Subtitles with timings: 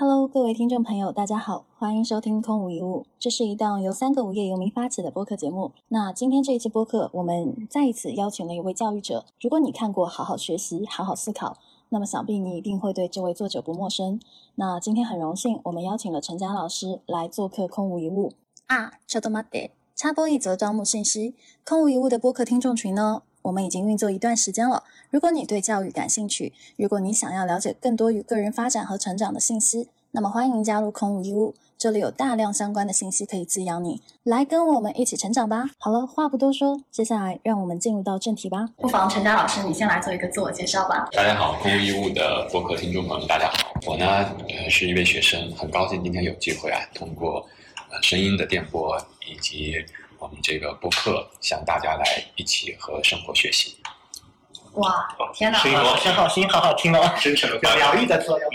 [0.00, 5.73] Hello，各位听众朋友，大家好，欢迎收听《空无一物》，这是一档由三个无业游民发起的播客节目。
[5.89, 9.25] 那今天这一期播客，我们再一次邀请了一位教育者。
[9.39, 11.49] 如果你看过《好好学习，好好思考》，
[11.89, 14.19] 那么想必你一定会对这位作者不陌生。
[14.55, 18.29] 那今天很荣幸，我们邀请了陈佳老师来做客《空无一物》
[18.67, 18.93] 啊。
[19.07, 21.31] ちょっと待って，插播一则招募信息，《
[21.63, 23.23] 空无一物》的播客听众群呢？
[23.43, 24.83] 我们已经运作一段时间了。
[25.09, 31.53] 如果你对教育感兴趣，如果你想要了解更多与个人发展和成长的信息，那么欢迎加入空无一物。
[31.77, 35.71] 这里有大量相关的信息可以滋养你，来跟我们一起成长吧。
[35.79, 38.69] 好了，话不多说，接下来让我们进入到正题吧。
[38.77, 41.09] 不妨陈佳老师，你先来做一个自我介绍吧。
[41.11, 43.73] 大家好，空无一物的播客听众朋友们，大家好。
[43.87, 44.05] 我呢，
[44.49, 47.43] 呃，是一位学生，很高兴今天有机会啊，通过
[47.89, 48.95] 呃声音的电波
[49.27, 49.73] 以及。
[50.21, 53.75] 我们这个播客向大家来一起和生活学习。
[54.73, 55.57] 哇，天哪！
[55.57, 55.97] 声音好
[56.29, 58.49] 声音好好听哦， 真诚的疗愈的作用。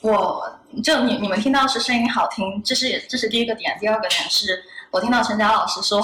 [0.00, 3.76] 我就你你们听到是声音好听，这是这是第一个点。
[3.80, 6.00] 第二个点是我听到陈佳老师说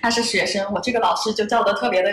[0.00, 2.12] 他是学生，我这个老师就叫的特别的。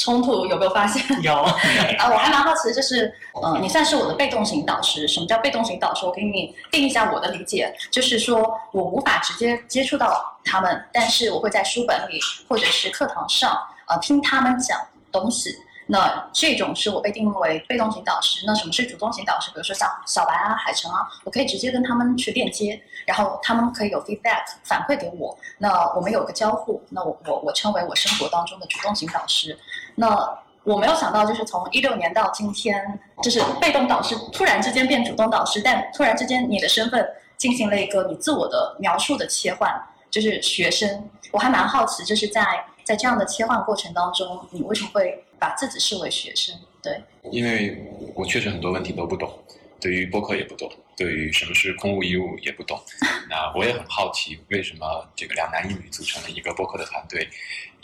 [0.00, 1.04] 冲突有没有发现？
[1.20, 1.54] 有啊，
[2.10, 5.06] 我还蛮好奇的，就是，嗯，你算是我的被动型导师。
[5.06, 6.06] 什么叫被动型导师？
[6.06, 13.54] 我给你定一下我的理解，就是说我无法直接接触到他们，但是我会在书本里或者是课堂上，
[13.88, 14.80] 呃，听他们讲
[15.12, 15.54] 东西。
[15.92, 18.44] 那这种是我被定义为被动型导师。
[18.46, 19.50] 那什么是主动型导师？
[19.50, 25.36] 比如说像小白啊、海城啊，我可以直接跟他们去链接，然后他们可以有 feedback 反馈给我。
[25.58, 29.58] 那我们有个交互，那我我我称为我生活当中的主动型导师。
[30.00, 37.06] 那我没有想到，就是从一六年到今天，就是被动导师突然之间变主动导师，但突然之间你的身份
[37.36, 39.70] 进行了一个你自我的描述的切换，
[40.10, 41.08] 就是学生。
[41.30, 42.42] 我还蛮好奇，就是在
[42.82, 45.24] 在这样的切换过程当中，你为什么会？
[45.40, 47.82] 把自己视为学生，对，因为
[48.14, 49.32] 我确实很多问题都不懂，
[49.80, 52.78] 对于播客也不懂，对于什么是空无一物也不懂。
[53.26, 57.26] 那我也很好奇，为什么这个两男一女组成了一个播客的团队，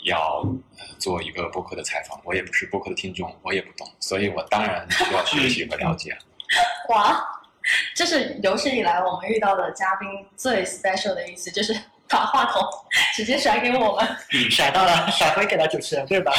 [0.07, 0.43] 要
[0.99, 2.19] 做一个播客的采访？
[2.23, 6.17] 我也不是播客的听众，我也不懂，所以我当然需要学习和了解。
[6.89, 7.23] 哇，
[7.95, 11.73] 这是有史以来我们遇到的嘉宾最 special 的一次，就是。
[12.09, 12.63] 把话筒
[13.13, 14.07] 直接甩给我们，
[14.49, 16.31] 甩到了， 甩回给了主持人，对吧？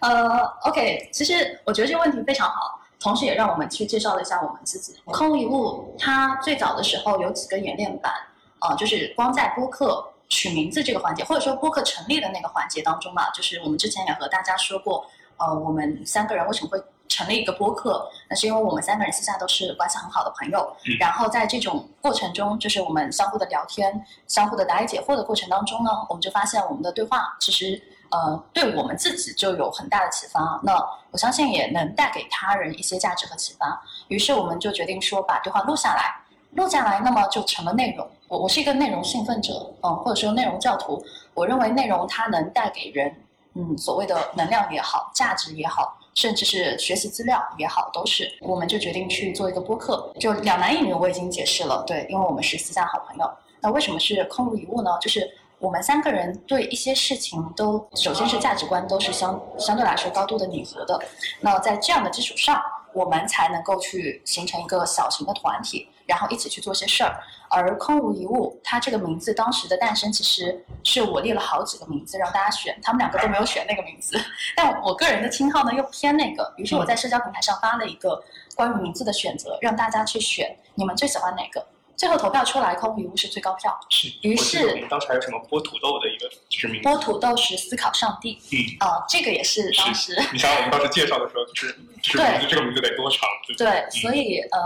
[0.00, 4.94] 呃，OK，其实我觉得这个问题非常好，同时也让我们去介绍了一下我们自己。
[5.06, 8.12] 空无一物，它最早的时候有几个演练版，
[8.58, 15.04] 啊，就是光在播客取名字这个环节，或者说播客成立的那个环节当中嘛，就是我们之前也和大家说过，
[15.36, 16.82] 呃，我们三个人为什么会。
[17.10, 30.74] 成立一个播客，那是因为我们三个人私下都是关系很好的朋友，然后在这种过程中，就是我们相互的聊天、相互的答疑解惑的过程当中呢，我们就发现我们的对话其实呃对我们自己就有很大的启发，那
[31.10, 33.82] 我相信也能带给他人一些价值和启发。
[34.08, 36.14] 于是我们就决定说把对话录下来，
[36.50, 38.06] 录下来，那么就成了内容。
[38.28, 41.02] 我我是一个内容兴奋者，嗯，或者说内容教徒，
[41.34, 43.10] 我认为内容它能带给人，
[43.54, 45.96] 嗯，所谓的能量也好，价值也好。
[46.14, 50.12] 甚至是学习资料也好，都是，我们就决定去做一个播客。
[50.18, 53.30] 就两男一女，我已经解释了，对，因为我们是私下好朋友。
[53.60, 54.90] 那为什么是空无一物呢？
[55.00, 61.00] 就是我们三个人对一些事情都，首先是价值观都是相相对来说高度的拟合的。
[61.40, 62.60] 那在这样的基础上，
[62.92, 65.88] 我们才能够去形成一个小型的团体。
[66.08, 74.18] 然后一起去做些事儿，而空无一物，它这个名字当时的诞生，其实是我列了好几个名字让大家选，他们两个都没有选那个名字，
[74.56, 78.24] 但我个人的称号呢又偏那个，于是我在社交平台上发了一个
[78.56, 81.64] 关于名字的选择，让大家去选，你们最喜欢哪个？
[81.98, 83.76] 最后投票出来，空无一物是最高票。
[83.90, 86.80] 是，于是当时还有什么剥土豆的一个知名？
[86.80, 88.38] 剥土豆时思考上帝。
[88.52, 90.16] 嗯，啊，这个也是当时。
[90.32, 93.28] 你想我们当时介绍的时候，就是就是名字这个名字得多长？
[93.58, 94.58] 对，所以呃，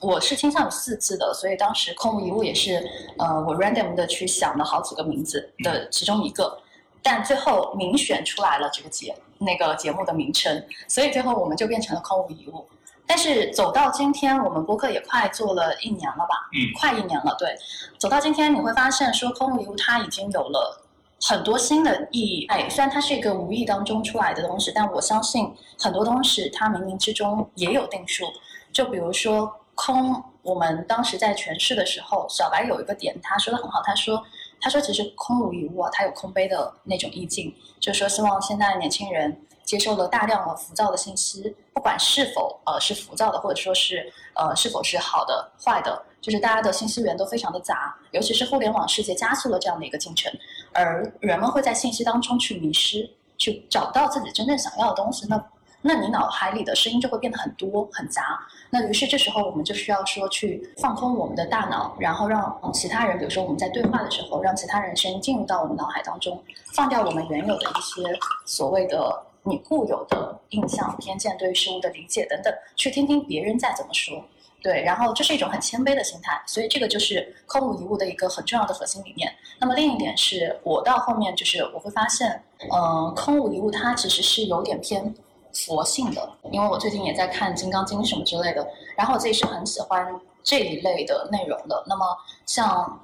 [0.00, 2.84] 我是倾向于四字的，所以当时空无一物也是
[3.18, 6.60] 呃，我 random 的去想了好几个名字的其中一个，
[7.04, 12.68] 但最后民选出来了这个节那个节目的名称，所以最后我们就变成了空无一物。
[13.10, 16.48] 但是走到今天，我们播客也快做了一年了吧？
[16.54, 17.34] 嗯，快一年了。
[17.40, 17.52] 对，
[17.98, 20.80] 走到今天，你会发现说空无一物它已经有了
[21.20, 22.46] 很多新的意义。
[22.46, 28.26] 哎，虽然它是一个无意当中出来的东西，但我相信很多东西它冥冥之中也有定数。
[28.72, 34.22] 就比如说空，我们当时在诠释的时候，小白有一个点，他说的很好，他说
[34.60, 39.36] 他说其实空无一物啊，它有空杯的那种意境，就是说希望现在年轻人。
[39.70, 50.32] 接受了大量的浮躁的信息，不管是否呃是浮躁的，或者说是呃是否是好的坏的，就是大家的信息源都非常的杂，尤其是互联网世界加速了这样的一个进程，
[50.72, 53.08] 而人们会在信息当中去迷失，
[53.38, 55.24] 去找到自己真正想要的东西。
[55.28, 55.40] 那
[55.82, 58.40] 那你脑海里的声音就会变得很多很杂。
[58.70, 66.42] 那于是这时候我们就需要说去放空我们的大脑，然后让其他人，比如说我们在对话的时候，让其他人声音进入到我们脑海当中，
[66.74, 74.22] 放掉我们原有的一些所谓的你固有的印象、偏见、对于事物的理解等等，去听听别人在怎么说。
[74.62, 79.32] 对，然后这是一种很谦卑的心态，所以这个就是空无一物的一个很重要的核心理念。
[79.58, 85.14] 那么另一点是我到后面就是我会发现，嗯，空无一物它其实是有点偏
[85.54, 91.82] 佛性的，因为我最近也在看《金刚经》什么之类的，然后我自己是很喜欢这一类的内容的。
[91.86, 92.04] 那么
[92.44, 93.00] 像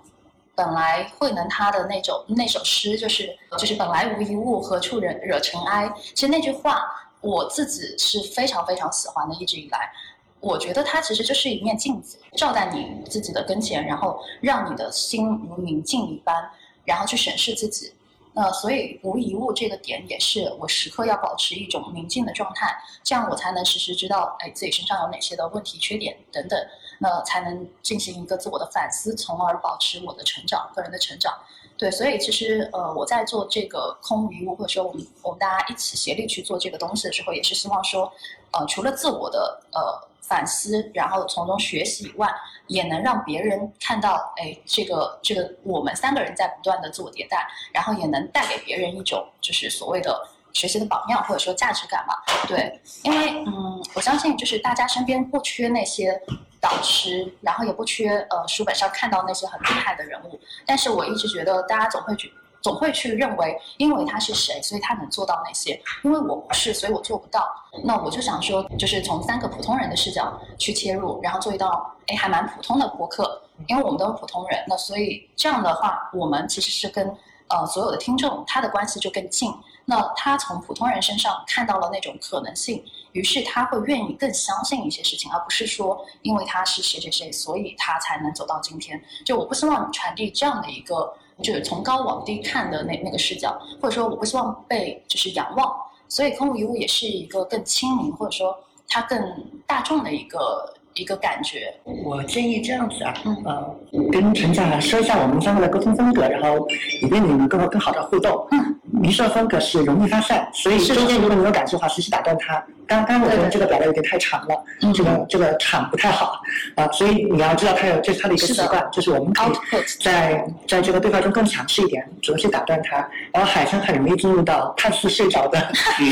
[0.57, 5.93] 本来慧能他的那种那首诗，就是就是本来无一物，何处惹惹尘埃。
[6.15, 6.83] 其实那句话
[7.21, 9.93] 我自己是非常非常喜欢的，一直以来。
[10.41, 16.51] 我觉得它其实就是一面镜子，照在你自己的跟前，然后让你的心如明镜一般，
[16.85, 17.93] 然后去审视自己。
[18.33, 26.67] 那所以无一物这个点也是我时刻要保持一种宁静的状态，这样我才能时时知道，哎，自己身上有哪些的问题、缺点等等，
[26.99, 31.33] 那才能进行一个自我的反思，从而保持我的成长、个人的成长。
[31.77, 38.13] 对，所以其实呃，我在做这个空余物，或者说我们我们大家一起协力去做这个东西的时候，也是希望说，
[38.53, 40.09] 呃，除了自我的呃。
[40.29, 42.29] 反思，然后从中学习以外，
[42.67, 52.15] 也能让别人看到，哎，这个这个我们三个人在不断的自我迭代，然后也能带给别人一种就是所谓的学习的榜样或者说价值感嘛。
[52.49, 56.21] 对，因为嗯，我相信就是大家身边不缺那些
[56.61, 62.33] 导师，然后也不缺呃书本上看到那些很厉害的人物，但是我一直觉得大家总会去。
[62.63, 65.81] 总会去认为，因为他是谁，所以他能做到那些。
[66.03, 67.49] 因为我不是，所以我做不到。
[67.85, 73.41] 那我就想说，就是从三个普通人的视角去切入，然后做一道哎还蛮普通的博客。
[73.69, 77.17] 因为我们都是普通人，那所以这样的话，我们其实是跟
[77.49, 79.53] 呃所有的听众他的关系就更近。
[79.85, 89.01] 那他从普通人身上看到了那种可能性，于是他会愿意更相信一些事情，而不是说因为他是谁谁谁，所以他才能走到今天。
[89.25, 91.15] 就我不希望传递这样的一个。
[91.43, 95.71] 就是从高往低看的那那个视角，或者说我不希望被就是仰望，
[96.09, 98.59] 所以空无一物也是一个更亲民或者说
[98.89, 101.73] 它更大众的一个一个感觉。
[102.05, 103.15] 我建议这样子啊，
[103.45, 103.77] 呃，
[104.11, 106.67] 跟陈讲说一下我们三个的沟通风格，然后
[107.03, 108.47] 以便你们更更好的互动。
[108.51, 108.75] 嗯。
[108.89, 112.65] 迷色风格是容易发散，所以中间如果你有感受的话，随时打断他。
[112.87, 114.65] 刚刚我觉得这个表达有点太长了，
[114.95, 116.41] 这个这个场不太好
[116.77, 122.97] 啊，所以你要知道他有这是他的一个习惯，就是我们可以在在这个对话中更强势一点，主动去打断他。
[123.33, 125.61] 然后海生很容易进入到看似睡着的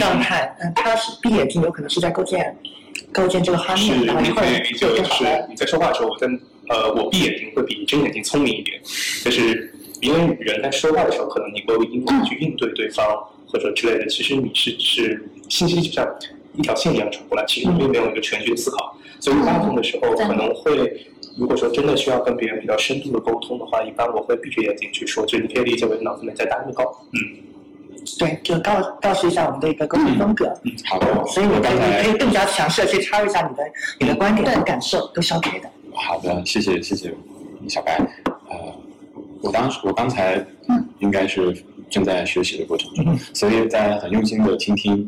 [0.00, 2.54] 状态，嗯，他是闭眼睛，有可能是在构建
[3.12, 4.46] 构建这个画面，然后一会儿
[4.76, 5.24] 就是。
[5.48, 8.80] 你在说话的时候，我跟呃我闭眼睛会比睁眼睛聪明一点，
[9.24, 9.72] 就是。
[10.00, 13.06] 因为人在说话的时候，可能你会用英文去应对对方
[13.46, 16.06] 或者之类的，其实你是是信息就像
[16.52, 18.94] 一条线一样传过来，其实你并没有一个全局的思考。
[19.18, 21.06] 所以大部分的时候可能会，
[21.38, 26.84] 如果说真的需要跟别人比较深度的沟通的话，一般我会闭着眼睛去说，就你可以理解为脑子里在打乐高。
[27.12, 27.38] 嗯，
[28.18, 30.46] 对，就告告诉一下我们的一个沟通风格。
[30.64, 31.06] 嗯，好的。
[31.26, 33.64] 所以你可以可以更加强势的去插入一下你的
[34.00, 35.70] 你的观点和感受，都是 OK 的。
[35.92, 37.14] 好的，谢谢谢谢
[37.68, 37.98] 小白。
[38.48, 38.56] 呃
[39.40, 40.42] 我当时，我刚才
[41.00, 41.54] 应该是
[41.90, 45.06] 正在学习的过程中，所以在很用心的倾听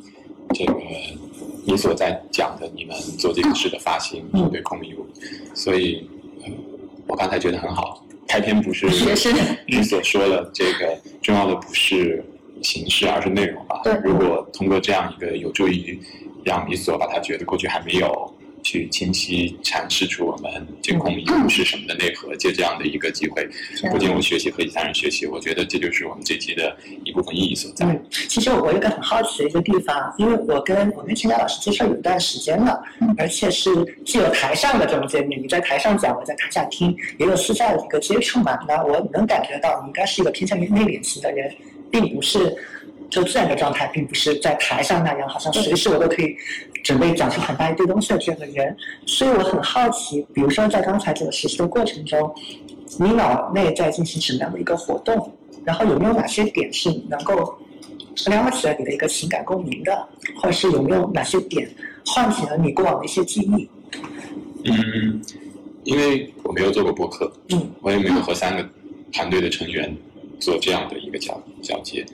[0.52, 0.74] 这个
[1.64, 4.22] 你所在讲的你们做这个事的发心
[4.52, 5.06] 对空迷物，
[5.54, 6.06] 所以
[7.06, 8.02] 我刚才觉得很好。
[8.28, 8.86] 开篇不是
[9.66, 12.22] 你所说的这个重要的不是
[12.62, 13.80] 形式，而是内容吧？
[13.84, 15.98] 对如果通过这样一个有助于
[16.44, 18.32] 让你所把它觉得过去还没有。
[18.62, 23.48] 去清晰阐释出我们监控义物是什么的内核，借这样的一个机会，
[23.92, 27.86] 不仅我学习和其他人学习，我觉得这就是我们这期的一部分意义所在。
[27.86, 32.82] 嗯，其实我有个很好奇的一个地方，因为我跟我跟陈佳老师接触有一段时间了，
[33.16, 33.70] 而且是
[34.04, 38.58] 既有台上的这种见面，你在台上讲，我在台下听，也有私下的一个接触嘛。
[38.66, 41.54] 那我能感觉到你应该是一个偏向于内敛型的人，
[41.90, 42.56] 并不是。
[43.08, 46.36] 就自然的状态，并不是在台上那样，好像随时我都可以
[46.82, 48.76] 准备讲出很大一堆东西的这样的人。
[49.06, 52.34] 所以我很好奇，比如说在刚才这个实习的过程中，
[52.98, 55.32] 你脑内在进行什么样的一个活动？
[55.64, 57.56] 然后有没有哪些点是能够
[58.26, 60.08] 撩起了你的一个情感共鸣的？
[60.42, 61.70] 或者是有没有哪些点
[62.04, 63.70] 唤起了你过往的一些记忆？
[64.64, 65.22] 嗯，
[65.84, 68.68] 因为我没有做过播客，嗯，我也没有和三个
[69.12, 69.96] 团队的成员
[70.40, 72.04] 做这样的一个交交接。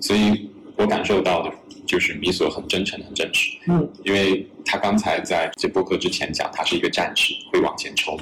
[0.00, 1.52] 所以我感受到的
[1.86, 3.50] 就是米索很真诚、很真实。
[3.68, 8.18] 嗯，因为他刚才在这播客之前讲，他是一个战士，会往前冲。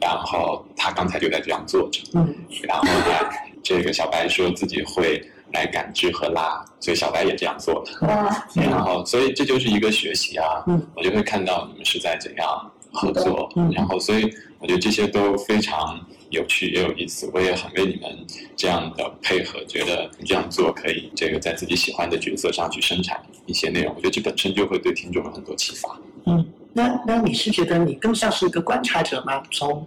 [0.00, 2.00] 然后他刚才就在这样坐着。
[2.14, 3.30] 嗯， 然后呢，
[3.62, 8.06] 这个小白说自己会来感知和拉，所以小白也这样做的。
[8.06, 15.98] 哇，然后，所以这就是一个学习啊，嗯我就会看到你们是在怎样合作，嗯然后，所以我觉得这些都非常
[16.30, 25.98] 有趣也有意思，我也很为你们这样的配合，觉得你这样做可以这个在自己喜欢的角色上去生产一些内容，我觉得这本身就会对听众有很多启发。
[26.26, 29.42] 嗯，那那你是觉得你更像是一个观察者吗？
[29.50, 29.86] 从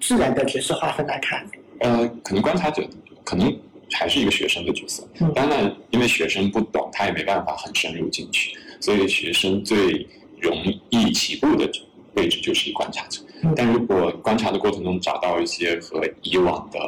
[0.00, 1.46] 自然的角色划分来看，
[1.80, 2.82] 呃，可能观察者
[3.22, 3.54] 可能
[3.92, 10.06] 还是一个学生的角色，嗯当然，因为学生不懂，他也没办法很深入进去，所以学生最
[10.40, 10.56] 容
[10.88, 11.70] 易起步的
[12.14, 13.25] 位置就是观察者嗯。
[13.54, 16.78] 但如果观察的过程中找到一些和以往的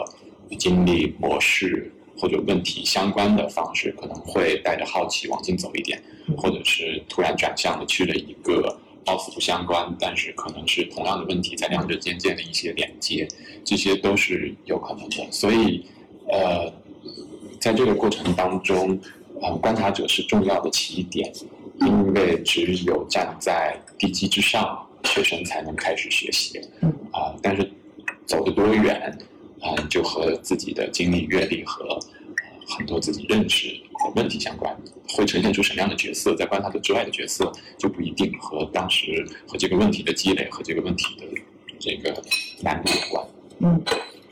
[0.56, 13.28] 经历模式或者问题相关的方式，可能会带着好奇往进走一点嗯，或者是突然转向的去了一个貌似不相关，但是可能是同样的问题在两者间建立一些连接，
[13.64, 15.26] 这些都是有可能的。
[15.30, 15.84] 所以，
[16.28, 16.72] 呃，
[17.60, 18.98] 在这个过程当中，
[19.40, 21.32] 呃，观察者是重要的起点，
[21.80, 26.60] 因为只有站在地基之上，学生才能开始学习。
[26.82, 27.70] 嗯啊、但是
[28.26, 29.16] 走得多远，
[29.60, 32.00] 啊、就和自己的经历、阅历和、呃
[32.70, 34.76] 很多自己认识的问题相关。
[35.08, 41.26] 会呈现出什么样的角色，在观察者之外的角色就不一定和当时和这个问题的积累和这个问题的
[41.78, 42.22] 这个
[42.60, 43.26] 难度有关。
[43.60, 43.82] 嗯，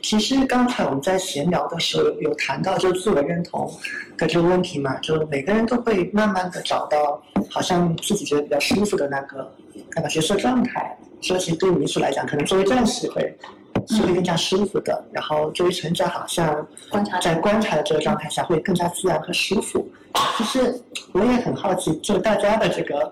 [0.07, 3.69] 其实刚才我们在闲聊的时候有谈到，就自我认同
[4.17, 9.53] 的这个问题嘛，就每个人都会慢慢的找到好像自己觉得比较舒服的那个
[9.97, 10.97] 那个角色状态。
[11.21, 13.37] 所以其实对于民宿来讲，可能作为战士会
[13.89, 19.85] 是会更加舒服的，然后作为成长好像观察在观察的这个状态下会更加自然和舒服。
[20.37, 20.73] 其实
[21.11, 23.11] 我也很好奇，就大家的这个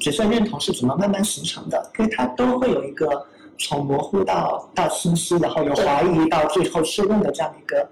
[0.00, 1.90] 角色认同是怎么慢慢形成的？
[1.98, 3.26] 因为它都会有一个
[3.60, 7.88] 从模糊到到清晰，然后由怀疑到最后确认的这样一个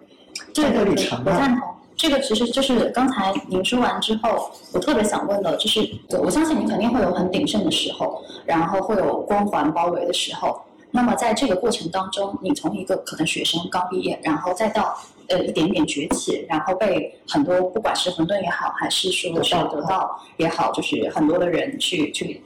[0.53, 1.33] 这个旅程吧。
[1.33, 1.69] 我赞同。
[1.95, 5.81] 这个其实就是刚才您说完之后，我特别想问的，就是
[6.23, 10.61] 我相信你肯定会有很鼎盛的时候，然后会有光环包围的时候。
[10.91, 14.97] 那么在这个过程当中，你从一个可能学生刚毕业，然后再到
[15.29, 22.41] 呃一点点崛起，然后被很多不管是混沌也好，还是说是得到也好，就是很多的人去去，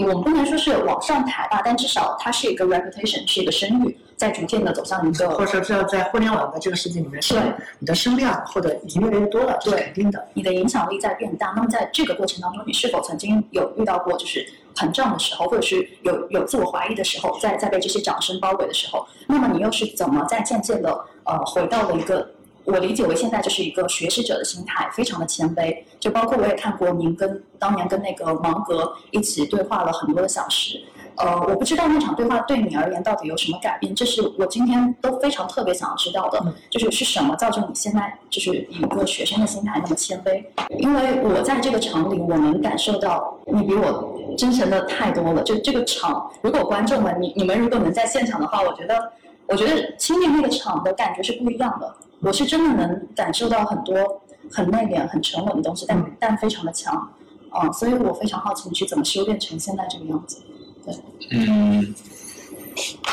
[0.00, 7.42] 我们不能说是往上抬吧，但至少它是一个 reputation，是一个声誉，在逐渐的走向一个或者说，这在互联网的这个世界里面，是对
[7.80, 10.24] 你的声量或者已经越来越多了，这是肯定的。
[10.34, 11.52] 你的影响力在变大。
[11.56, 14.46] 那么在这个过程当中，你是否曾经有遇到过就是
[14.76, 22.30] 膨胀的时候，或者是有有自我怀疑的时候，在在被这些掌声包围的时候，那么你又是怎么在渐渐的呃回到了一个
[22.64, 25.76] 我理解为现在就是一个学习者的心态，非常的谦卑。
[26.00, 30.82] 就包括我也看过您跟当年跟那个芒格一起对话了很多的小时。
[31.14, 40.42] 呃，我不知道那场对话对你而言到底有什么改变，这是我今天都非常特别想要知道的，嗯就是是什么造成你现在就是以一个学生的心态那么谦卑？
[40.78, 45.42] 因为我在这个场里，我能感受到你比我真诚的太多了。
[45.42, 49.12] 就这个场，如果观众们你你们如果能在现场的话，我觉得
[49.48, 51.94] 我觉得亲历那个场的感觉是不一样的。
[52.22, 57.12] 我是真的能感受到很多很内敛、很沉稳的东西，但但非常的强，
[57.50, 60.40] 嗯，所以我非常好奇你是怎么修炼成现在这个样子。
[60.84, 60.94] 对
[61.32, 61.94] 嗯，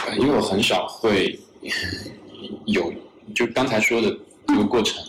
[0.07, 1.39] 呃因为我很少会
[2.65, 2.93] 有，
[3.33, 4.15] 就刚才说的
[4.47, 5.03] 这个过程，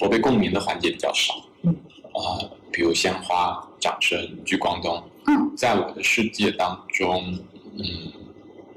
[0.00, 1.34] 我被共鸣的环节比较少。
[1.62, 1.74] 嗯。
[2.14, 5.02] 啊、比如鲜花、掌声、聚光灯。
[5.26, 5.52] 嗯。
[5.56, 7.38] 在我的世界当中，
[7.76, 7.84] 嗯，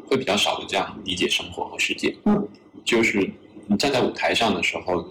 [0.08, 2.16] 会比较少的这样理解生活和世界。
[2.26, 2.48] 嗯。
[2.84, 3.32] 就是
[3.70, 5.06] 你站在舞台上的时候，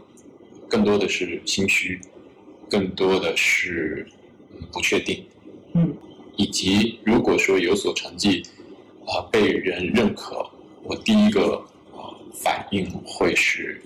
[0.69, 2.01] 更多的是心虚，
[2.69, 4.05] 更多的是
[4.53, 5.25] 嗯不确定。
[5.75, 5.97] 嗯。
[6.37, 8.43] 以及如果说有所成绩，
[9.07, 10.45] 啊、被人认可，
[10.83, 13.81] 我第一个呃反应会是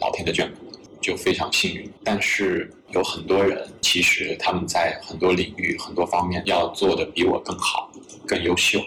[0.00, 1.88] 老天的眷顾，就非常幸运。
[2.04, 7.90] 但是有很多人，其实他们在很多领域、很多方面要做的比我更好、
[8.26, 8.80] 更优秀，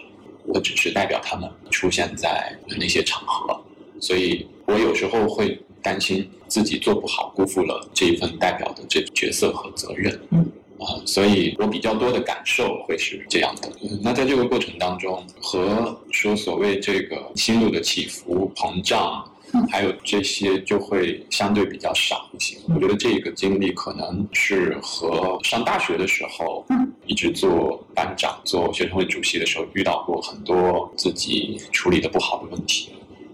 [0.46, 3.62] 我只是代表他们出现在那些场合，
[4.01, 10.20] 所以我有时候会担心自己做不好，辜负了这一份代表的这角色和责任。
[10.31, 10.46] 嗯。
[10.81, 13.70] 啊、所以我比较多的感受会是这样的。
[13.84, 22.58] 嗯那在这个过程当中，和说所谓这个心路的起伏、膨胀，嗯还有这些就会相对比较少一些。
[22.74, 32.89] 我觉得这个经历可能是和上大学的时候，嗯，一直做班长、做学生会主席的时候，遇到过很多自己处理的不好的问题。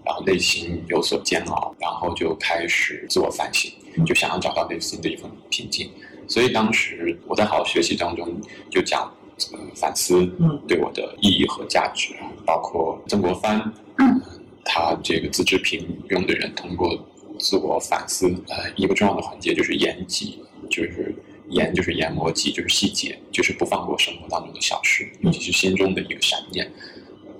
[0.08, 3.70] 然后内心有所煎熬，然后就开始自我反省，
[4.06, 5.90] 就想要找到内心的一份平静。
[6.26, 8.26] 所以当时我在好好学习当中
[8.70, 9.02] 就讲，
[9.52, 10.58] 呃，反思嗯。
[10.66, 12.14] 对我的意义和价值，
[12.46, 13.60] 包括曾国藩，
[13.98, 14.18] 嗯，
[14.64, 16.98] 他这个自知平庸的人，通过
[17.38, 20.38] 自我反思，呃，一个重要的环节就是研己，
[20.70, 21.14] 就是
[21.50, 26.70] 研就是研磨己，就是细节，就是不放过生活当中的小事，尤其是心中的一个闪念，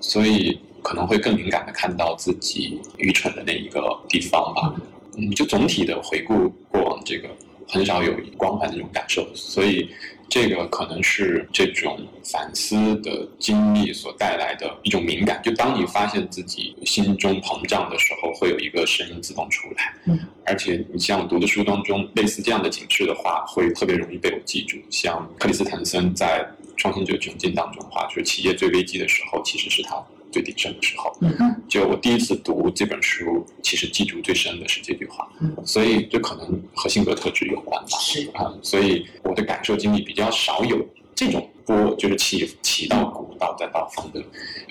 [0.00, 4.74] 所以可能会更敏感的看到自己愚蠢的那一个地方吧。
[5.16, 7.28] 嗯，就总体的回顾过往这个。
[7.70, 9.90] 很少有光环的这种感受，所以
[10.26, 15.38] 这个可能是这种反思的经历所带来的一种敏感。
[15.42, 19.94] 就当你发现自己心中膨胀的时候，会有一个声音自动出来。
[20.06, 24.78] 嗯，而且你像我读的书当中，类似这样的警示的话，会特别容易被我记住。
[24.88, 26.42] 像克里斯坦森在
[26.78, 30.02] 《创新者窘境》当中话，说企业最危机的时候，其实是他。
[30.30, 31.62] 最鼎盛的时候，嗯。
[31.68, 38.28] 就我第一次读这本书，其实记住最深的是这句话，嗯，所以这可能和性格特质有关吧，是。
[38.34, 44.22] 啊，所以我的感受经历比较少有这种波，就是起起到谷到再到峰的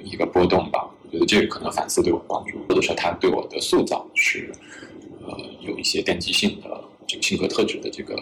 [0.04, 0.90] 一个波动吧。
[1.04, 4.52] 我觉得这个可能反思对我帮助，或者说他对我的塑造是
[5.26, 8.16] 呃有一些奠基性的这个性格特质的这个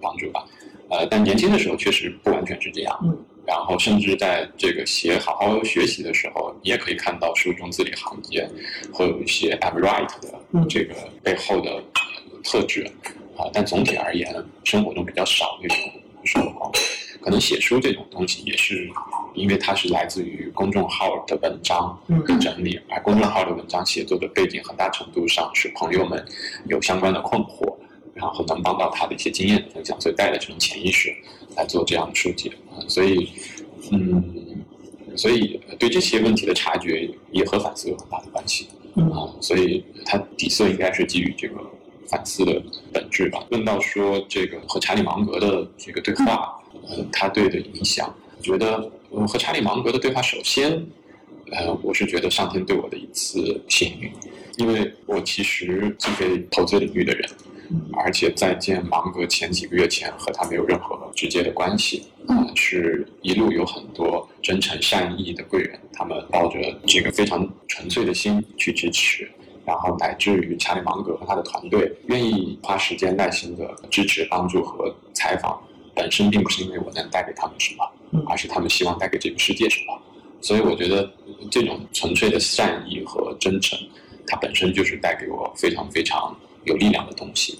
[0.00, 0.44] 帮助吧。
[0.90, 3.16] 呃，但年轻的时候确实不完全是这样，嗯。
[3.44, 8.48] 然后，甚至在这个写好好学习的时候，你也可以看到书中字里行间
[8.92, 11.82] 会有一些 I'm right 的这个背后的
[12.44, 12.84] 特质
[13.36, 13.50] 啊。
[13.52, 14.32] 但总体而言，
[14.64, 15.76] 生活中比较少那种
[16.24, 16.70] 生活。
[17.20, 18.90] 可能写书这种东西也是，
[19.34, 26.24] 因为它是来自于公众号的文章的整理，而公众号的文章写作的背景很大程度上是朋友们
[26.66, 27.76] 有相关的困惑，
[28.14, 31.14] 然后能帮到他的一些经验的分享，所以带了这种潜意识。
[31.54, 33.28] 来做这样的书籍啊，所以，
[33.90, 34.24] 嗯，
[35.14, 41.56] 所以对这些问题的察觉也和反思有很大的关系啊，所以它底色应该是基于这个
[42.06, 43.44] 反思的本质吧。
[43.50, 48.90] 问到说这个和查理芒格的这个对话，呃，他对的影响，觉得
[49.28, 50.86] 和查理芒格的对话，首先，
[51.50, 54.10] 呃，我是觉得上天对我的一次幸运，
[54.56, 57.28] 因为我其实既非投资领域的人。
[57.94, 69.30] 而且在见芒格前几个月前，和他没有任何直接的关系，嗯，是一路有很多真诚善意的贵人，他们抱着这个非常纯粹的心去支持，
[69.64, 75.60] 然后乃至于查理芒格和他的团队愿意花时间耐心的支持、帮助和采访，
[75.94, 80.00] 本身并不是因为我能带给他们什么，而是他们希望带给这个世界什么，
[80.40, 81.10] 所以我觉得
[81.50, 83.78] 这种纯粹的善意和真诚，
[84.26, 86.36] 它本身就是带给我非常非常。
[86.64, 87.58] 有力量的东西，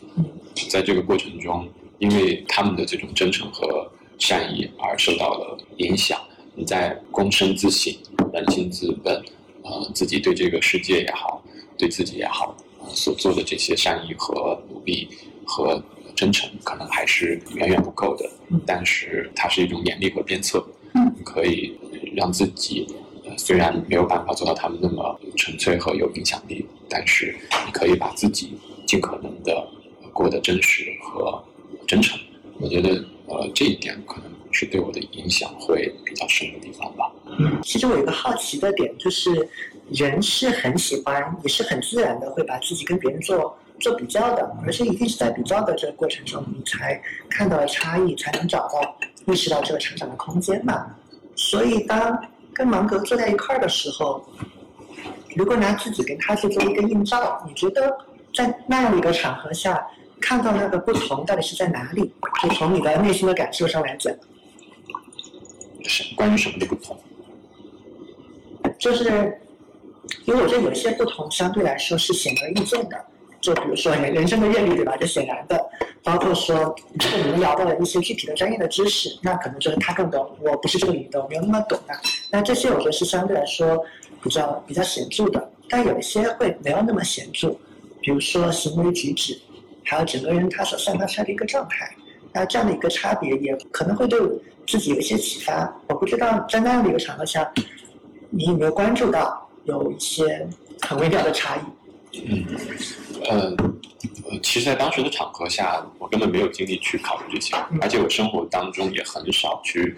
[0.69, 6.21] 在这个过程中，因为他们的这种真诚和善意而受到了影响。
[6.55, 7.93] 你在躬身自省、
[8.33, 9.23] 扪心自问，
[9.63, 11.43] 呃，自己对这个世界也好，
[11.79, 12.55] 对自己也好，
[12.89, 15.09] 所做的这些善意和努力
[15.47, 15.83] 和
[16.15, 18.29] 真诚，可能还是远远不够的。
[18.67, 20.63] 但是它是一种勉励和鞭策，
[21.25, 21.75] 可以
[22.15, 22.87] 让自己
[23.39, 27.35] 虽然没有办法做到他们那么纯粹和有影响力，但是
[27.65, 28.53] 你可以把自己。
[28.93, 29.67] 尽可能的
[30.13, 31.43] 过得真实和
[31.89, 32.21] 真诚，
[32.61, 37.11] 我觉得呃这一点可能是对我的影响会比较深的地方吧。
[37.39, 39.49] 嗯，其实我有一个好奇的点，就是
[39.89, 47.01] 人是很喜欢，也是很自然的会把自己跟别人做做比较的，而且一定是在比较的这个过程中，你才
[47.31, 48.95] 看到了差异，才能找到
[49.27, 50.85] 意识到这个成长的空间嘛。
[51.35, 54.23] 所以当跟芒格坐在一块儿的时候，
[55.35, 57.91] 如果拿自己跟他去做一个映照，你觉得？
[58.35, 59.87] 在那样的一个场合下，
[60.21, 62.13] 看到那个不同到底是在哪里？
[62.43, 64.13] 就从你的内心的感受上来讲，
[65.85, 66.99] 是关于什么的不同？
[68.79, 69.05] 就是
[70.25, 73.05] 因为我觉得有些不同相对来说是显而易见的，
[73.41, 74.97] 就比如说人人生的阅历，对吧？
[74.97, 75.65] 就显然的，
[76.03, 81.95] 包括说如果你们聊到了一些具体的专业的知识，那可能就是他更懂，我不是这个领域的，我没有那么懂的。
[82.31, 83.85] 那这些我觉得是相对来说
[84.23, 87.55] 比较比较显著的，但有一些会没有那么显著。
[88.03, 89.41] 比如说行为举止，
[89.85, 91.91] 还有整个人他所散发出来的一个状态，
[92.33, 94.21] 那这样的一个差别也可能会对
[94.67, 95.73] 自己有一些启发。
[95.89, 97.51] 我不知道在那样的一个场合下，
[98.29, 100.47] 你有没有关注到有一些
[100.81, 101.61] 很微妙的差异？
[102.29, 102.45] 嗯，
[103.31, 103.57] 呃，
[104.43, 109.97] 其实，在当时的场合下，我根本没有精力去考虑这些，而且我生活当中也很少去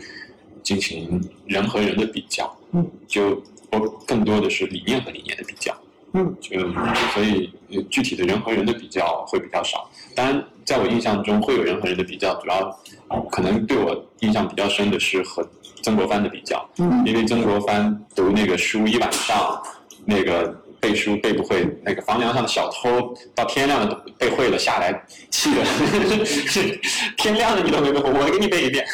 [0.63, 2.57] 进行人和人的比较。
[2.71, 5.77] 嗯，就我更多的是理念和理念的比较。
[6.15, 6.61] 嗯，就
[7.13, 7.53] 所以
[7.91, 9.91] 具体的人和人的比较会比较少。
[10.15, 12.81] 当然，在我印象中会有人和人的比较，主要
[13.31, 15.47] 可能对我印象比较深的是和
[15.83, 16.65] 曾国藩的比较。
[16.79, 19.61] 嗯，因为曾国藩读那个书一晚上，
[20.05, 25.65] 那个背书背不会，那个房梁上的小偷到天亮了都背会了，下来气的，
[27.17, 28.85] 天亮了你都没背会，我给你背一遍。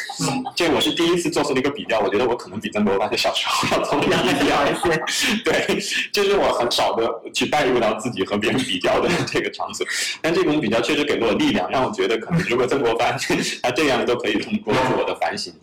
[0.55, 4.73] 这我是第一次做出了一个比较，我觉得我可能比曾国藩的小时候要聪明一点。
[5.43, 5.77] 对，
[6.13, 9.85] 这是我很少的去带入到自己和别人比较的这个场所，
[10.21, 13.17] 但这种比较确实给了我力量，让我觉得可能如果曾国藩
[13.61, 15.53] 他这样都可以通过自我的反省，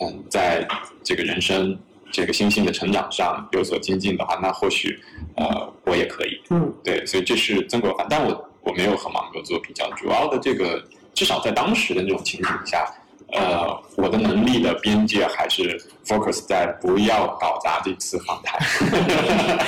[0.00, 0.66] 嗯，在
[1.04, 1.78] 这个人生。
[2.16, 4.98] 这个星星的成长上有所精进的话，那或许，
[5.34, 6.40] 呃，我也可以。
[6.48, 12.90] 嗯，对，所以这是曾国藩，但我我没有和芒格做比较，主要的这个至少在当时的那种情景下，
[13.32, 18.58] 呃，我的能力的边界还是 focus 在不要搞砸这次访谈。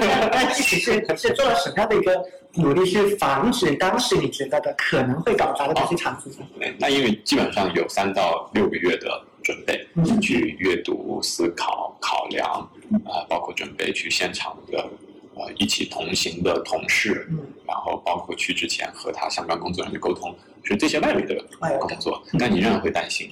[0.00, 2.22] 那那具体是是做了什么样的一个
[2.54, 6.30] 努力去防止当时你觉得的可能会搞砸的这些场子？
[6.78, 9.24] 那因为基本上有三到六个月的。
[9.46, 9.86] 准备
[10.20, 12.68] 去阅读、思考、考量，
[13.04, 14.90] 啊，包括准备去现场的，
[15.36, 17.28] 呃，一起同行的同事，
[17.64, 21.40] 然后包括去之前和他相关工作人员沟通，是这些外围的
[21.78, 22.20] 工作。
[22.36, 23.30] 但你仍然会担心，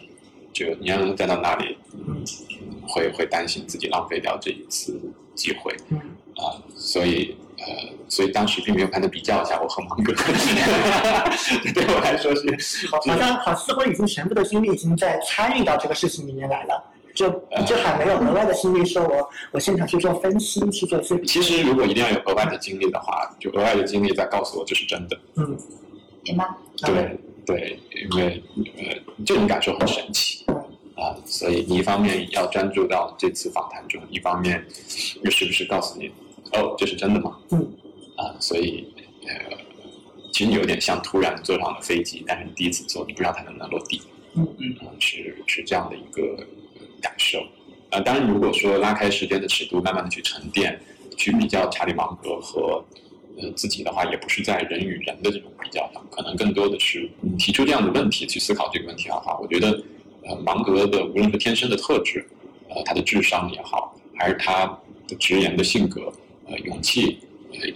[0.52, 1.76] 就你仍然再到那里，
[2.86, 5.00] 会会担心自己浪费掉这一次
[5.34, 5.74] 机会，
[6.36, 7.36] 啊，所以。
[7.56, 7.66] 呃，
[8.14, 10.12] 所以当时并没有跟他比较一下我和芒格，
[11.74, 17.28] 对我来说是好像好似乎已经全部的精力已经在参与到这个事情里面来了，就
[17.66, 21.18] 就还没有额外的精力说我我现场去做分析去做这。
[21.24, 25.18] 其实如果一定要有额外的精力的话，就额外的精力再告诉我这是真的。
[25.34, 25.58] 嗯，
[26.22, 26.48] 明白。
[26.84, 27.80] 对对，
[28.12, 28.40] 因为
[28.76, 28.94] 呃
[29.26, 30.46] 这种感受很神奇
[30.94, 34.64] 啊，所以你一方面要专注到这次访谈中，一方面
[35.24, 36.12] 又时不时告诉你。
[36.52, 37.36] 哦，这是真的吗？
[37.50, 37.68] 嗯，
[38.16, 38.86] 啊，所以
[39.26, 39.56] 呃，
[40.32, 44.00] 其实有点像突然坐上了飞机，但是你第一次坐，你不知道它能不能落地。
[44.36, 46.46] 嗯嗯，是是这样的一个
[47.00, 47.44] 感受。
[47.90, 50.80] 啊，当然，如果说拉开时间的尺度，慢慢的去沉淀，
[51.16, 52.84] 去比较查理芒格和
[53.38, 59.82] 呃自己的话，也不是在人与人的这种比较上，可能更多的是你提出这样的问题去思考这个问题的话，我觉得
[60.22, 62.26] 呃芒格的无论是天生的特质，
[62.68, 64.66] 呃他的智商也好，还是他
[65.06, 66.12] 的直言的性格。
[66.46, 67.18] 呃，勇气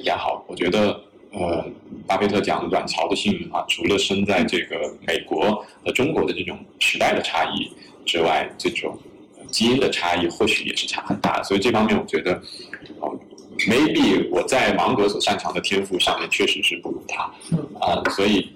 [0.01, 1.01] 也好，我觉得，
[1.33, 1.65] 呃，
[2.07, 7.71] 巴菲特讲卵巢的幸运啊，除了生在这个美国和中国的这种时代的差异
[8.05, 8.99] 之外，这种
[9.51, 11.43] 基因的差异或许也是差很大。
[11.43, 12.35] 所以这方面，我觉得，
[13.01, 13.15] 哦
[13.69, 17.23] ，maybe 我在芒格所擅长的天赋上面确实是不如他，
[17.81, 18.51] 啊，所以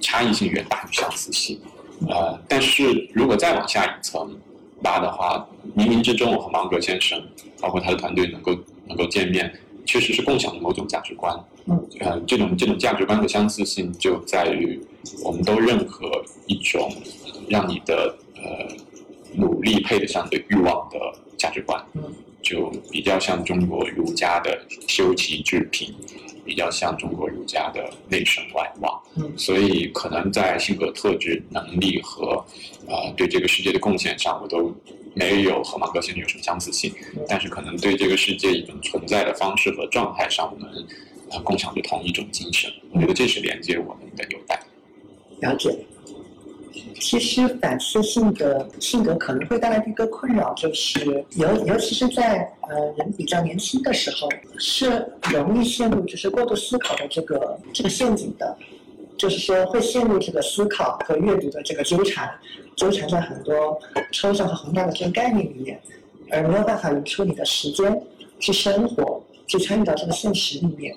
[0.00, 1.60] 差异性远大于相似性。
[2.08, 4.36] 呃，但是如果再往下一层
[4.82, 7.22] 拉的话，冥冥之中，我和芒格先生，
[7.60, 8.56] 包括他的团队能够。
[8.88, 9.52] 能够见面，
[9.88, 11.34] 确实是共享的某种价值观。
[11.64, 14.78] 嗯，呃，这种这种价值观的相似性就在于，
[15.24, 16.92] 我们都认可一种
[17.48, 18.68] 让你的呃
[19.34, 20.98] 努力配得上的欲望的
[21.38, 21.82] 价值观。
[21.94, 22.02] 嗯，
[22.42, 25.94] 就比较像中国儒家的修齐治平，
[26.48, 29.00] 比较像中国儒家的内省外望。
[29.16, 32.44] 嗯，所以可能在性格特质、能力和
[32.88, 34.74] 呃对这个世界的贡献上，我都。
[35.14, 36.94] 没有和芒格先生有什么相似性，
[37.28, 40.86] 但是可能对这个世界一种存在的方式和状态上，我们
[41.30, 42.70] 呃共享着同一种精神。
[42.92, 44.60] 我觉得这是连接我们的纽带。
[45.40, 45.76] 了解。
[47.00, 58.56] 其实反思性的性格可能会带来的一个困扰，就是尤尤其是在呃人比较年轻的时候，是容易陷入就是过度思考的这个这个陷阱的。
[59.16, 62.30] 就是说，会陷入这个思考和阅读的这个纠缠，
[62.76, 63.76] 纠缠在很多
[64.12, 65.80] 抽象和宏大的这个概念里面，
[66.30, 68.00] 而没有办法留出你的时间
[68.38, 70.94] 去生活，去参与到这个现实里面。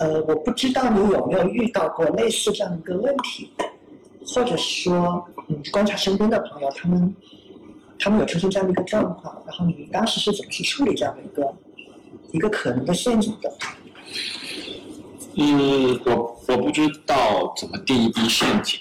[0.00, 3.48] 呃，我不知道你有没有遇到过类似这样一个问题，
[4.26, 7.14] 或者说，嗯，观察身边的朋友，他们
[7.98, 11.54] 他们有出现这样的一个状况，然后你当时是怎么去处理这样的一个
[12.32, 13.52] 一个可能的陷阱的？
[15.34, 18.78] 嗯，我我不知道怎么定义陷阱，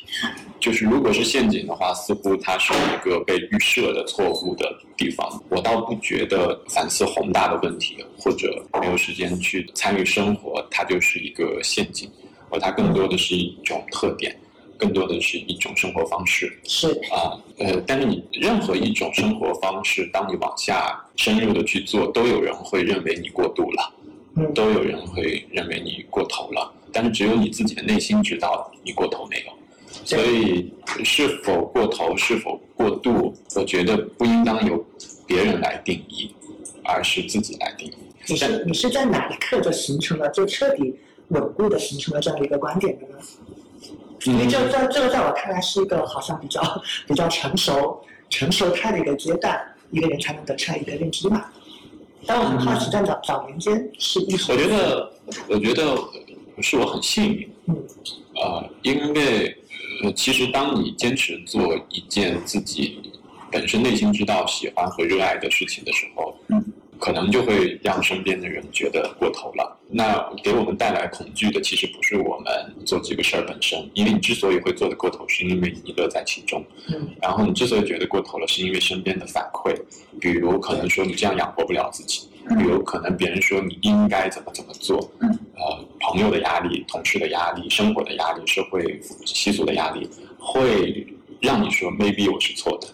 [0.60, 4.65] 就是如果是陷阱的话，似乎它是一个被预设的错误的
[4.97, 5.41] 地方。
[5.47, 12.12] 我倒不觉得反思宏大的问题或者没有时间去参与生活，它就是一个陷阱，
[12.49, 14.38] 而它更多的是一种特点，
[14.82, 16.52] 更多的是一种生活方式。
[16.63, 23.94] 是啊，呃，但是你任何一种生活方式，当你往下深入的去做，都有人会认为你过度了。
[24.56, 29.52] 都有人会认为你过头了，但是只有你自己的内心知道你过头没有。
[30.06, 30.72] 所以，
[31.04, 34.84] 是否过头，是否过度，我觉得不应当由
[35.28, 36.34] 别人来定义，
[36.84, 37.94] 而是自己来定义。
[38.26, 40.96] 你是你是在哪一刻就形成了，就彻底
[41.28, 43.15] 稳固的形成了这样的一个观点的呢？
[44.26, 46.62] 因为这在这个在我看来是一个好像比较
[47.08, 51.46] 比较成熟成熟态的一个阶段，一个人才能得出来一个认知嘛。
[52.26, 55.12] 但我很好奇，在早早年间是一我觉得，
[55.48, 55.98] 我觉得
[56.62, 57.76] 是我很幸运，嗯，
[58.36, 59.58] 呃，因为
[60.04, 63.02] 呃，其实当你坚持做一件自己
[63.52, 66.64] 本身内心知道喜欢和热爱的事情的时候，嗯，
[67.02, 69.76] 可能就会让身边的人觉得过头了。
[69.90, 76.64] 那给我们带来恐惧的，其实不是我们做这个事儿本身，因为你之所以会做的过头，是因为你乐在其中。
[76.94, 79.76] 嗯，然后你之所以觉得过头了，是因为身边的反馈，
[80.22, 91.06] 比如可能说你这样养活不了自己，比如可能别人说你应该怎么怎么做，嗯，呃，朋友的压力、同事的压力、生活的压力、社会习俗的压力，会
[91.42, 92.88] 让你说 maybe 我是错的，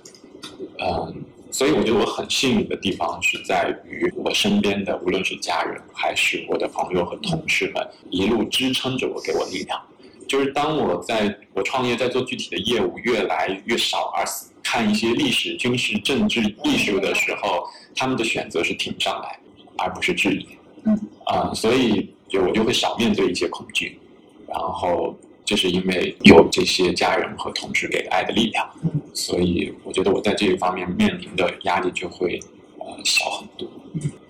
[0.80, 1.24] 嗯，
[1.58, 9.82] 所以我觉得我很幸运的地方是在于我身边的无论是家人还是我的朋友和同事们，一路支撑着我，给我力量。
[10.28, 14.24] 就是当我在我创业，在做具体的业务越来越少，而
[14.62, 19.40] 看一些历史、军事、政治、艺术的时候，他们的选择是挺上来，
[19.80, 20.46] 而不是质疑。
[20.84, 24.00] 嗯，啊、所以就我就会少面对一些恐惧，
[24.48, 28.70] 然后就是因为有这些家人和同事给的爱的力量，
[29.14, 32.38] 所以我觉得我在这一方面面临的压力就会
[32.78, 33.66] 呃小很多。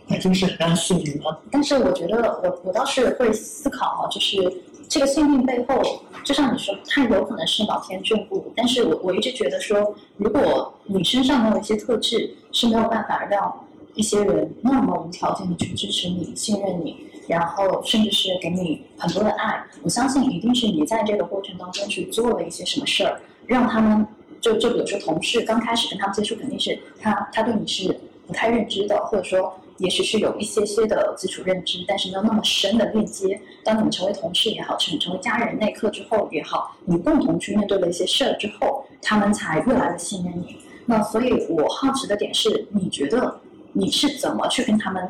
[0.06, 1.36] 那真是非常幸运啊。
[1.52, 16.96] 但是我觉得我我倒是会思考哈，就是这个幸运背后，就像你说，它有可能是老天眷顾，但是我我一直觉得说，如果你身上没有一些特质，是没有办法让一些人那么无条件的去支持你、信任你，
[17.28, 19.64] 然后甚至是给你很多的爱。
[19.84, 24.06] 我相信一定是你在这个过程当中去做了一些什么事儿，让他们
[24.42, 33.40] 就就比如说同事刚开始跟他们接触，肯定是他他对你是不太认知的，或者说也许是有一些些的基础认知，但是没有那么深的链接。
[33.64, 40.58] 当你们成为同事也好，成成为家人那一刻之后也好，你共同去面对了一些事儿之后，他们才越来越信任你。
[40.86, 43.40] 那所以我好奇的点是，你觉得
[43.74, 45.10] 你是怎么去跟他们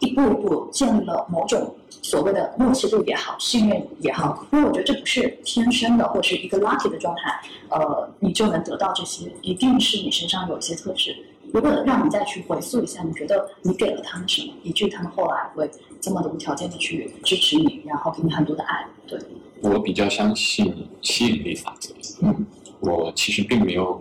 [0.00, 4.46] 一步一步建立了某种所谓的默契度也好，信任也好？
[4.52, 11.16] 因为我觉得这不是天生的，或是一个 lucky 的状态，呃，你就能得到这些，一定是你身上有一些特质。
[11.52, 15.68] 如果让你再去回溯一下，你觉得你给了他们什么，以至于他们后来会
[16.00, 18.86] 这么的无条件的去支持你，然后给你很多的爱？
[19.06, 19.18] 对，
[19.62, 21.94] 我比较相信吸引力法则。
[22.20, 22.46] 嗯，
[22.80, 24.00] 我其实并没有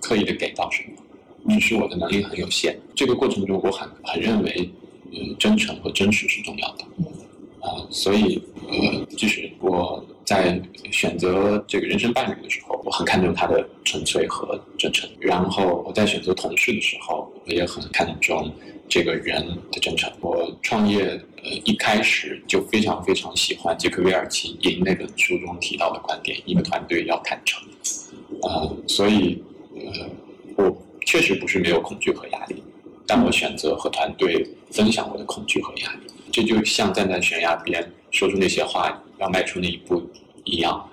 [0.00, 2.78] 刻意的给到什么，只是我的能力很有限。
[2.94, 4.70] 这个过程中，我很很认为，
[5.14, 6.84] 呃，真诚和真实是重要的。
[7.60, 15.08] 啊、所以呃，就是我在选择这个人生伴侣的时候，我很看重他的纯粹和真诚。
[15.18, 18.52] 然后我在选择同事的时候，我也很看重
[18.86, 20.12] 这个人的真诚。
[20.20, 27.66] 我创业呃一开始就非常非常喜欢杰克韦尔奇《赢》那本书中提到的观点，一个团队要坦诚。
[28.42, 29.42] 呃，所以
[29.74, 30.06] 呃，
[30.56, 32.62] 我确实不是没有恐惧和压力，
[33.06, 36.00] 但我选择和团队分享我的恐惧和压力。
[36.32, 40.02] 这就像站在悬崖边说出那些话，要迈出那一步
[40.42, 40.90] 一样。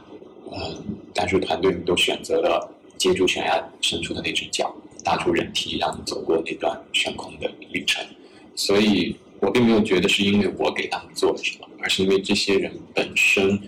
[0.51, 0.83] 嗯，
[1.15, 4.71] 但是团队们都选择了接住悬崖深处的那只脚，
[5.03, 8.05] 搭出人梯，让你走过那段悬空的旅程。
[8.55, 13.59] 所以我并没有觉得是因为我给他们做了什么，而是因为这些人本身，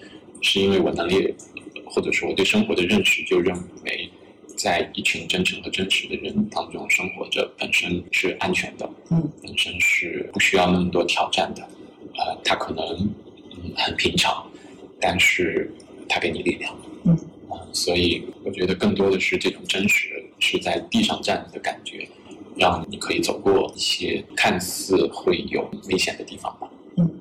[0.41, 1.33] 是因为我能力
[1.85, 4.09] 或者说我对生活的认识，就认为
[4.55, 11.61] 在一群真诚和真实的人当中生活着本身是安全的，嗯，本身是不需要那么多挑战的，
[12.17, 12.85] 呃，他可能
[13.51, 14.45] 嗯很平常，
[14.99, 15.71] 但是
[16.07, 17.17] 他给你力量，嗯。
[17.49, 22.07] 啊、所以我觉得更多的是这种真实是在地上站着的感觉，
[22.57, 26.67] 让你可以走过一些看似会有危险的地方吧。
[26.97, 27.19] 嗯。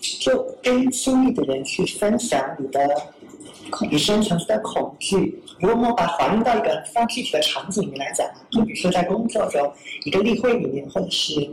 [0.00, 2.88] 就跟亲密的人去分享你的
[3.70, 5.40] 恐你深层次的恐惧。
[5.60, 9.72] 如果我们把它还原到一个非常具体的场景里面来讲，就比如说在工作中
[10.04, 11.48] 一个例会里面，或者是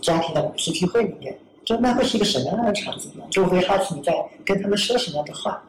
[0.00, 3.24] 家庭的集体会里面，就那会是一个什么样的场景呢？
[3.30, 4.12] 就我会好奇你在
[4.44, 5.62] 跟他们说什么样的话。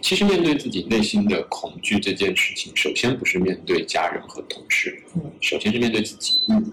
[0.00, 6.38] 其实面对自己内心的恐惧这件事情，首先不是面对家人和同事，嗯首先是面对自己。
[6.48, 6.72] 嗯，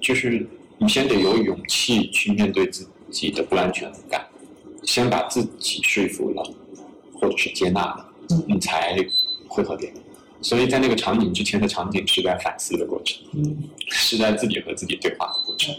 [0.00, 0.46] 就是
[0.78, 4.24] 你先得有勇气去面对自己的不安全感，
[4.84, 6.48] 先把自己说服了，
[7.14, 8.96] 或者是接纳了，嗯你才
[9.48, 9.96] 会和别人。
[10.42, 13.56] 所以在那个场景之前的场景是在反思的过程，嗯
[13.88, 15.74] 是在自己和自己对话的过程。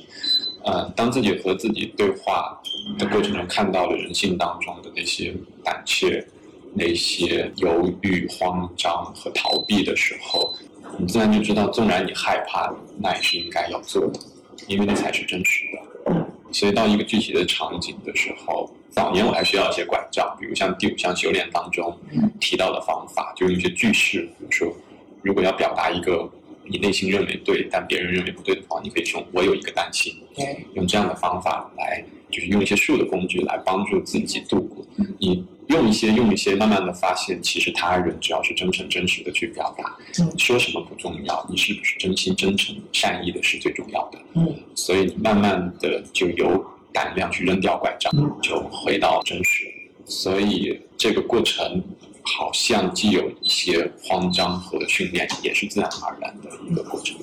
[0.64, 2.60] 呃，当自己和自己对话
[2.98, 5.32] 的过程中，看到了人性当中的那些
[5.64, 6.26] 胆怯、
[6.74, 10.52] 那些犹豫、慌张和逃避的时候，
[10.98, 14.20] 你自然就知道，纵然你害怕，那也是应该要做的，
[14.68, 16.26] 因为那才是真实的。
[16.52, 21.98] 所以到一个具体的场景的时候，早年我还需要一些拐杖，比如像第五项修炼当中
[22.40, 24.76] 提到的方法，就用一些句式，比如说，
[25.22, 26.30] 如果要表达一个
[26.68, 34.86] 你内心认为对，但别人认为不对的话，你可以说我有一个担心，对，用这样的方法来，就是用一些术的工具来帮助自己度过。
[35.20, 44.20] 你用一些用一些，慢慢的发现，其实他人只要是真诚真实的去表达，嗯说什么不重要，你是不是真心真诚善意的是最重要的。
[44.34, 49.72] 嗯所以你慢慢的就有胆量去扔掉拐杖，嗯就回到真实。
[50.06, 51.84] 所以这个过程
[52.24, 57.18] 好像既有一些慌张和训练，也是自然而然的一个过程。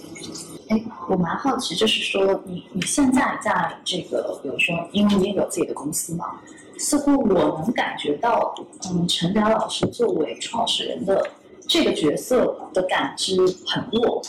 [0.69, 6.41] 哎，我蛮好奇，就是说你你现在在这个，比如说，因为你也有自己的公司嘛，
[6.79, 8.55] 似乎我能感觉到，
[8.87, 11.29] 嗯，陈达老师作为创始人的
[11.69, 14.23] 这个角色的感知很弱。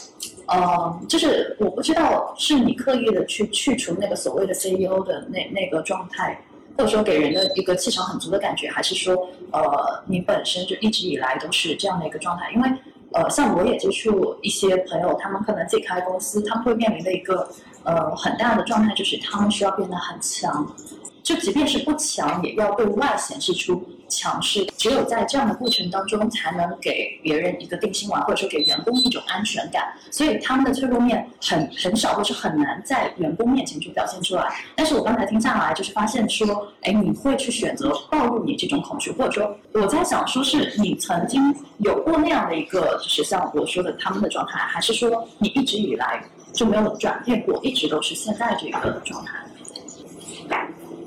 [0.48, 6.38] 呃，就是我不知道是你刻意的去去除那个所谓的 CEO 的那那个状态，
[6.78, 9.16] 或者说给人的一个气场很足的感觉，还是说，
[9.52, 12.52] 呃，你本身就一直以来都是这样的一个状态？
[12.52, 12.70] 因为
[13.14, 17.48] 呃，像我也接触一些朋友，他们可能自己开公司，他们会面临的一个
[17.84, 20.76] 呃很大的状态，就是他们需要变得很强，
[21.24, 24.66] 就即便是不强，也要对外显示出强势。
[24.78, 29.94] 只有在这样的过程当中，才能给别人一个定心丸，或者说给员工一种安全感。
[30.12, 34.54] 所以他们的脆弱面很很少，或是很难在员工面前去表现出来。
[34.76, 49.40] 但是我刚才听下来，就是发现说，哎，你会去选择暴露你这种恐惧，或者说我在想，说是你曾经有过那样的一个，就是像我说的他们的状态，还是说你一直以来就没有转变过，一直都是现在这个状态？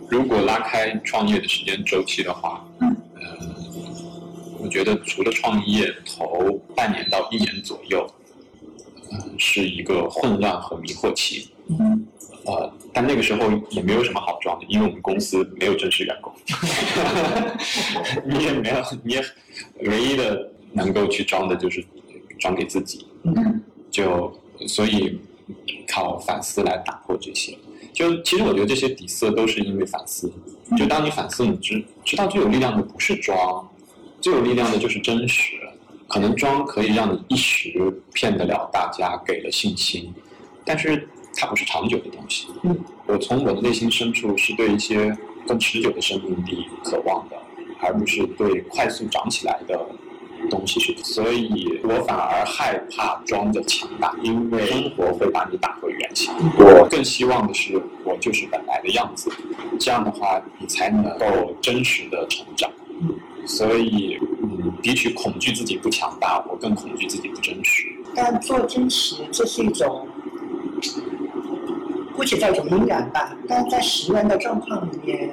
[0.08, 2.96] 如果拉开创业的时间周期的话，嗯。
[3.14, 3.22] 呃
[4.58, 8.04] 我觉得除了创业头半年到一年左右，
[9.12, 11.50] 呃，是一个混乱和迷惑期。
[11.68, 12.06] 嗯。
[12.46, 16.32] 呃，但那个时候也没有什么好装的，因为我们公司没有正式员工，
[18.26, 19.24] 你也没有，你也
[19.82, 21.84] 唯一的能够去装的就是
[22.38, 23.62] 装给自己，嗯。
[23.90, 25.20] 就所以
[25.86, 27.56] 靠反思来打破这些。
[27.96, 30.30] 就其实我觉得这些底色都是因为反思。
[30.76, 33.66] 就当你反思，你知知道最有力量的不是装，
[34.20, 35.54] 最有力量的就是真实。
[36.06, 37.72] 可能装可以让你一时
[38.12, 40.12] 骗得了大家，给了信心，
[40.62, 42.48] 但是它不是长久的东西。
[42.64, 45.16] 嗯，我从我的内心深处是对一些
[45.48, 47.36] 更持久的生命力渴望的，
[47.80, 49.80] 而不是对快速长起来的
[50.48, 50.96] 东西去。
[51.02, 56.32] 所以我反而害怕装的强大，因为生活会把你打回原形。
[56.58, 59.30] 我更希望的是，我就是本来的样子，
[59.78, 62.70] 这样的话，你才能够真实的成长。
[63.46, 67.86] 所以，嗯，比起恐惧自己不强大，我更恐惧自己不真实。
[68.14, 70.08] 但做真实，这是一种，
[72.16, 73.36] 姑且叫一种因然吧。
[73.46, 75.30] 但在实人的状况里面，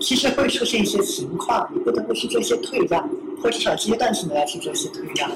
[0.00, 3.06] 其实会出现一些情况，你不得不去做一些退让，
[3.42, 5.30] 或者至少阶段性的要去做一些退让。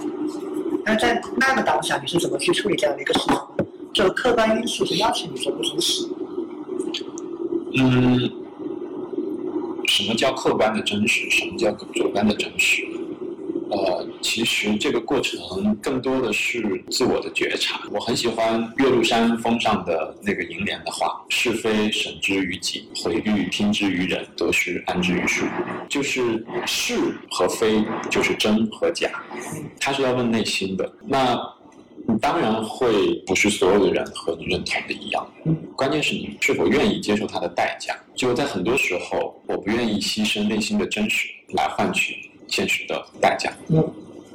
[0.85, 3.39] 那在那个当下，你是怎么去处理这样的一个事情？
[3.93, 6.07] 就客观因素是要求你做不真实。
[7.77, 8.31] 嗯，
[9.87, 11.31] 什么叫客观的真实？
[11.31, 12.87] 什么叫主观的真实？
[13.75, 17.81] 呃，其实这个过程更多的是自我的觉察。
[17.91, 25.45] 我很喜欢岳麓山峰上的那个楹联的话：“是非审之于己，毁誉听之于人，得失安之于数。”
[25.91, 26.97] 就是是
[27.31, 29.11] 和非，就是真和假，
[29.81, 30.91] 他是要问内心的。
[31.05, 31.37] 那
[32.07, 35.27] 你当然会不是所有的人和你认同的一样，
[35.75, 37.97] 关键是你是否愿意接受它的代价。
[38.15, 43.53] 就在很多时候，我不愿意牺牲内心的真实来换取现实的代价。
[43.69, 43.83] 嗯，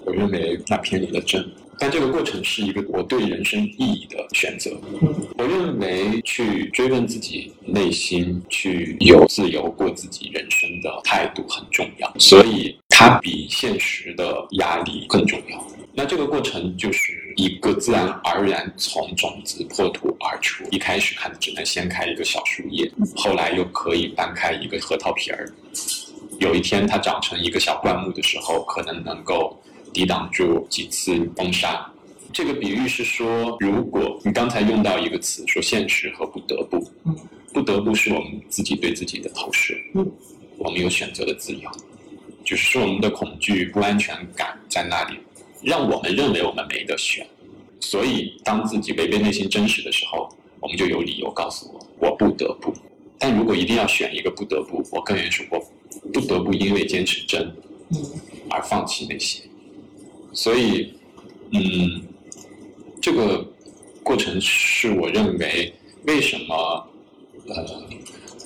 [0.03, 1.49] 我认为那偏离了真。
[1.81, 4.69] 但这个过程是一个我对人生意义的选择。
[5.01, 15.65] 嗯我认为去追问自己内心，去有自由过自己人生的态度很重要，所以它比现实的压力更重要。
[15.93, 25.49] 那这个过程就是一个自然而然从种子破土而出，一开始看只能掀开一个小树叶，后来又可以搬开一个核桃皮儿。
[26.39, 29.57] 有一天它长成一个小灌木的时候，可能能够
[29.93, 31.85] 抵挡住几次风沙。
[32.31, 37.15] 这个比喻是说，如果你刚才用到一个词，说现实和不得不，嗯
[37.51, 40.11] 不得不是我们自己对自己的投射，嗯，
[40.57, 41.69] 我们有选择的自由，
[42.45, 45.17] 就是说我们的恐惧、不安全感在那里，
[45.63, 47.25] 让我们认为我们没得选。
[47.79, 52.71] 所以，当自己违背内心真实的时候，我们就有理由告诉我，我不得不。
[53.17, 55.59] 但如果一定要选一个不得不，我更愿意说，我
[56.13, 57.41] 不得不因为坚持真
[57.89, 57.97] 嗯
[58.49, 59.43] 而放弃那些。
[60.33, 60.93] 所以，
[61.51, 62.01] 嗯，
[63.01, 63.45] 这个
[64.03, 65.73] 过程是我认为
[66.05, 66.87] 为什么
[67.47, 67.83] 呃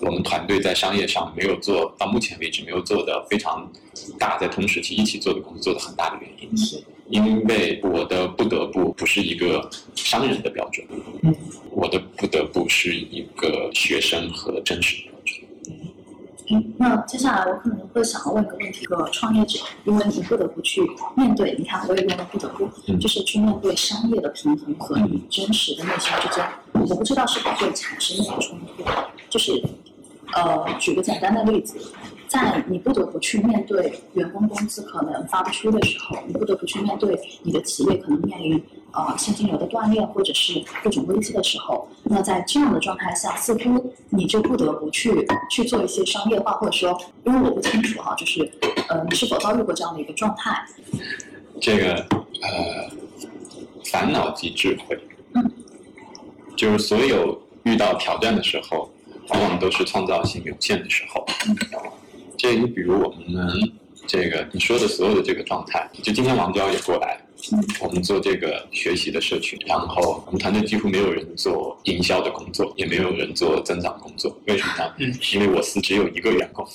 [0.01, 3.69] 我们团队在商业上没有做到目前为止没有做的非常
[4.17, 6.57] 大，在同时期一起做的工作做的很大的原因。
[6.57, 10.85] 是因为我的不得不不是一个商人的标准，
[11.21, 11.35] 嗯，
[11.69, 15.03] 我的不得不是一个学生和真实。
[16.49, 20.81] 嗯，那接下来我可能会想要问一个问题：，一个创业者，因为你不得不去
[21.15, 28.83] 面对，你看我也用了不得不，嗯就是去面对商业的平衡和你真实的内心之间，我不知道是否会产生一种冲突。
[29.29, 29.63] 就是，
[30.33, 31.77] 呃，举个简单的例子，
[32.33, 38.59] 在你不得不去面对员工工资可能发不出的时候，你不得不去面对你的企业可能面临
[38.91, 48.51] 呃现金流的断裂或者是各种危机的时候，那在这样的状态下，似乎你就不得不去去做一些商业化，或者说，因为我不清楚哈，就是
[48.89, 50.65] 呃，你是否遭遇过这样的一个状态？
[51.61, 51.93] 这个
[52.41, 52.89] 呃，
[53.85, 54.97] 烦恼即智慧，
[55.35, 55.51] 嗯，
[56.55, 58.89] 就是所有遇到挑战的时候，
[59.29, 61.23] 往往都是创造性涌现的时候。
[62.43, 63.71] 这你比如我们
[64.05, 67.17] 这个你说的所有的这个状态，就今天王娇也过来，
[67.81, 74.93] 我们做这个学习的社群，然后我们团队几乎没有人做营销的工作，也没有人做增长工作，为什么呢？
[74.99, 76.65] 嗯因为我司只有一个员工。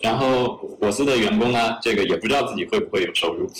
[0.00, 3.50] 然后我司的员工呢，这个也不知道自己会不会有收入！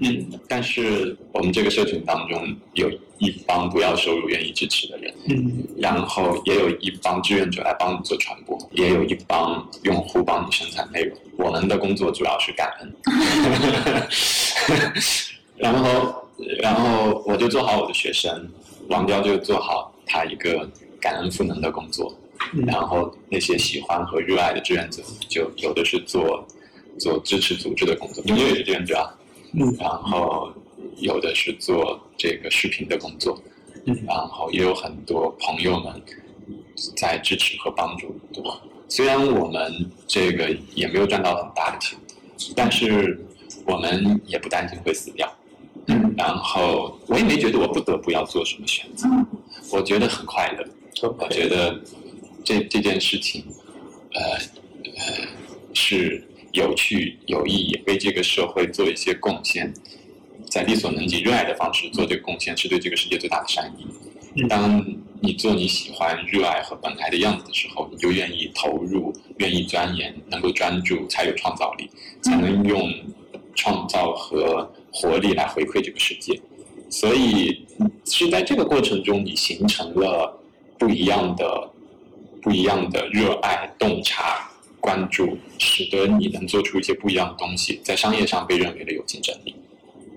[0.00, 11.16] 嗯，但是我们这个社群当中有一帮不要收入愿意支持的人，嗯然后也有一帮志愿者来帮你做传播，也有一帮用户帮你生产内容。
[11.38, 12.92] 我们的工作主要是感恩，
[15.56, 16.28] 然后
[16.60, 18.48] 然后我就做好我的学生，
[18.88, 20.68] 王彪就做好他一个
[21.00, 22.12] 感恩赋能的工作，
[22.54, 22.64] 嗯。
[22.66, 26.46] 然后那些喜欢和热爱的志愿者，就有的是做
[26.98, 29.14] 做支持组织的工作，你们也是志愿者啊，
[29.52, 29.76] 嗯。
[29.78, 30.50] 然后
[30.98, 33.38] 有的是做这个视频的工作，
[33.84, 33.94] 嗯。
[34.06, 36.02] 然后也有很多朋友们
[36.96, 38.60] 在支持和帮助我。
[38.88, 41.98] 虽然我们这个也没有赚到很大的钱，
[42.54, 43.20] 但是
[43.66, 45.32] 我们也不担心会死掉。
[45.88, 49.26] 嗯然后我也没觉得我不得不要做什么选择，嗯
[49.70, 50.66] 我觉得很快乐。
[51.18, 51.80] 我觉得
[52.42, 53.44] 这这件事情，
[54.14, 54.20] 呃
[54.96, 55.28] 呃，
[55.74, 59.72] 是有趣、有意义，为这个社会做一些贡献，
[60.50, 63.86] 在力所能及、热爱的方式做这个贡献，是对这个世界最大的善意。
[64.36, 64.84] 嗯当
[65.20, 71.88] 你做你喜欢、热爱和本来的样子的时候，你就愿意投入、愿意钻研，能够专注，才有创造力，
[72.20, 72.92] 才能用
[73.54, 76.38] 创造和活力来回馈这个世界。
[76.90, 77.66] 所以
[78.04, 80.38] 是在这个过程中，你形成了
[80.78, 81.70] 不一样的、
[82.42, 89.54] 不一样的热爱、洞察、关注，使得你能做出一些不一样的东西，在商业上被认为的有竞争力。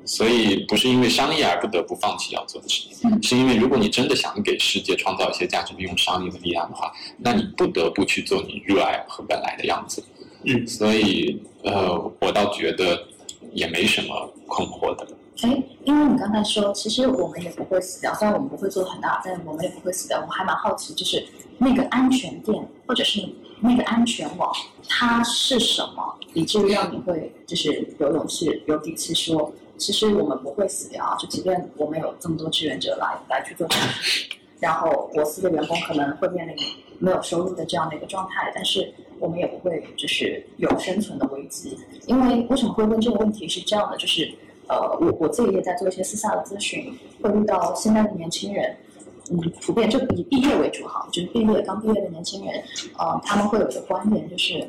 [0.10, 10.04] 所以不是因为商业而不得不放弃要做的事情，嗯是因为如果你真的想给世界创造一些价值，利用商业的力量的话，那你不得不去做你热爱和本来的样子。
[10.46, 13.00] 嗯所以呃，我倒觉得
[13.54, 15.08] 也没什么困惑的。
[15.42, 20.20] 哎，因为你刚才说，其实我们也不会死掉，虽然我们不会做很大，但我们也不会死掉。
[20.20, 21.24] 我还蛮好奇，就是
[21.60, 23.24] 那个安全垫或者是
[23.62, 24.52] 那个安全网，
[24.88, 36.56] 它是什么，以至于让你会就是有勇气、有底气说，其实我们不会死掉，就即便我们有这么多志愿者来来去做这个事，然后我司的员工可能会面临
[37.00, 41.78] 没有收入的这样的一个状态，但是我们也不会就是有生存的危机。
[42.06, 44.30] 因为为什么会问这个问题是这样的，就是
[44.68, 48.76] 呃，我我自己也在做一些私下的咨询，会遇到现在的年轻人，
[49.32, 52.62] 嗯，普遍就以毕业为主哈，就是毕业刚毕业的年轻人，
[52.98, 54.68] 呃，他们会有一个观点，就是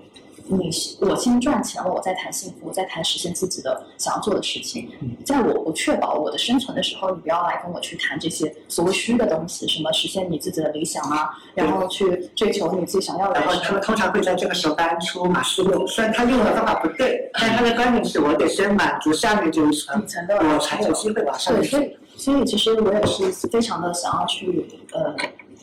[0.50, 0.70] 你
[1.00, 4.90] 我先赚钱了，我再谈幸福，我再谈实现自己的想要做的事情。
[5.24, 25.14] 在我不确保我的生存的时候，你不要来跟我去谈这些所谓虚的东西，什么实现你自己的理想啊，然后去追求你自己想要的然后他们通常会在这个时候搬出马斯洛，虽然他用的方法不对，但他的观点是我得先满足下面这一层底，层的我才有机会往上对，所以所以其实我也是非常的想要去呃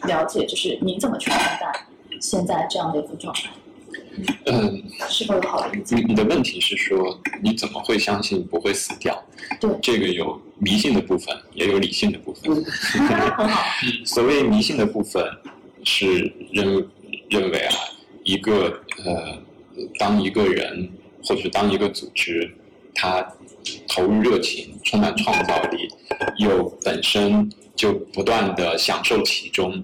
[0.08, 1.88] 了解，就是你怎么去看待
[2.22, 3.50] 现在这样的一个状态，
[4.46, 6.06] 嗯，是否有好的意见你？
[6.06, 9.24] 你的问题是说你怎么会相信不会死掉？
[9.60, 12.64] 对这个有迷信的部分，也有理性的部分。
[12.64, 13.64] 很好，
[14.06, 15.24] 所谓迷信的部分
[15.84, 16.88] 是认
[17.30, 17.76] 认为啊，
[18.24, 19.38] 一个呃，
[20.00, 20.90] 当一个人
[21.24, 22.54] 或者当一个组织，
[22.96, 23.26] 他
[23.88, 25.88] 投入热情、充满创造力，
[26.38, 29.84] 又本身就不断的享受其中，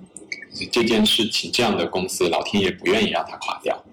[0.72, 3.84] 这件事情，这样的公司，老天爷不愿意让它垮掉，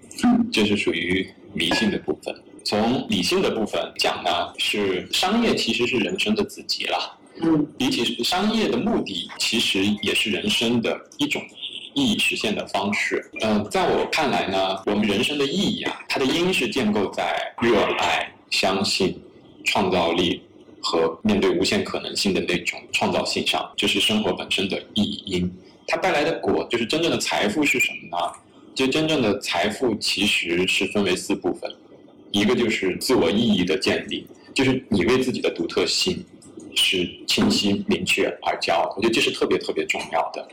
[0.51, 2.35] 这是属于迷信的部分。
[2.63, 7.17] 从理性的部分讲呢，是商业其实是人生的子集了。
[7.41, 11.41] 嗯，比起商业的目的，其实也是人生的一种
[11.95, 13.31] 意义实现的方式。
[13.41, 19.19] 嗯、在我看来呢，我们人生的意义啊，它的因是建构在热爱、相信
[19.65, 20.43] 创造力
[20.81, 25.51] 和面对无限可能性的那种创造性上，这是生活本身的意义因。
[25.87, 28.33] 它带来的果就是真正的财富是什么呢？
[28.73, 31.69] 就真正的财富其实是分为四部分，
[32.31, 36.23] 一个就是自我意义的建立，就是你为自己的独特性
[36.75, 38.93] 是清晰明确而骄傲。
[38.95, 40.47] 我觉得这是特别特别重要的，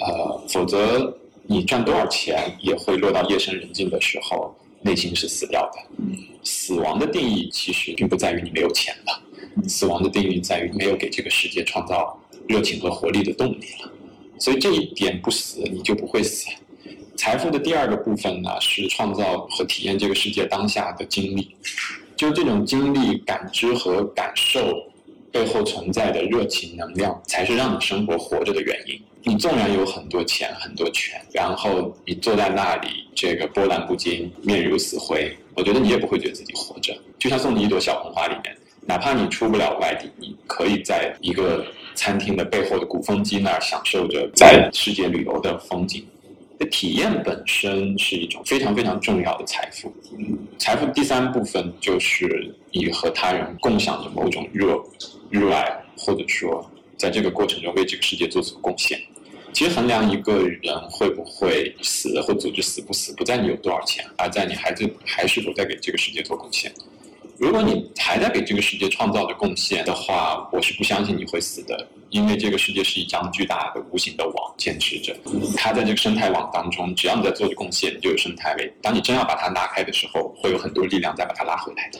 [0.00, 6.04] 呃，否则你赚多少钱也会落到夜深人静的时候，内心是死掉的。
[6.42, 12.18] 死亡的定义其实并不在于你没有钱了，死亡的定义在于没有给这个世界创造
[12.48, 13.92] 热情和活力的动力了。
[14.38, 16.48] 所以这一点不死，你就不会死。
[17.20, 21.54] 财富的第二个部分呢，是创造和体验这个世界当下的经历，
[22.16, 24.74] 就这种经历、感知和感受
[25.30, 28.98] 背后存在的热情能量，才是让你生活活着的原因。
[29.22, 36.96] 你纵然有很多钱、很多权，然后你坐在那里，这个波澜不惊、面如死灰，我觉得你也不会觉得自己活着。
[37.18, 38.56] 就像送你一朵小红花里面，
[38.86, 46.02] 哪怕你出不了外地，你可以在一个餐厅的背后的鼓风机那儿享受着在世界旅游的风景。
[46.66, 49.92] 体验本身是一种非常非常重要的财富。
[50.58, 54.82] 财富第三部分就是你和他人共享着某种热
[55.30, 59.00] 热爱，或者说在这个过程中为这个世界做出贡献。
[59.52, 66.72] 其实衡量一个人会不会死，或组织死不死，不在你有多少钱，而在你还在还是否在给这个世界做贡献。
[67.40, 71.88] 如果你还在给这个世界创造着贡献的话，我是不相信你会死的。
[72.10, 75.16] 因为这个世界是一张巨大的无形的网，坚持着。
[75.56, 78.70] 它在这个生态网当中，只要你在做着贡献，就有生态位。
[78.82, 81.98] 当你真要把它拉开的时候，会有很多力量再把它拉回来的。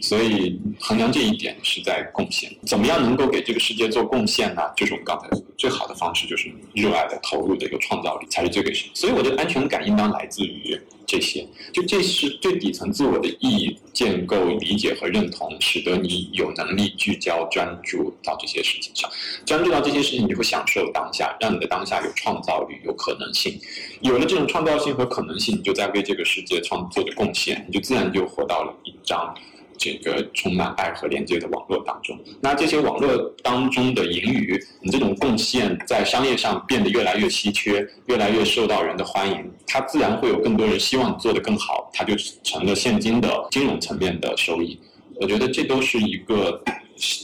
[0.00, 2.50] 所以衡量这一点是在贡献。
[2.66, 4.62] 怎么样能够给这个世界做贡献呢？
[4.76, 8.72] 就是我们刚才说的，最好的方式就是热爱的、投入的一个创造力，才是最给。
[8.94, 10.80] 所以我觉得安全感应当来自于。
[11.08, 19.08] 这些，就这是最底层自我的意义建构、理解和认同，使得你有能力聚焦、专注到这些事情上。
[19.44, 23.56] 专注到这些事情，你就会享受当下，让你的当下有创造力、有可能性。
[24.00, 29.32] 有了这种创造性和可能性，你就在为这个世界创做的贡献，你就自然就活到了一张。
[29.78, 44.78] 这个充满爱和连接的网络当中，那这些网络当中的盈余，你这种贡献在商业上变得越来越稀缺，越来越受到人的欢迎，它自然会有更多人希望你做得更好，它就成了现金的金融层面的收益。
[45.20, 46.62] 我觉得这都是一个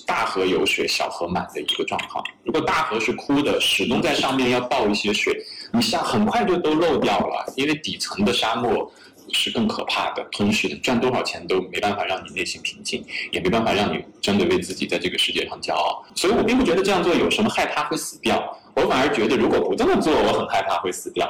[0.06, 2.24] 大河有水，小河满的一个状况。
[2.42, 5.34] 如果大河是枯的，始终在上面要倒一些水，
[5.72, 8.90] 你下很快就都漏掉了，因为底层的沙漠。
[9.32, 16.04] 是更可怕的，吞噬的，赚多少钱都没办法让你内心平静，也没办法让你真的为自己在这个世界上骄傲。
[16.14, 21.26] 所以我并不觉得这样做有什么害怕会死掉，我反而觉得如果不这么做，我很害怕会死掉。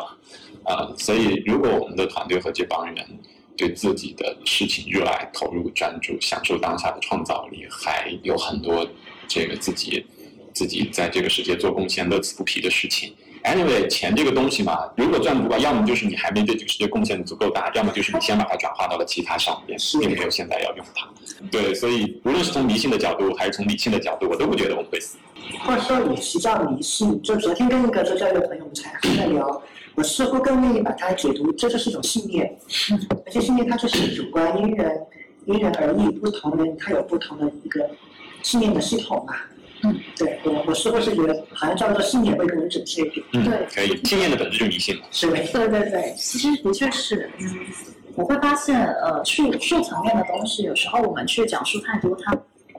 [0.65, 3.05] 啊，所以如果我们的团队和这帮人
[3.57, 8.87] 对自己的事情热爱、投入、专注、享受当下的创造力，还有很多
[9.27, 10.07] 这个自己
[10.55, 13.13] 自己在这个世界做贡献、乐此不疲的事情。
[13.45, 21.09] Anyway，钱这个东西嘛，如果赚不够，要么就是你还没对这个世界贡献足够大，要么就是你先把它转化到了其他上面，并没有现在要用它。
[21.51, 25.19] 对，所以无论是从迷信的角度，还是从理性的角度，我都不觉得我们会死。
[25.65, 29.63] 或者说你是叫迷信，就昨天跟一个做教育的朋友，我们才在聊，
[29.97, 32.57] 我似乎更愿意把它解读，这就是一种信念，
[33.27, 35.01] 而且信念它就是主观，因人
[35.47, 37.91] 因人而异，不同人他有不同的一个
[38.43, 39.35] 信念的系统嘛。
[39.85, 43.27] 嗯，对我我是不是觉得，好像叫做信念会更准确一点。
[43.33, 45.03] 嗯，对，可以，信念的本质就是迷信嘛。
[45.11, 47.67] 是的，对对对，其实的确是，嗯，
[48.15, 52.37] 我会发现，呃，数数层面的东西，有时候我们去讲述太多，它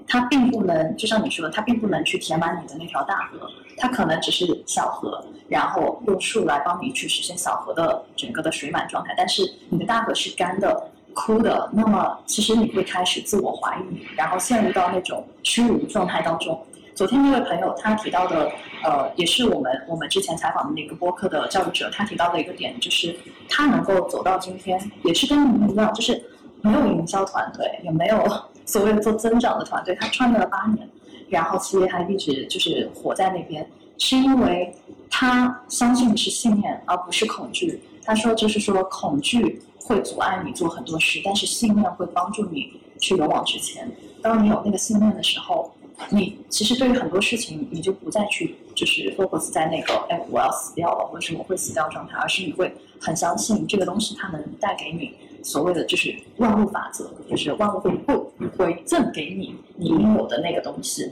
[0.08, 16.66] 它并不能，就像你说的，它并不能去填满你的那条大河，它可能只是小河，然后用树来帮你去实现小河的整个的水满状态，但是你的大河是干的、枯的，那么其实你会开始自我怀疑，然后陷入到那种虚无状态当中。
[17.04, 18.50] 昨天那位朋友他提到的，
[18.82, 23.14] 呃，也是我们我们之前采访的那个播客的教育者，他提到的一个点，就是
[23.50, 26.24] 他能够走到今天，也是跟你们一样，就是
[26.62, 28.24] 没有营销团队，也没有
[28.66, 30.88] 所谓的做增长的团队，他创业了八年，
[31.28, 34.74] 然后企业还一直就是活在那边，是因为
[35.10, 37.84] 他相信的是信念，而不是恐惧。
[38.06, 43.92] 他说，就是说恐惧会阻碍你做很多事，但是信念会帮助你去勇往直前。
[44.22, 45.70] 当你有那个信念的时候。
[46.10, 55.14] 你其实对于很多事情，你就不再去就是 focus 在那个哎我要死掉了或者什么会死掉状态，而是你会很相信这个东西它能带给你
[55.44, 61.12] 所谓的就是万物法则，就是万物会会回赠给你你应有的那个东西。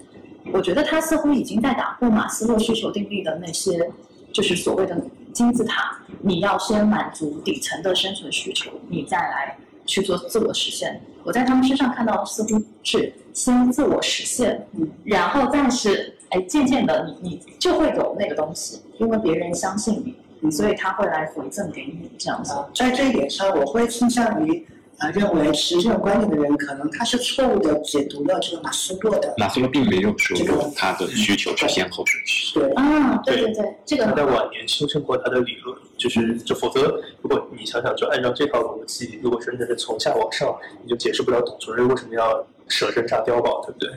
[0.51, 3.91] 我觉得它似乎已经在打破马斯洛需求定律的那些
[4.33, 4.99] 就是所谓的
[5.31, 9.57] 金字塔，你要先满足底层的生存需求，你再来。
[9.91, 10.99] 去做自我实现。
[11.23, 22.53] 我在他们身上看到似乎是先自我实现，嗯，然后再是哎，渐渐的你你就会有那个东西，因为别人相信你，所以他会来回赠给你这样子。
[22.53, 24.65] 呃在这一点上，我会倾向于
[25.01, 32.59] 呃认为持这种观点的人，可能他是错误的解读了这个马斯洛的马斯洛并没有说这个过他的需求是先后顺序。
[32.59, 43.89] 对啊，对对对，这个他在晚年修正过他的理论，就是就否则，如果你想想，就按照这套逻辑，如果真的是从下往上，你就解释不了董存瑞为什么要舍身炸碉堡，对不对？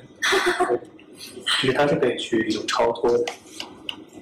[0.68, 0.80] 对
[1.60, 3.24] 其实他是可以去有超脱的。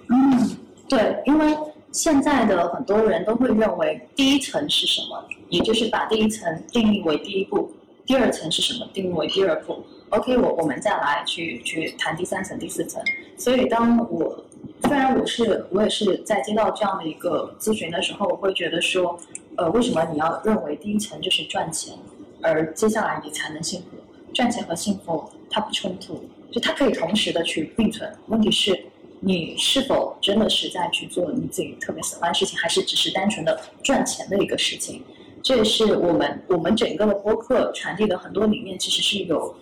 [0.09, 0.57] 嗯，
[0.89, 1.57] 对，因为
[1.93, 7.71] 现在的很多人都会认为第一层是什么，也就是把第一层定义为第一步，
[8.07, 9.85] 第二层是什么定义为第二步。
[10.09, 13.03] OK，我我们再来去去谈第三层、第四层。
[13.37, 14.45] 所以当我
[14.85, 19.19] 虽然我是我也是在接到这样的一个咨询的时候，我会觉得说，
[19.57, 21.95] 呃，为什么你要认为第一层就是赚钱，
[22.41, 23.87] 而接下来你才能幸福？
[24.33, 28.11] 赚钱和幸福它不冲突，就它可以同时的去并存。
[28.29, 28.79] 问题是，
[29.25, 35.01] 你是否真的是在去做你自己特别喜欢的事情，还是只是单纯的赚钱的一个事情？
[35.45, 39.55] 这也是我们我们整个的播客传递的很多理念，其实是有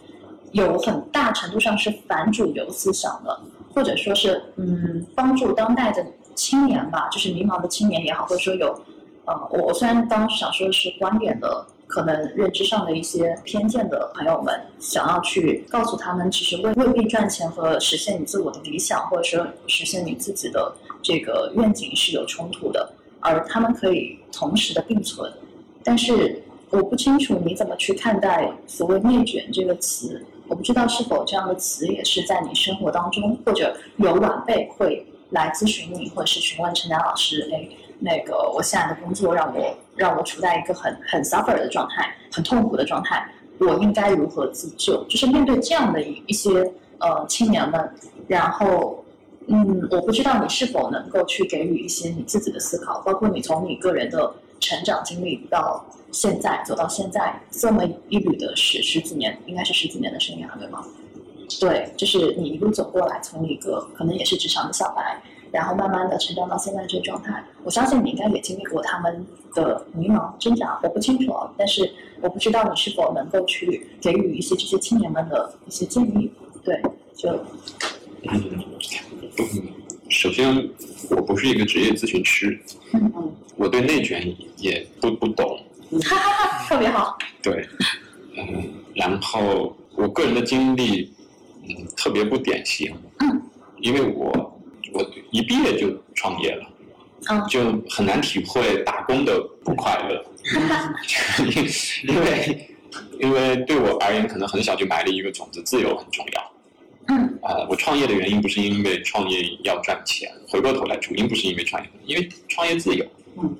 [0.52, 3.38] 有很大程度上是反主流思想的，
[3.74, 6.04] 或者说是嗯帮助当代的
[6.34, 8.68] 青年吧，就是迷茫的青年也好，或者说有
[9.26, 11.66] 呃我我虽然当时想说的是观点的。
[11.90, 20.72] 可能认知上的一些偏见的朋友们，想要去告诉他们，其实未未必赚钱和实现你自我的理想，或者说实现你自己的
[21.02, 25.30] 这个愿景是有冲突的，而他们可以同时的并存。
[25.82, 37.68] 但是我不清楚你怎么去看待所谓“内卷”这个词，我不知道是否这样的词也是在你生活当中，或者有晚辈会来咨询你，或者是询问陈丹老师，哎。
[38.02, 43.22] 那个，我现在的工作让我让我处在一个很很 suffer 的状态，很痛苦的状态，
[43.58, 45.04] 我应该如何自救？
[45.10, 47.78] 就是面对这样的一一些呃青年们，
[48.26, 49.04] 然后
[49.48, 60.82] 嗯，我不知道你是否能够去给予一些你自己的思考，包括你从你个人的成长经历到现在走到现在这么一缕的十十几年，应该是十几年的生涯对吗？
[61.60, 65.20] 对，就是你一路走过来，从一个可能也是职场的小白。
[65.52, 76.30] 然后慢慢的成长到现在这个状态，我相信你应该也经历过他们的迷茫挣扎，我不清楚啊，但是我不知道你是否能够去给予一些这些青年们的一些建议。
[76.62, 76.80] 对，
[77.16, 77.30] 就
[78.30, 78.64] 嗯，
[80.08, 80.68] 首先
[81.08, 82.60] 我不是一个职业咨询师，
[82.92, 85.58] 嗯我对内卷也不不懂，
[86.02, 87.16] 哈哈哈，特别好。
[87.42, 87.66] 对，
[88.36, 91.12] 嗯，然后我个人的经历，
[91.62, 93.42] 嗯，特别不典型，嗯，
[93.80, 94.59] 因为我
[94.92, 96.66] 我一毕业就创业了，
[97.30, 100.24] 嗯就很难体会打工的不快乐，
[102.06, 102.68] 因为
[103.20, 106.52] 因为对我而言，可能很小就埋了一个种子，自由很重要。
[107.08, 113.04] 嗯啊、我创业的原因不是因为创业要赚钱，回过头来主因不是因为创业，因为创业自由。
[113.36, 113.56] 嗯。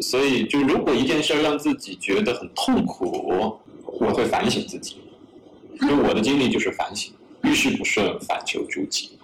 [0.00, 4.98] 所以，就如果一件事儿让自己觉得很痛苦，我会反省自己。
[5.80, 9.18] 就我的经历就是反省，遇事不顺，反求诸己。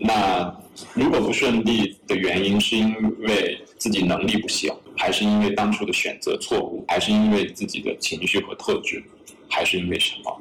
[0.00, 0.54] 那
[0.94, 9.02] 如果不顺利的原因是因为自己能力不行，还是因为当初的选择错误，还是因为自己的情绪和特质，
[9.48, 10.40] 还是因为什么？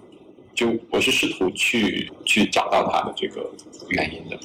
[0.55, 3.49] 就我是试图去去找到它的这个
[3.89, 4.39] 原因的。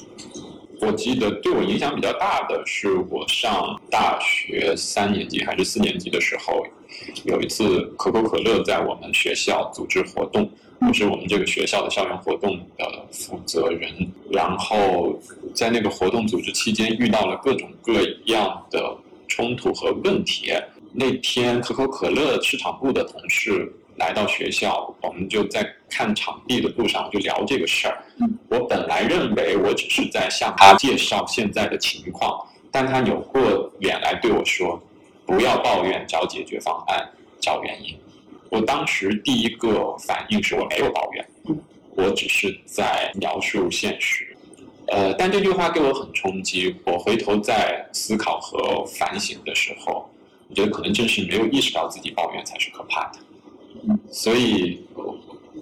[0.81, 6.65] 我记得对我影响比较大的是我上大学三年级还是四年级的时候，
[7.25, 10.49] 有一次可口可乐在我们学校组织活动，
[10.81, 13.93] 我是我们这个学校的校园活动的负责人，
[14.31, 15.19] 然后
[15.55, 20.53] 在那个活动组织期间遇到了各种各样的冲突和问题。
[20.93, 28.03] 那天可口可乐市场部的同事来到学校，我们就在看场地的路上就聊这个事儿。
[28.49, 34.81] 我本来认为我只是在向他介绍现在的情况，但他扭过脸来对我说
[35.27, 37.07] ：“不要抱怨，找解决方案，
[37.41, 37.95] 找原因。”
[38.51, 41.27] 我当时第一个反应是我没有抱怨，
[41.95, 44.37] 我只是在描述现实。
[44.89, 46.75] 呃，但这句话给我很冲击。
[46.85, 50.09] 我回头在思考和反省的时候，
[50.49, 53.19] 我觉得可能正是没有意识到自己抱怨才是可怕的。
[54.11, 54.81] 所以，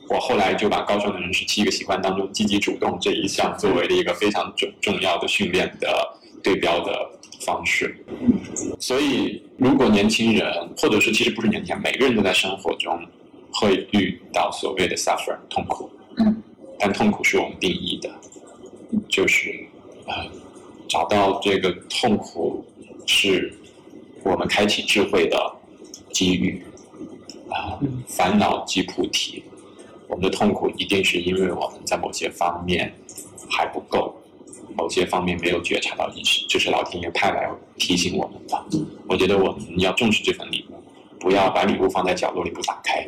[0.09, 7.97] 我后来就把高效能人士七个习惯当中积极主动这一项作为了一个非常重重要的训练的对标的方式。
[8.79, 12.99] 所以，如果年轻人，或者是其实不是年轻人，每个人都在生活中
[13.53, 16.43] 会遇到所谓的 suffer 痛苦，嗯，
[16.79, 18.11] 但痛苦是我们定义的，
[19.09, 19.67] 就是
[20.07, 20.15] 呃，
[20.89, 22.65] 找到这个痛苦
[23.07, 23.53] 是
[24.23, 25.57] 我们开启智慧的
[26.13, 26.63] 机遇。
[27.49, 27.79] 啊，
[28.09, 29.43] 烦恼即菩提。
[30.09, 32.93] 我们的痛苦一定是因为我们在某些方面
[33.49, 34.15] 还不够，
[34.77, 37.49] 某些方面没有觉察到意识，就是老天爷派来
[37.79, 38.87] 提醒我们的。
[39.09, 40.75] 我觉得我们要重视这份礼物，
[41.19, 43.07] 不要把礼物放在角落里不打开。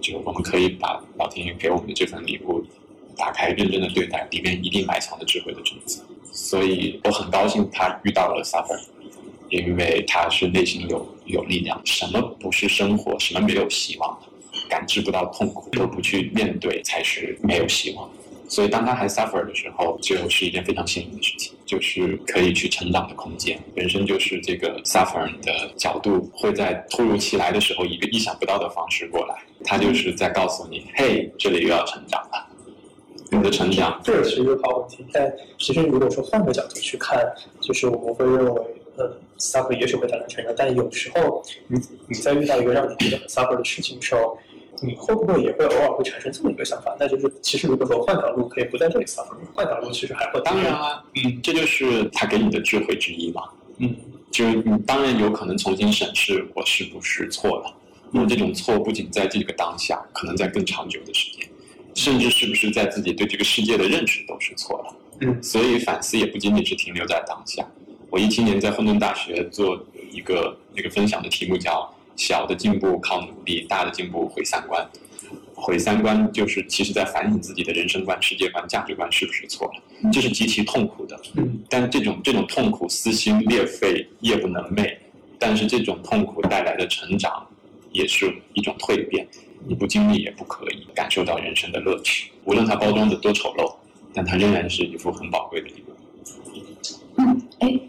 [0.00, 2.62] 就我们可以把老天爷给我们的这份礼物
[3.16, 6.04] 打开，认真的对待，里面一定埋藏着智慧的种子。
[6.32, 8.78] 所以我很高兴他遇到了 suffer，
[9.48, 11.80] 因为他是内心有有力量。
[11.84, 13.18] 什么不是生活？
[13.18, 14.18] 什么没有希望？
[14.68, 18.08] 感知不到痛苦，都不去面对，才是没有希望。
[18.48, 23.58] 所以当他还 suffer 的时候，就是一件非常幸运的事情，就是可以去成长的空间。
[23.74, 29.34] 人生就是这个 suffer 的角度会在突如其来的时候，以一个意想不到的方式过来。
[29.64, 32.46] 他就是在告诉你，嘿，这里又要成长了。
[33.28, 35.04] 你的成长，这是一个好问题。
[35.12, 37.18] 但其实如果说换个角度去看，
[37.60, 38.62] 就是我们会认为，
[38.96, 44.38] 呃，suffer 也许会带来成长，但有时候你你在遇到一个让你觉得很 suffer 的事情的时候，
[44.80, 46.94] 你会不会也会偶尔会产生这么一个想法？
[46.98, 53.42] 那就是其实如果说换条路可以不在这里 suffer，换条路其实还会当然啊，嗯，这就是他给你的智慧之一嘛。
[53.78, 53.94] 嗯，
[54.30, 57.74] 就是你当然有可能重新审视我是不是错了。
[58.12, 61.46] 我这种错不仅在这个当下，可能在更长久的时间。
[61.94, 67.66] 甚至是不是在自己对这个世界的认识都是错了，嗯，所以反思也不仅仅是停留在当下。
[68.10, 74.88] 我一七年在混沌大学做一个那个分享的题目叫“小的进步靠努力，大的进步毁三观”。
[75.58, 81.18] 毁三观就是其实在反省自己的人生观、世界观、价值观是不是错了，这是极其痛苦的。
[81.34, 84.94] 嗯，但这种这种痛苦撕心裂肺、夜不能寐，
[85.38, 87.46] 但是这种痛苦带来的成长
[87.90, 89.26] 也是一种蜕变。
[89.66, 93.74] 你不经历也不可以感受到人生的乐趣，无论它包装的多丑陋，
[94.12, 95.92] 但它仍然是一副很宝贵的礼物。
[97.16, 97.80] 嗯，哎，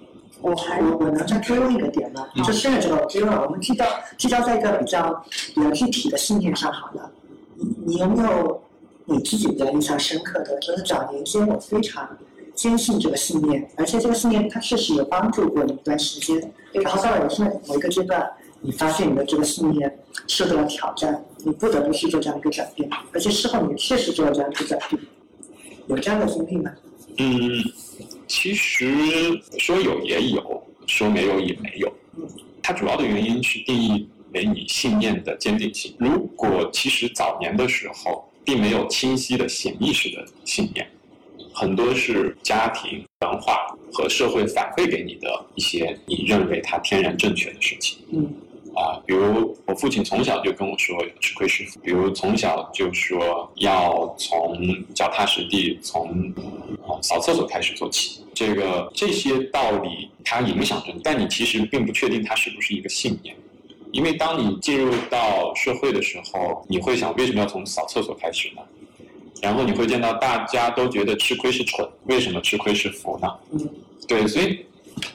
[0.50, 2.26] 我还我我能再追问一个点吗？
[2.44, 3.86] 就现在这个追问，我们聚焦
[4.18, 5.24] 聚焦在一个比较
[5.54, 7.12] 比较具体的信念上好了。
[7.56, 8.62] 你你有没有
[9.06, 10.58] 你自己比较印象深刻的？
[10.60, 12.08] 就是早年间我非常
[12.56, 16.52] 坚信这个信念，而且这个信念它确实有帮助过你一段时间。
[16.72, 18.30] 然后到了人生的某一个阶段，
[18.62, 25.02] 你发现你的这个信念受到了挑战，你不得不去做这样一个转变，而且事后你确实做了这样一个转变，
[25.88, 26.72] 有这样的经历吗？
[27.20, 27.64] 嗯，
[28.28, 31.92] 其实说有也有，说没有也没有。
[32.62, 35.96] 它主要的原因是定义为你信念的坚定性。
[35.98, 40.86] 如果其实早年的时候并没有清晰的潜意识的信念，
[41.54, 48.00] 很多是家庭文化和社会反馈给你的一些你认为它天然正确的事情。
[48.12, 48.34] 嗯。
[48.78, 54.56] 啊，比如我父亲从小就跟我说吃亏是福，比如从小就说要从
[54.94, 56.32] 脚踏实地，从
[56.86, 58.24] 啊扫厕所开始做起。
[58.36, 63.36] 这个这些道理它影响着你，但你其实并不确定它是不是一个信念，
[63.92, 68.62] 因为当你进入到社会的时候，你会想为什么要从扫厕所开始呢？
[69.42, 73.28] 然后你会见到大家都觉得吃亏是蠢，为什么吃亏是福呢？
[73.54, 73.70] 嗯，
[74.08, 74.64] 对，所以，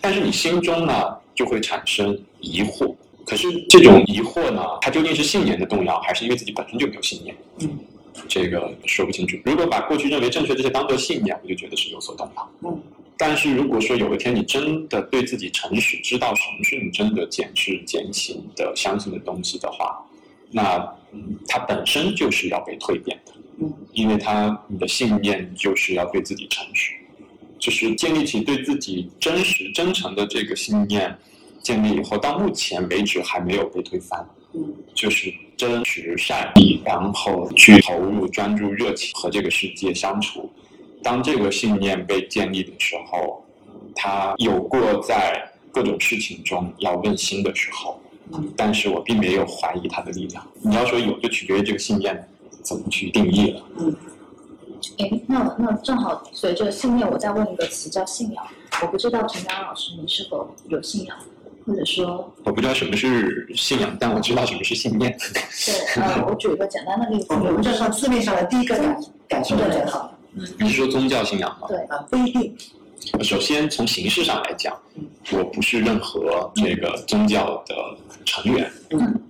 [0.00, 2.92] 但是你心中呢就会产生疑惑。
[3.24, 7.34] 可是这种疑惑呢，它究竟是信念的动摇，还是因为自己本身就没有信念？
[7.60, 7.78] 嗯，
[8.28, 9.36] 这个说不清楚。
[9.44, 12.50] 如果把过去认为正确这些当做信念，我就觉得是有所动摇。
[12.64, 12.82] 嗯，
[13.16, 20.04] 但是如果说有一天你真的对自己诚实，知道什么是你真的坚持、坚信的、相信的东西的话，
[20.50, 20.76] 那
[21.12, 23.32] 嗯，它本身就是要被蜕变的。
[23.60, 26.92] 嗯，因为它你的信念就是要对自己诚实，
[27.58, 31.16] 就是建立起对自己真实、真诚的这个信念。
[31.62, 34.28] 建立以后，到目前为止还没有被推翻。
[34.54, 40.50] 嗯，就是真实善意，然后去投入、专注、热情和这个世界相处。
[41.02, 43.42] 当这个信念被建立的时候，
[43.94, 47.98] 他有过在各种事情中要问心的时候。
[48.34, 50.46] 嗯，但是我并没有怀疑他的力量。
[50.60, 52.28] 你要说有，就取决于这个信念
[52.62, 53.62] 怎么去定义了。
[53.78, 53.96] 嗯，
[54.98, 58.46] 哎，那那正好随着信念，我再问一个词叫信仰。
[58.80, 61.16] 我不知道陈佳老师，你是否有信仰？
[61.66, 65.16] 或者说，我不知道什么是信仰，但我知道什么是信念。
[65.32, 70.12] 对，呃，我举一个简单的例子，我们就说字面上的第一个感感受就很好。
[70.34, 71.66] 嗯，你是说宗教信仰吗？
[71.68, 72.56] 对，啊，不一定。
[73.22, 74.76] 首先从形式上来讲，
[75.32, 77.74] 我不是任何这个宗教的
[78.24, 78.70] 成员。
[78.90, 79.20] 嗯。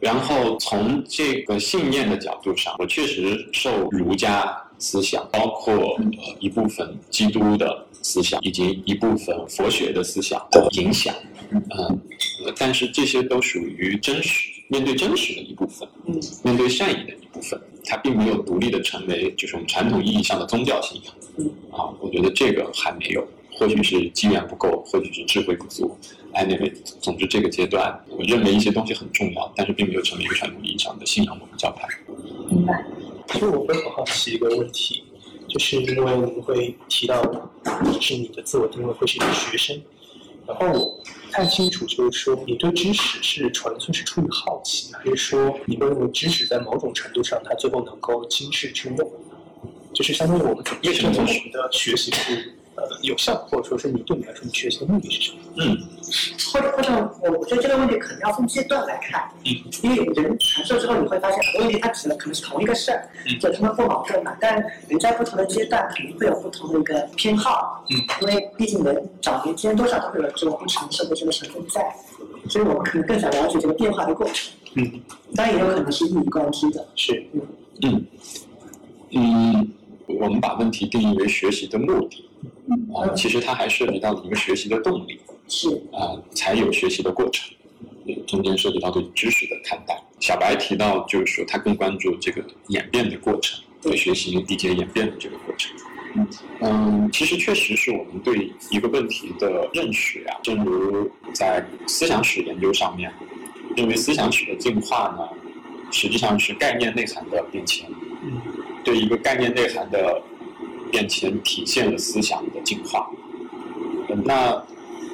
[0.00, 11.14] 然后从这个信念的角度上，我确实受儒家思想，包括呃一部分基督的思想，以及一部分佛学的思想的影响。
[11.52, 12.00] 嗯，
[12.56, 21.14] 但是这些都属于真实，面对真实的一部分，嗯，面对善意的一部分，它并没有独立的成为就是我们传统意义上的宗教信仰。
[21.36, 25.96] 嗯，啊，我觉得这个还没有，或许是机缘不够，或许是智慧不足。
[26.32, 31.88] Anyway，总之这个阶段，我认为一些东西很重要，但是并没有成为一个传统意义上的信仰我们教派。
[32.48, 32.84] 明白。
[33.32, 35.04] 其实我会很好奇一个问题，
[35.48, 37.22] 就是因为你会提到，
[37.84, 39.80] 就是你的自我定位会是一个学生，
[40.46, 48.96] 然后我不太清楚，就是说你对知识是纯粹是出于好奇，还是说你会认为知识在某种程度上它最后能够经世致用，
[49.94, 55.38] 就是相当于我们怎么验证我们的学习是呃有效，或者说是你对你来说你学习的目的是什么？
[55.56, 55.76] 嗯，
[56.52, 56.90] 或者或者，
[57.22, 59.52] 我我觉得这个问题可能要分阶段来看，嗯，
[59.82, 63.38] 因为人传授之后，你会发现很多问题它指的可能是同一个事儿，嗯。
[63.38, 64.54] 就他们不矛盾嘛，但
[64.88, 71.94] 人在不同的阶段肯定会有不同的一个偏好，嗯，因为毕竟人早年间多少都会有这种不成熟的这个成分在，
[72.48, 75.00] 所以我们可能更想了解这个变化的过程，嗯，
[75.34, 77.24] 当然也有可能是一以贯之的，是，
[77.82, 78.06] 嗯，
[79.10, 79.72] 嗯，
[80.06, 82.28] 我们把问题定义为学习的目的，
[82.94, 87.52] 啊、其实它还涉及到一个学习的动力，是，啊、才有学习的过程，
[88.06, 90.00] 呃中间涉及到对知识的看待。
[90.20, 95.72] 小白提到，就是说他更关注这个演变的过程，对学习理解演变的这个过程。
[96.60, 103.12] 嗯，其实确实是我们对一个问题的认识啊、正如在思想史研究上面，
[103.76, 105.28] 认为思想史的进化呢，
[105.92, 107.88] 实际上是概念内涵的变迁。
[108.22, 108.40] 嗯，
[108.82, 110.20] 对一个概念内涵的
[110.90, 113.10] 变迁体现了思想的进化。
[114.08, 114.64] 呃那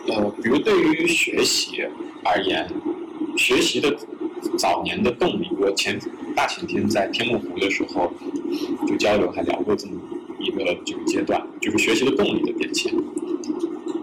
[0.09, 1.83] 呃，比如对于学习
[2.25, 2.69] 而言，
[3.37, 3.95] 学习的
[4.57, 5.99] 早年的动力，我前
[6.35, 8.13] 大前天在天目湖的时候
[8.87, 9.95] 就交流还聊过这么
[10.39, 12.93] 一个这个阶段，就是学习的动力的变迁。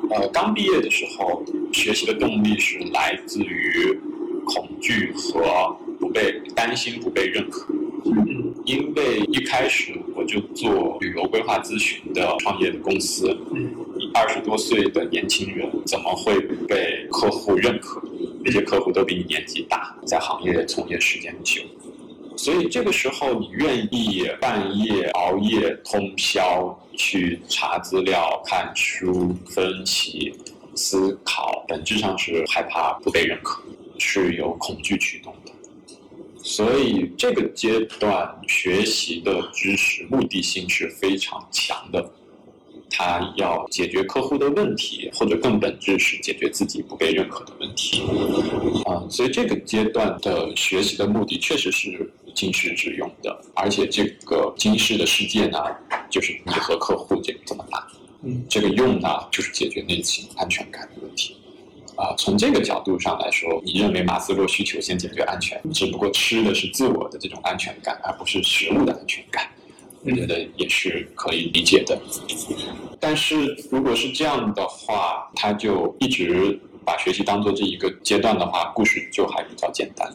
[0.10, 3.98] 呃，刚毕业的时候，学习的动力是来自于
[4.46, 7.74] 恐惧和不被担心不被认可。
[8.06, 9.94] 嗯因为一开始
[10.24, 13.76] 我就做旅游规划咨询的创业的公司，嗯
[14.14, 18.02] 二十多岁的年轻人怎么会被客户认可？
[18.42, 21.62] 那些客户都比你年纪大，在行业从业时间久，
[22.38, 30.34] 所以这个时候你愿意半夜熬夜通宵去查资料、看书、分析、
[30.74, 33.62] 思考，本质上是害怕不被认可，
[33.98, 35.43] 是有恐惧驱动的。
[36.44, 42.12] 所以这个阶段学习的知识目的性是非常强的，
[42.90, 48.02] 他要解决客户的问题，或者更本质是解决自己不被认可的问题。
[48.86, 55.58] 啊、所以这个阶段的学习的目的确实是经世致用的，而且这个经世的世界呢，
[56.10, 57.88] 就是你和客户这个这么大，
[58.22, 61.38] 嗯这个用呢，就是解决内心安全感的问题。
[62.04, 69.50] 啊，从这个角度上来说，你认为马斯洛需求先解决安全，只不过吃的是自我的这种安全感，而不是食物的安全感，
[70.04, 71.98] 我觉得也是可以理解的。
[73.00, 80.14] 但是如果是这样的话，他就一直把学习当做这一个阶段的话，故事就还比较简单。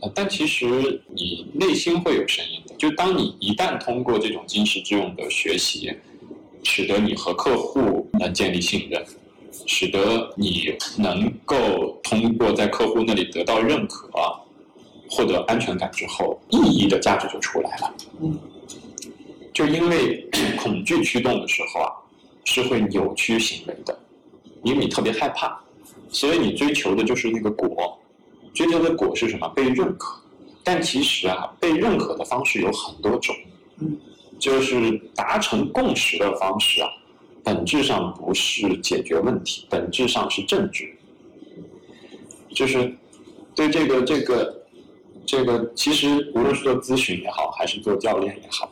[0.00, 5.94] 呃，但其实你内心会有声音的，就当你一旦通过这种经世致用的学习，
[6.64, 9.06] 使得你和客户能建立信任，
[9.66, 14.08] 使得你能够通过在客户那里得到认可，
[15.10, 17.94] 获得安全感之后，意义的价值就出来了。
[18.20, 18.38] 嗯，
[19.52, 21.92] 就因为恐惧驱动的时候啊，
[22.44, 23.98] 是会扭曲行为的，
[24.62, 25.60] 因为你特别害怕，
[26.10, 27.98] 所以你追求的就是那个果，
[28.54, 29.48] 追求的果是什么？
[29.48, 30.20] 被认可。
[30.64, 33.32] 但其实啊，被认可的方式有很多种，
[33.78, 33.96] 嗯，
[34.38, 36.88] 就是达成共识的方式啊，
[37.46, 40.92] 本质上不是解决问题，本质上是政治，
[42.52, 42.92] 就是
[43.54, 44.62] 对这个这个
[45.24, 48.68] 这个，其实无论是做咨询也好，还是做教练也好，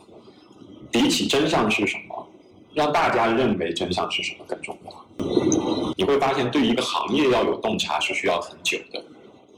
[0.91, 2.27] 比起真相是什么，
[2.73, 5.95] 让大家认为真相是什么更重要。
[5.95, 9.01] 你会发现，对一个行业要有洞察是需要很久的，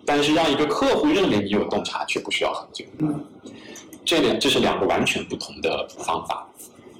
[0.05, 2.86] 但是让一个客户认为你有洞察却不需要很久。
[4.05, 6.47] 这两这是两个完全不同的方法，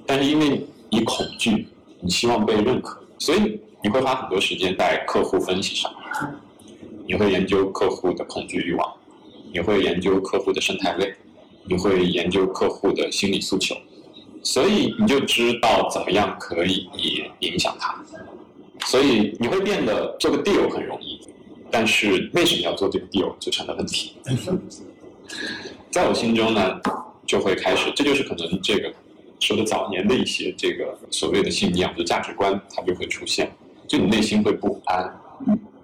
[0.04, 1.64] 但是因为你恐惧，
[2.00, 5.92] 你希望被认可，所以你会花很多时间在客户分析上，
[7.06, 8.92] 你会研究客户的恐惧欲望，
[9.52, 11.14] 你会研究客户的生态位，
[11.64, 13.76] 你会研究客户的心理诉求，
[14.42, 16.88] 所以你就知道怎么样可以
[17.40, 18.00] 影响他，
[18.86, 21.20] 所以你会变得做个 deal 很容易，
[21.70, 24.14] 但是为什么要做这个 deal 就成了问题。
[25.90, 26.80] 在我心中呢，
[27.26, 28.92] 就会开始，这就是可能这个
[29.40, 33.50] 说的早年的一些这个所谓的信念或者价值观，它就会出现，
[33.86, 35.20] 就你内心会不安。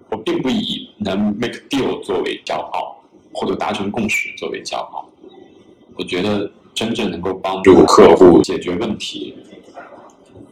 [0.09, 2.95] 我并不以能 make deal 作为骄傲，
[3.33, 5.09] 或者达成共识作为骄傲。
[5.95, 9.35] 我觉得真正能够帮助客户解决问题，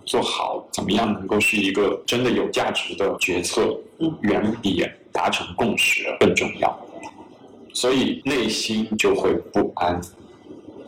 [0.06, 3.78] 做好，怎么样能够是一个真的有价值的决策，
[4.22, 6.80] 远比达成共识更重要。
[7.74, 9.99] 所以内心就会不安。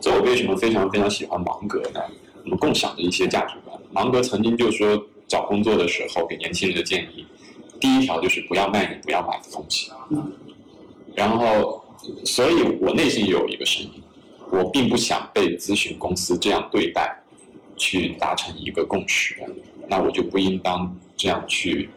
[0.06, 2.00] 这我为什么非常非常喜欢芒格呢？
[2.44, 3.76] 我们共享的一些价值观。
[3.90, 7.26] 芒格曾经就说，找工作的时候给年轻人的建议，
[7.80, 9.90] 第一条就是不要卖你不要买的东西。
[11.16, 11.84] 然后，
[12.24, 14.00] 所以我内心有一个声音，
[14.52, 17.20] 我并不想被咨询公司这样对待，
[17.76, 19.34] 去达成一个共识，
[19.88, 21.90] 那我就不应当这样去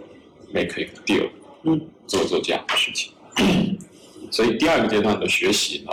[0.51, 1.30] make a deal，
[2.07, 3.14] 做做这样的事情。
[4.32, 5.91] 所以第二个阶段的学习呢，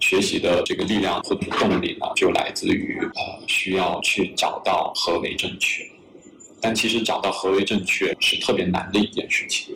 [0.00, 5.84] 学习的这个力量或者动力呢，就来自于呃需要去找到何为正确。
[6.60, 9.74] 但其实找到何为正确是特别难的一件事情。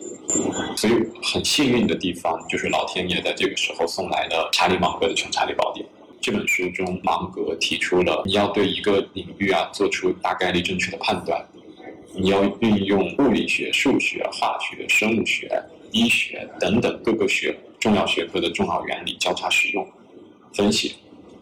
[0.75, 5.85] 所以很幸运的地方就是老天爷在这个时候送来了查理芒格的《穷查理宝典》
[6.19, 11.45] 这本书中，芒格提出了你要对一个领域啊做出大概率正确的判断，
[12.15, 15.49] 你要运用物理学、数学、化学、生物学、
[15.91, 19.87] 医学等等各个学重要学科的重要原理交叉使用、
[20.53, 20.95] 分析，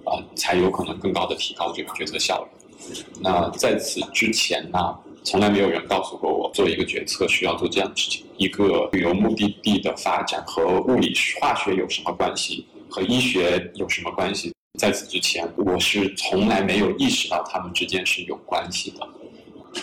[0.06, 2.96] 啊，才有可能更高的提高这个决策效率。
[3.20, 4.98] 那在此之前呢？
[5.24, 8.26] 从来没有人告诉过我，做一个决策需要做这样的事情。
[8.38, 12.66] 一个旅游目的地的发展和物理化学有什么关系？
[12.90, 14.52] 和医学有什么关系？
[14.80, 19.08] 在此之前，我是从来没有意识到他们之间是有关系的。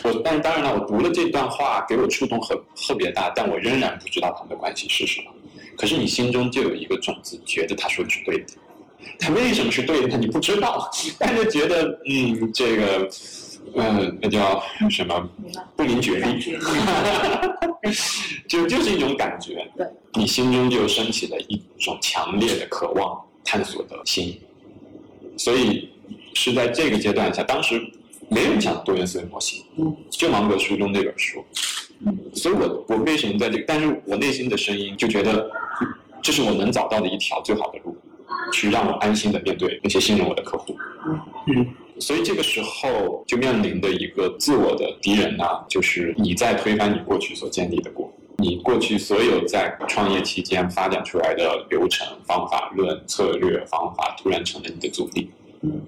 [0.03, 5.31] 我，但是当然了，我读了这段话，给我触动很特别大，但我仍然不知道他们的关系是什么。
[5.76, 8.47] 可是你心中就有一个种子，觉得他说的是对的。
[9.18, 10.16] 他为什么是对的？
[10.16, 13.09] 你不知道， 但是觉得，嗯，这个。
[13.74, 15.28] 嗯，那叫什么？
[15.76, 16.40] 不明觉厉，
[18.49, 19.62] 就就是一种感觉。
[19.76, 24.40] 对，你心中就升起了一种强烈的渴望探索的心。
[25.36, 25.90] 所以
[26.32, 27.78] 是在这个阶段下，当时
[28.30, 31.44] 没人讲多元思维模型，嗯，就芒格书中那本书，
[32.07, 33.64] 嗯，所以我我为什么在这个？
[33.68, 35.51] 但是我内心的声音就觉得，
[36.22, 37.94] 这是我能找到的一条最好的路，
[38.53, 40.76] 去让我安心的面对那些信任我的客户，
[41.47, 41.66] 嗯。
[42.01, 55.29] 所以这个时候就面临的一个自我的敌人呢，就是你在推翻你过去所建立的过，你过去所有在创业期间发展出来的流程、方法论、策略、方法，突然成了你的阻力。
[55.62, 55.81] 嗯。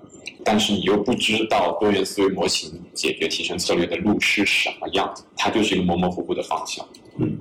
[0.45, 6.85] 但是你又不知道多元思维模型解决提升策略的路是什么样子，它就是一个模模糊糊的方向。
[7.19, 7.39] 嗯。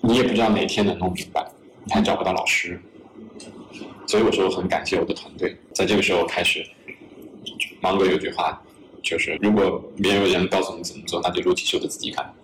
[0.00, 1.46] 你也不知道哪天能弄明白，
[1.84, 2.80] 你还找不到老师。
[4.08, 6.66] 所以我说我很感谢我的团队，在这个时候开始。
[7.80, 8.60] 芒格有句话，
[9.04, 12.34] 就是如果没有人告诉你怎么做，那就撸起袖子自己干。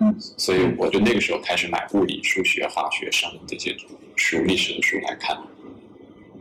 [0.00, 3.76] 嗯，所以我就那个时候开始买物理、数学、化学、生物这些
[4.16, 5.36] 书、历史的书来看，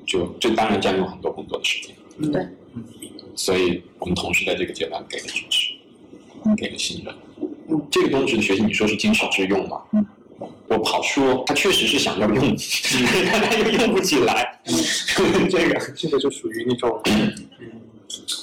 [0.06, 1.94] 就这当然占用很多工作的时间。
[2.32, 2.48] 对，
[3.36, 5.74] 所以我们同事在这个阶段给了支持，
[6.56, 7.14] 给了信任。
[7.92, 9.82] 这个东西的学习，你说是经世致用吗？
[10.68, 12.56] 我不好说，他确实是想要用，
[13.32, 14.60] 但他又用不起来。
[15.50, 17.34] 这 个这个就属于那种，嗯，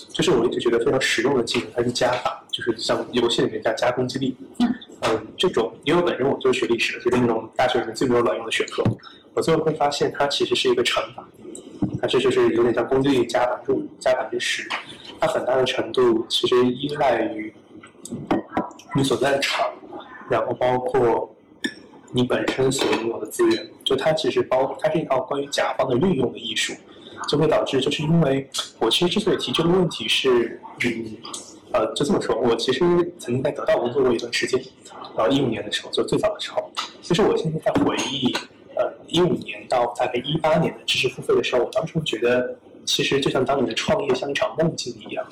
[0.08, 4.34] 就是我一直觉得非常实用的技能，它是加法，就是像游戏里面加加攻击力。
[4.58, 8.82] 嗯，这种因为我本身我就是学历史的，就是那种大学里面最没有卵用的学科，
[9.34, 11.28] 我最后会发现它其实是一个乘法，
[12.00, 14.66] 它这就是有点像攻击力加百分之五、加百分之十，
[15.20, 17.52] 它很大的程度其实依赖于
[18.94, 19.68] 你所在的场，
[20.30, 21.28] 然后包括。
[22.14, 26.74] 你本身所拥有的资源，就它其实包，它是一套关于甲方的运用的艺术，
[27.26, 28.46] 就会导致，就是因为
[28.78, 31.16] 我其实之所以提这个问题是，嗯，
[31.72, 32.80] 呃，就这么说，我其实
[33.18, 34.62] 曾经在得到工作过一段时间，
[35.16, 38.30] 然后一五年的时候，就最早的时候，其实我现在在回忆，
[38.76, 42.54] 呃，一五年到大概一八年的知识付费的时候，我当时觉得，
[42.84, 45.24] 其实就像当年的创业像一场梦境一样，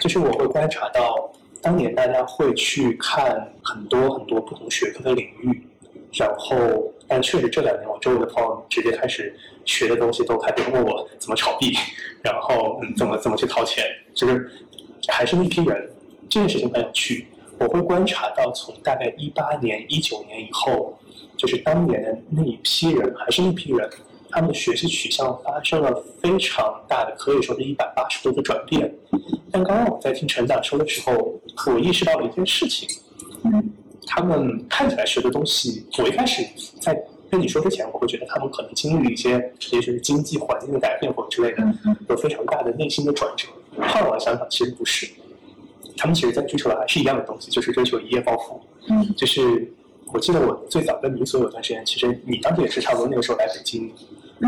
[0.00, 5.66] 就是我会观察到，当年大家会去看很多很多不同学科的领域。
[6.14, 6.56] 然后，
[7.08, 9.34] 但确实这两年我周围的朋友直接开始
[9.64, 11.74] 学的东西都开始问我怎么炒币，
[12.22, 13.84] 然后怎么怎么去掏钱，
[14.14, 14.50] 就是
[15.08, 15.90] 还是那批人，
[16.28, 17.26] 这件事情很有趣。
[17.58, 20.98] 我会观察到，从大概一八年、一九年以后，
[21.36, 23.88] 就是当年的那一批人，还是那批人，
[24.30, 28.92] 他们的学习取向发生了非常大的，可以说是一百八十度的转变。
[29.50, 32.88] 但刚刚我在听陈讲说的时候，我意识到了一件事情。
[34.06, 36.42] 他们看起来学的东西，我一开始
[36.80, 36.96] 在
[37.30, 39.30] 跟你说之前，我会觉得他们可能经历一些，
[39.70, 41.62] 也许是经济环境的改变或者之类的，
[42.08, 43.48] 有非常大的内心的转折。
[43.80, 45.08] 后来我想想，其实不是，
[45.96, 48.60] 他们其实在追求的还是一样的东西，就是追求一夜暴富。
[48.88, 49.66] 嗯，就是
[50.12, 53.90] 我记得我最早跟你所有段时间，其实你当时也是差不多那个时候来北京。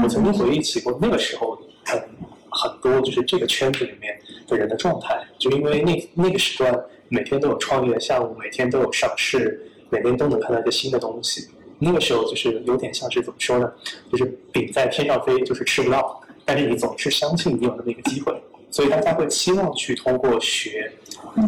[0.02, 2.02] 我曾经回忆起过那个时候，嗯，
[2.50, 4.14] 很多就是这个圈子里面
[4.46, 6.78] 的人的状态，就因为那那个时段。
[7.08, 11.48] 每天都有创业的项目，每天都有上市，每天都能看到一个新的东西。
[11.78, 13.70] 那个时候就是有点像是怎么说呢？
[14.10, 18.32] 就是饼在天上飞，就是吃不到，但是你总是相信你有那么一个机会，
[18.70, 20.90] 所以大家会期望去通过学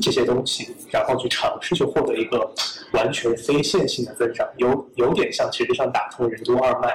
[0.03, 2.51] 这些东西，然后去尝试去获得一个
[2.93, 6.93] 完全非线性的增长，有有点像其实像打通任督二脉，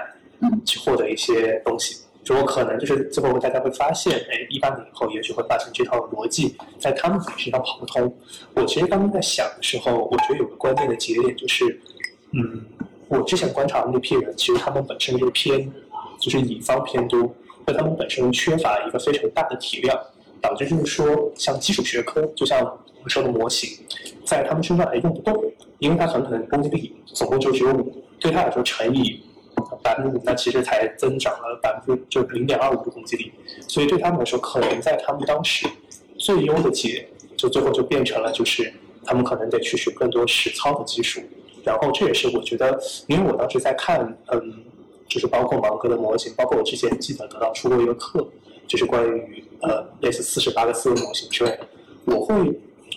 [0.66, 1.98] 去获得一些东西。
[2.24, 8.16] 就我可能就是最后大家会发现，哎，一八年以后，也许会发现这套逻辑在他们自己身上跑不通。
[8.54, 11.82] 我其实刚刚在想的时候，我觉得有个关键的节点就是，
[12.34, 12.62] 嗯，
[13.08, 15.72] 我之前观察的那批人，其实他们本身就是偏，
[16.20, 17.34] 就是乙方偏多，
[17.66, 20.00] 那他们本身缺乏一个非常大的体量，
[20.40, 23.84] 导致就是说，像基础学科，就像我们说的模型，
[24.26, 25.44] 在他们身上还用不动，
[25.80, 29.24] 因为他很可能攻击力总共就只有五，对他来说乘以。
[29.84, 33.32] 百分之五，那其实才增长了百分之就零点二五的攻击力，
[33.68, 35.68] 所以对他们来说，可能在他们当时
[36.18, 37.08] 最优的解，
[37.38, 41.22] 就最后就变成了就是他们可能得去学更多实操的技术。
[41.64, 44.64] 然后这也是我觉得，因为我当时在看，嗯，
[45.08, 48.28] 就是包括芒格的模型，包括我之前记得得到出过一个课，
[48.68, 51.60] 就是关于呃类似四十八个思维模型之类的。
[52.06, 52.34] 我会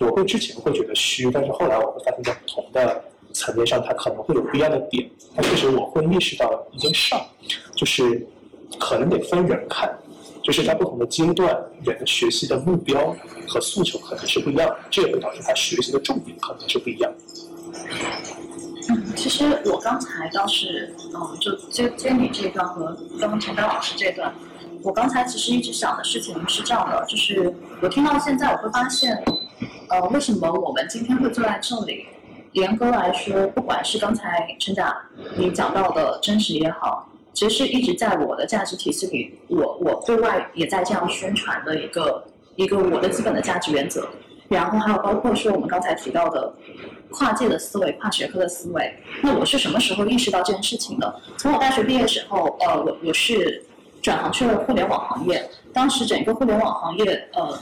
[0.01, 3.03] 我会之前会觉得虚，但是后来我会发现，在不同的。
[3.35, 7.21] 层面上，它可能会有不一样的点，但确实我会意识到一件事儿，
[7.75, 8.25] 就是
[8.79, 9.93] 可能得分人看，
[10.41, 13.13] 就是在不同的阶段，人的学习的目标
[13.45, 17.11] 和诉求可能是不一样的，这也会导致他学习的重点可能是不一样。
[18.87, 24.33] 嗯，其实我刚才倒是，嗯，就接接你这一段和刚刚陈丹老师这段，
[24.81, 29.21] 我刚才其实一直想的事情是这样的，就是我听到现在，我会发现，
[29.89, 32.05] 呃，为什么我们今天会坐在这里？
[32.55, 34.95] 严格来说，不管是刚才陈甲
[35.37, 42.23] 你讲到的真实也好，其实是一直在我的价值体系里，我我对外也在这样宣传的一个
[42.55, 44.07] 一个我的基本的价值原则。
[44.47, 46.53] 然后还有包括说我们刚才提到的
[47.11, 48.95] 跨界的思维、跨学科的思维。
[49.21, 51.13] 那我是什么时候意识到这件事情的？
[51.37, 53.65] 从我大学毕业时候，呃，我我是
[54.01, 55.43] 转行去了互联网行业。
[55.75, 57.59] 当时整个互联网行业，呃，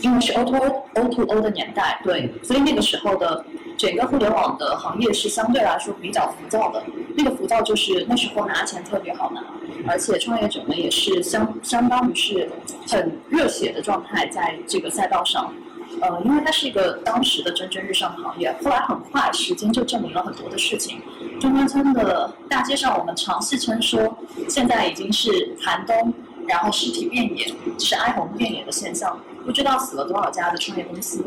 [0.00, 3.44] 因为是 O to O O to O 的年代，对，所以那个时候的。
[3.78, 6.80] 整个互联网的行业是相对来说比较浮躁的，
[7.16, 9.42] 那个浮躁就是那时候拿钱特别好拿，
[9.88, 12.48] 而且创业者们也是相相当于是
[12.86, 15.52] 很热血的状态在这个赛道上，
[16.00, 18.54] 呃，因为它是一个当时的蒸蒸日上的行业。
[18.62, 21.00] 后来很快时间就证明了很多的事情，
[21.40, 24.16] 中关村的大街上我们常戏称说，
[24.48, 26.14] 现在已经是寒冬，
[26.46, 31.24] 然后尸体遍野，是哀鸿遍野的现象，不知道死了多少家的创业公司，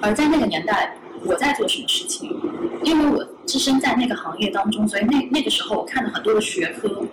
[0.00, 0.94] 而在那个年代。
[1.24, 2.30] 我在做什么事情？
[2.84, 7.04] 因为我置身在那个行业当中，所以那那个时候我看的很多的学科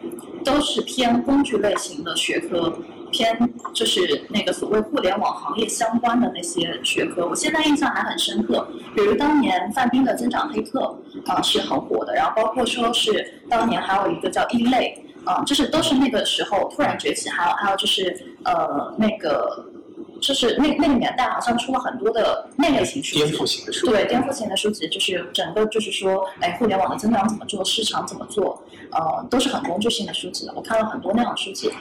[0.44, 2.78] 都是偏工具类型的学科，
[3.12, 3.36] 偏
[3.74, 7.28] 就是那个所谓互联网行业相关的那些学科。
[7.28, 10.96] 我现在印象还很深刻，比如当年范冰的《增长黑客》
[11.32, 19.66] 啊是很火的，然后包括说是当年还有一个叫一类啊，就是都是那个时候突然崛起，还有还有就是呃那个。
[20.22, 28.60] 就是那那个年代，好像出了很多的那类型书，颠覆型的书，对颠覆型的书籍，就是整个就是说，哎，互联网的增长怎么做，市场怎么做，
[28.92, 30.50] 呃，都是很工具性的书籍。
[30.56, 31.72] 我看了很多那样的书籍。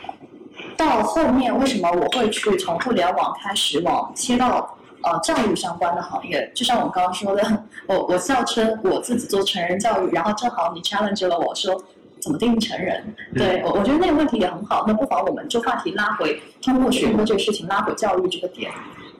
[0.76, 6.50] 到后面为什么我会去从互联网开始往切到呃教育相关的行业？
[6.54, 11.82] 就像我刚刚说的， 我我笑称我自己做成人教育，然后正好你 challenge 了我说。
[12.24, 13.04] 怎么定义成人？
[13.34, 14.82] 对我，我觉得那个问题也很好。
[14.88, 18.72] 那不妨我们就话题拉回，通过学科这个事情拉回教育这个点。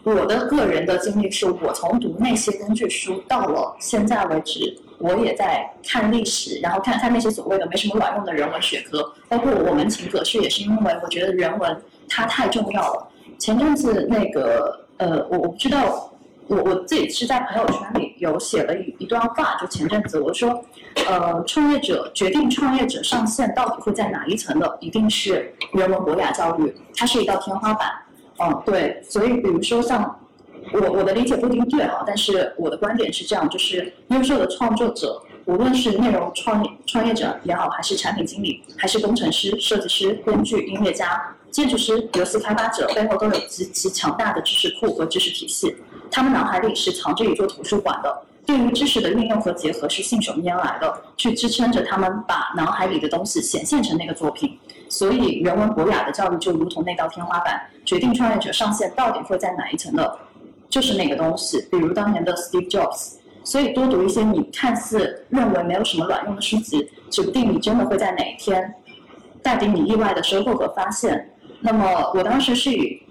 [0.05, 13.07] 我的个人的经历是，我从读那些工具书到了现在为止，我也在看历史，然后看看那些所谓的没什么卵用的人文学科，包括我们请葛氏也是因为我觉得人文它太重要了。
[13.39, 16.11] 前阵子那个呃，我我不知道。
[16.47, 20.63] 我我自己是在朋友圈里有写了一一段话，就前阵子我说，
[21.09, 27.91] 呃，创业者决定创业者上线到底会在哪一层的，一定是人文博雅教育，它是一道天花板。
[28.39, 30.19] 嗯，对，所以比如说像
[30.73, 45.77] 我我的理解不一定对啊，但是我的观点是这样，就是优秀的创作者，无论是内容创业创业者也好，还是产品经理，还是工程师、设计师、编剧、音乐家、建筑师、游戏开发者，背后都有极其强大的知识库和知识体系。
[46.11, 54.59] 他们脑海里是藏着一座图书馆的，对于知识的运用和结合是信手拈来的，去支撑着他们把脑海里的东西显现成那个作品。
[54.89, 60.19] 所以，人文博雅的教育就如同那道天花板，决定创业者上线到底会在哪一层的，
[60.69, 61.67] 就是那个东西。
[61.71, 63.15] 比如当年的 Steve Jobs。
[63.45, 68.75] 所以，多读一些你看似认为没有什么卵用的书籍，指不定你真的会在哪一天
[69.43, 71.31] 带给你意外的收获和发现。
[71.61, 73.04] 那么，我当时是以。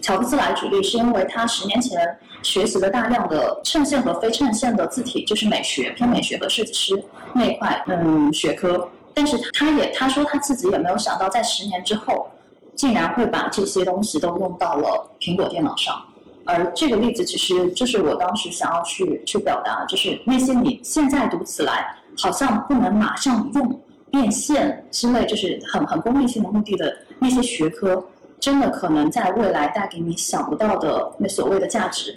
[0.00, 8.88] 乔布斯来举例，是因为他十年前学习了大量的衬线和非衬线的字体，就是美学偏美学和设计师那块嗯学科。
[9.12, 12.28] 但是他也他说他自己也没有想到，在十年之后，
[12.74, 16.00] 竟然会把这些东西都用到了苹果电脑上。
[16.44, 23.80] 而这个例子其实就是我当时想要去去表达，就是那些你现在读起来好像不能马上用
[24.10, 28.04] 变现之类，就是很很功利性的目的的那些学科。
[28.38, 32.16] 真的可能在未来带给你想不到的那所谓的价值，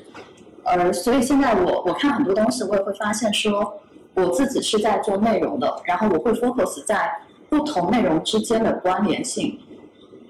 [0.63, 3.81] 而所以现在我我看很多东西，我也会发现说，
[4.13, 7.11] 我自己是在做内容的，然后我会 focus 在
[7.49, 9.59] 不同内容之间的关联性。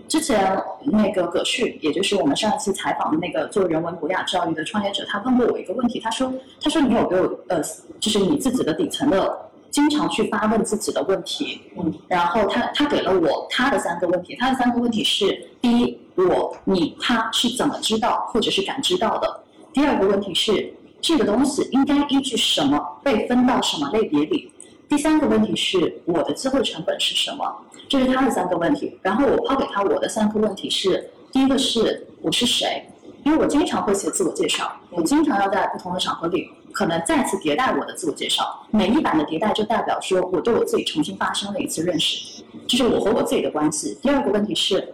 [0.07, 7.61] 之前那个葛旭，也就是我们上一期采访的那个做人文博雅教育的创业者，他问过我一个问题，他说，他说你有没有呃，
[7.99, 9.48] 就是你自己的底层的。
[9.71, 19.27] 经常去发问自己的问题，嗯，然后他他给了我他的三个问题，他的三个问题是：第一，我你他是怎么知道或者是感知到的；
[19.73, 24.51] 第二个问题是，这个东西应该依据什么被分到什么类别里；
[24.87, 27.45] 第三个问题是，我的机会成本是什么？
[27.87, 28.97] 这是他的三个问题。
[29.01, 32.85] 然后我抛给他我的三个问题是：第一个是我是谁？
[33.25, 36.49] 因为我经常会写自我介绍，我经常要在不同的场合里。
[36.71, 43.97] 可能再次迭代我的自我介绍，每一版的迭代就代表说我对我自己重新发生了一次认识，这是我和我自己的关系。
[44.01, 44.93] 第二个问题是，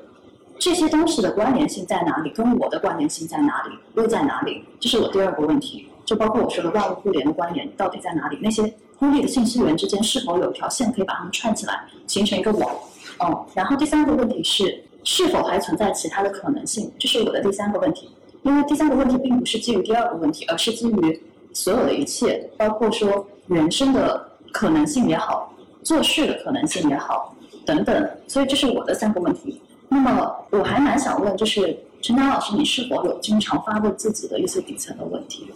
[0.57, 2.29] 这些东西的关联性在哪里？
[2.31, 3.77] 跟我的关联性在哪里？
[3.95, 4.63] 又在哪里？
[4.79, 5.87] 这是我第二个问题。
[6.05, 8.37] 就包括我说的万物互联的关联到底在哪里？
[8.41, 12.75] 那些孤立的信息源之间是否有条线可以把它们串起来，形成一个网？
[13.23, 13.45] 嗯。
[13.53, 16.91] 然后第三个问题是，是否还存在其他的可能性？
[16.99, 18.09] 这是我的第三个问题。
[18.43, 21.23] 因为第三个问题并不是基于第二个问题，而是基于。
[21.55, 25.51] 所有的一切，包括说人生的可能性也好，
[25.83, 27.33] 做事的可能性也好，
[27.65, 28.09] 等等。
[28.27, 29.61] 所以这是我的三个问题。
[29.87, 35.47] 那么我还蛮想问，就是陈丹老师，你是否有经常发问自己的一些底层的问题？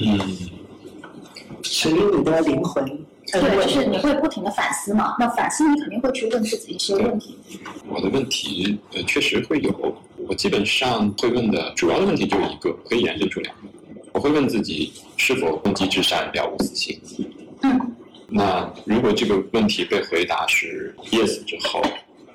[0.00, 0.18] 嗯，
[1.62, 2.84] 属于你的灵魂。
[3.32, 5.14] 对，就是你会不停的反思嘛？
[5.18, 7.38] 那反思你肯定会去问自己一些问题。
[7.88, 9.94] 我的问题呃确实会有，
[10.28, 13.62] 我基本上会问的主要的问题就一个，可以延伸出两个。
[14.12, 17.00] 我会问自己是否动机至善了无私心。
[17.62, 17.96] 嗯。
[18.28, 21.82] 那如果这个问题被回答是 yes 之后，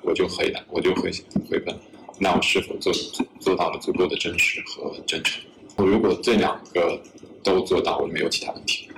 [0.02, 1.10] 我就回答，我就会
[1.48, 1.76] 会问，
[2.18, 2.92] 那我是否做
[3.40, 5.42] 做到了足够的真实和真诚？
[5.76, 7.00] 我如果这两个
[7.42, 8.88] 都做到，我就没有其他问题。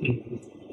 [0.00, 0.16] 嗯。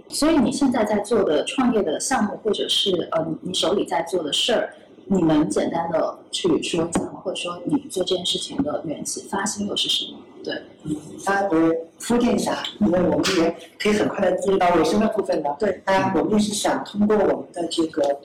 [0.07, 4.73] 所以你现在在做的创业的项目，或者是呃你手里在做的事儿，
[5.05, 7.21] 你能简单的去说讲吗？
[7.23, 10.19] 或者说你做这件事情的缘起、发心又是什么？
[10.45, 10.53] 对，
[10.83, 10.95] 嗯，
[11.25, 15.57] 大家我铺垫一下，因为我们也可以很快的进入到尾声的部分了。
[15.59, 18.21] 对，大家我们也是想通过我们的这个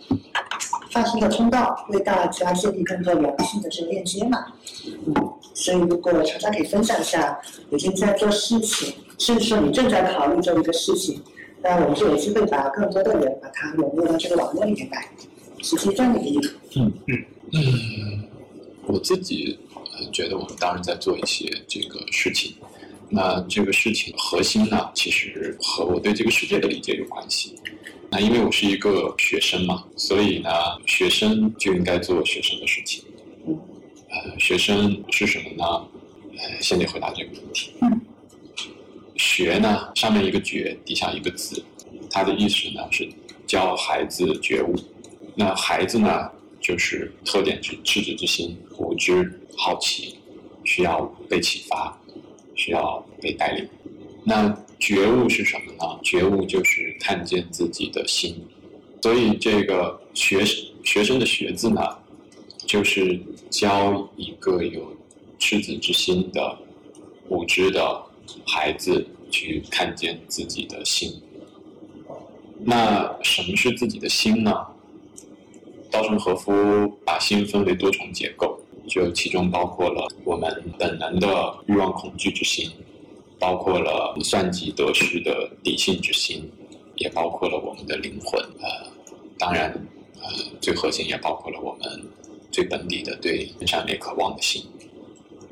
[0.90, 4.44] 发心的通道，为大家建立更多良性的这个链接嘛。
[5.06, 5.14] 嗯，
[5.54, 7.40] 所以如果常常可以分享一下，
[7.70, 11.22] 已经在做事情，甚至说你正在考虑做一个事情，
[11.62, 15.08] 那我们就有机会把更多的人把它融入到这个网络里面来，
[15.62, 17.24] 实现这样的一个意嗯嗯
[17.54, 18.28] 嗯，
[18.86, 19.58] 我自己。
[20.12, 22.54] 觉得我们当然在做一些这个事情，
[23.08, 27.56] 那这个事情核心呢，其实和我对这个世界的理解有关系。
[28.10, 30.50] 那因为我是一个学生嘛，所以呢，
[30.86, 33.04] 学生就应该做学生的事情。
[34.08, 35.64] 呃，学生是什么呢？
[36.36, 37.72] 呃，先得回答这个问题。
[39.16, 41.62] 学呢，上面一个觉，底下一个字，
[42.10, 43.08] 它的意思呢是
[43.46, 44.74] 教孩子觉悟。
[45.36, 46.28] 那孩子呢，
[46.60, 49.39] 就是特点是赤子之心，无知。
[49.62, 50.18] 好奇，
[50.64, 51.94] 需要被启发，
[52.54, 53.68] 需要被带领。
[54.24, 56.00] 那觉悟是什么呢？
[56.02, 58.42] 觉悟就是看见自己的心。
[59.02, 60.42] 所以这个学
[60.82, 61.82] 学生的学字呢，
[62.66, 63.20] 就是
[63.50, 64.96] 教一个有
[65.38, 66.58] 赤子之心的
[67.28, 68.02] 无知的
[68.46, 71.20] 孩子去看见自己的心。
[72.64, 74.66] 那什么是自己的心呢？
[75.90, 78.58] 稻盛和夫把心分为多重结构。
[78.90, 82.68] 就其中包括了我们本能的欲望恐惧之心，
[83.38, 86.50] 包括了算计得失的理性之心，
[86.96, 88.42] 也包括了我们的灵魂。
[88.60, 88.68] 呃，
[89.38, 89.70] 当然，
[90.20, 90.28] 呃，
[90.60, 92.02] 最核心也包括了我们
[92.50, 94.64] 最本底的对善美渴望的心，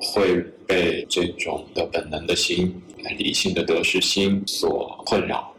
[0.00, 2.82] 会被这种的本能的心、
[3.16, 5.54] 理性的得失心所困扰。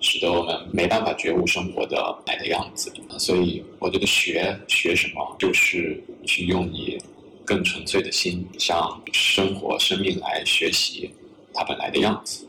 [0.00, 6.98] 使得我们没办法觉悟生活的本来的样子，所以我觉得学学什么，就是去用你
[7.44, 11.10] 更纯粹的心，向生活、生命来学习
[11.52, 12.48] 它本来的样子，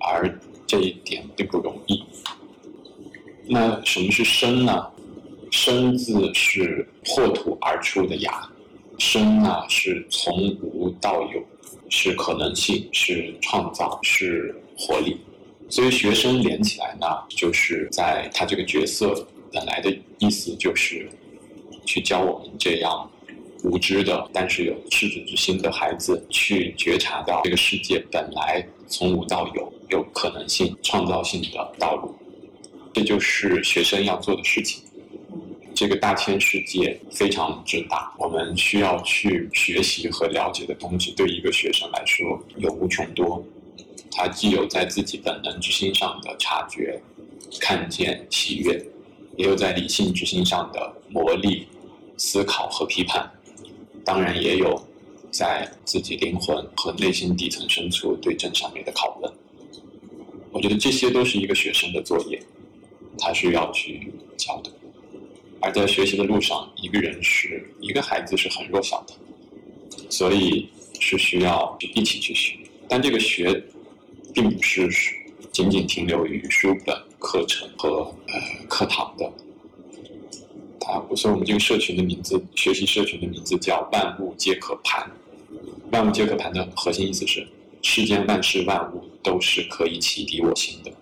[0.00, 2.02] 而这一点并不容易。
[3.48, 4.86] 那什么是生呢？
[5.52, 8.50] 生字是破土而出的芽，
[8.98, 11.40] 生呢是从无到有，
[11.88, 15.16] 是可能性，是创造，是活力。
[15.68, 21.08] 所以学生连起来呢，就是在他这个角色本来的意思就是
[21.84, 23.10] 去教我们这样
[23.64, 32.14] 无知的，但是有赤子之心的孩子，去觉察到这个世界本来从无到有，有可能性、创造性的道路。
[32.92, 34.82] 这就是学生要做的事情。
[35.74, 43.44] 这个大千世界非常之大，我们需要去学习和了解的东西，对一个学生来说有无穷多。
[44.18, 46.98] 他既有在自己本能之心上的察觉、
[47.60, 48.82] 看见、喜悦，
[49.36, 51.64] 也有在理性之心上的磨砺、
[52.16, 53.30] 思考和批判。
[54.06, 54.82] 当然，也有
[55.30, 59.30] 在自己灵魂和内心底层深处对真善美的拷问。
[60.50, 62.42] 我觉得这些都是一个学生的作业，
[63.18, 64.72] 他是要去教的。
[65.60, 69.14] 而在学习的路上，一个人是一个孩子是很弱小的，
[70.08, 72.56] 所以是需要一起去学。
[72.88, 73.62] 但这个学。
[74.36, 74.86] 并不是
[75.50, 78.34] 仅仅停留于书本课程和呃
[78.68, 79.24] 课堂的。
[80.86, 85.10] 啊，所以我们这个社群的名字，学习社群的名字叫“万物皆可盘”。
[85.90, 87.48] 万物皆可盘的核心意思是，
[87.80, 90.92] 世间万事万物都是可以启迪我心的。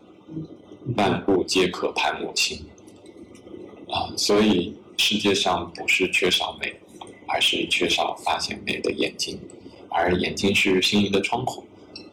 [0.96, 2.64] 万物皆可盘我心。
[3.88, 6.72] 啊，所以世界上不是缺少美，
[7.26, 9.40] 而是缺少发现美的眼睛，
[9.88, 11.64] 而眼睛是心灵的窗口。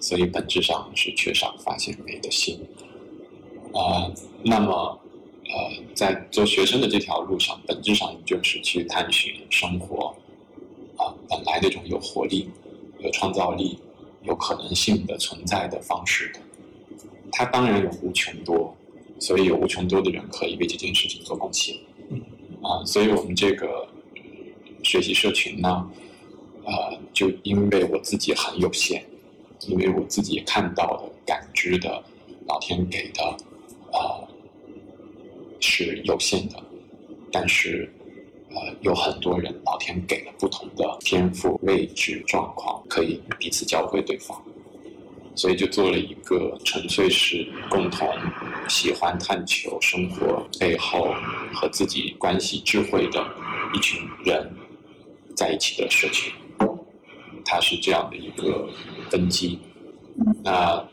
[0.02, 2.60] 所以本质上是缺少发现美的心，
[3.72, 4.12] 啊，
[4.44, 5.00] 那么，
[5.46, 10.16] 呃，在做学生的这条路上，本质上就是去探寻生活，
[10.98, 12.50] 啊，本来那种有活力、
[12.98, 13.78] 有创造力、
[14.24, 16.40] 有可能性的存在的方式的。
[17.32, 18.76] 它当然有无穷多，
[19.20, 21.76] 所以有无穷多的人可以为这件事情做贡献，
[22.64, 23.88] 啊，所以我们这个
[24.82, 25.88] 学习社群呢，
[26.66, 29.06] 呃，就因为我自己很有限。
[29.68, 32.04] 因为我自己看到的、感知的，
[32.48, 33.24] 老天给的，
[33.94, 34.28] 呃，
[35.60, 36.62] 是有限的，
[37.32, 37.92] 但是，
[38.50, 44.42] 呃，有很多人，老天给了不同的天赋、位置、状况，可以彼此教会对方，
[45.36, 48.10] 所以就做了一个纯粹是共同
[48.68, 51.14] 喜欢探求生活背后
[51.54, 53.24] 和自己关系智慧的
[53.76, 54.52] 一群人
[55.36, 56.34] 在一起的社群。
[57.44, 58.68] 它是这样的一个
[59.10, 59.60] 根基，
[60.44, 60.88] 那呃，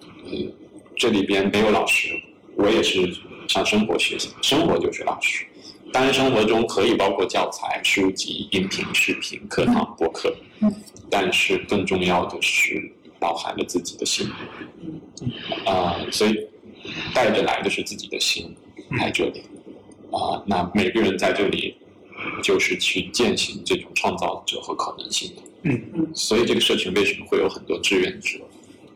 [0.97, 2.09] 这里边没有老师，
[2.57, 3.13] 我也是
[3.49, 5.45] 向生活学习，生活就是老师。
[5.91, 10.35] 当然，生活中可以包括教材、书籍、音频、视频、课堂、播客，
[11.09, 14.29] 但是更重要的是包含了自己的心，
[15.65, 16.47] 啊，所以
[17.15, 18.55] 带着来的是自己的心
[18.91, 19.41] 来这里，
[20.13, 21.75] 啊，那每个人在这里
[22.43, 25.43] 就是去践行这种创造者和可能性的。
[25.63, 28.39] 嗯嗯，所以这个社群为什么会有很多志愿者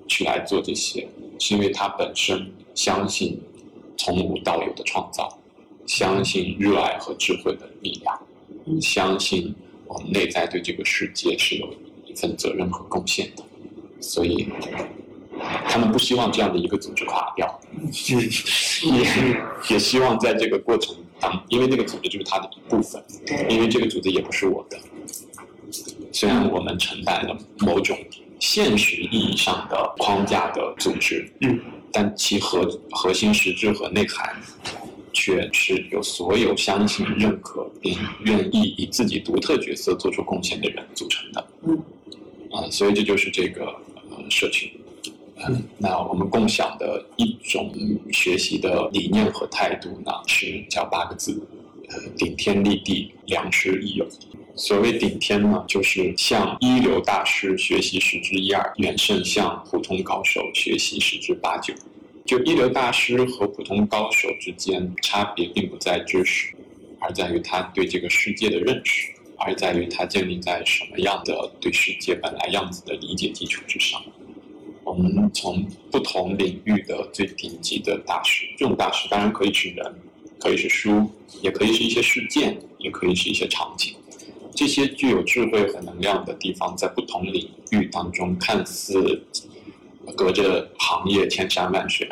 [0.07, 1.09] 去来做这些？
[1.39, 3.41] 是因为他本身相信
[3.97, 5.37] 从无到有的创造，
[5.87, 9.53] 相信热爱和智慧的力量，相信
[9.87, 11.69] 我们内在对这个世界是有
[12.07, 13.43] 一份责任和贡献的。
[14.01, 14.49] 所以
[15.69, 17.61] 他们不希望这样的一个组织垮掉，
[18.87, 19.05] 也
[19.69, 23.03] 也希望在这个过程当，因为那个组织就是他的一部分，
[23.49, 24.77] 因为这个组织也不是我的。
[26.13, 27.97] 虽然我们承担了某种
[28.39, 31.59] 现实意义上的框架的组织，嗯，
[31.91, 34.37] 但其核核心实质和内涵，
[35.13, 41.83] 却是由所有相信、认可并愿意以自己独特角色做出贡献的人组成的，嗯，
[42.51, 43.65] 啊，所以这就是这个
[44.11, 44.71] 呃社群，
[45.79, 47.73] 那我们共享的一种
[48.13, 51.41] 学习的理念和态度呢，是叫八个字，
[51.89, 54.07] 呃，顶天立地，良师益友。
[54.55, 61.73] 所谓顶天呢，就是向一流大师学习十之一二，远胜向普通高手学习十之八九。
[62.25, 66.55] 就一流大师和普通高手之间差别，并不在知识，
[67.01, 74.01] 而在于他对这个世界的认识，而在于他建立在什么样的对世界本来样子的理解基础之上。
[74.85, 79.95] 我们从不同领域的最顶级的大师，这种大师当然可以是人，
[80.39, 81.11] 可以是书，
[81.41, 83.95] 也可以是一些事件，也可以是一些场景。
[84.55, 89.23] 这些具有智慧和能量的地方，在不同领域当中看似
[90.17, 92.09] 隔着行业千山万水，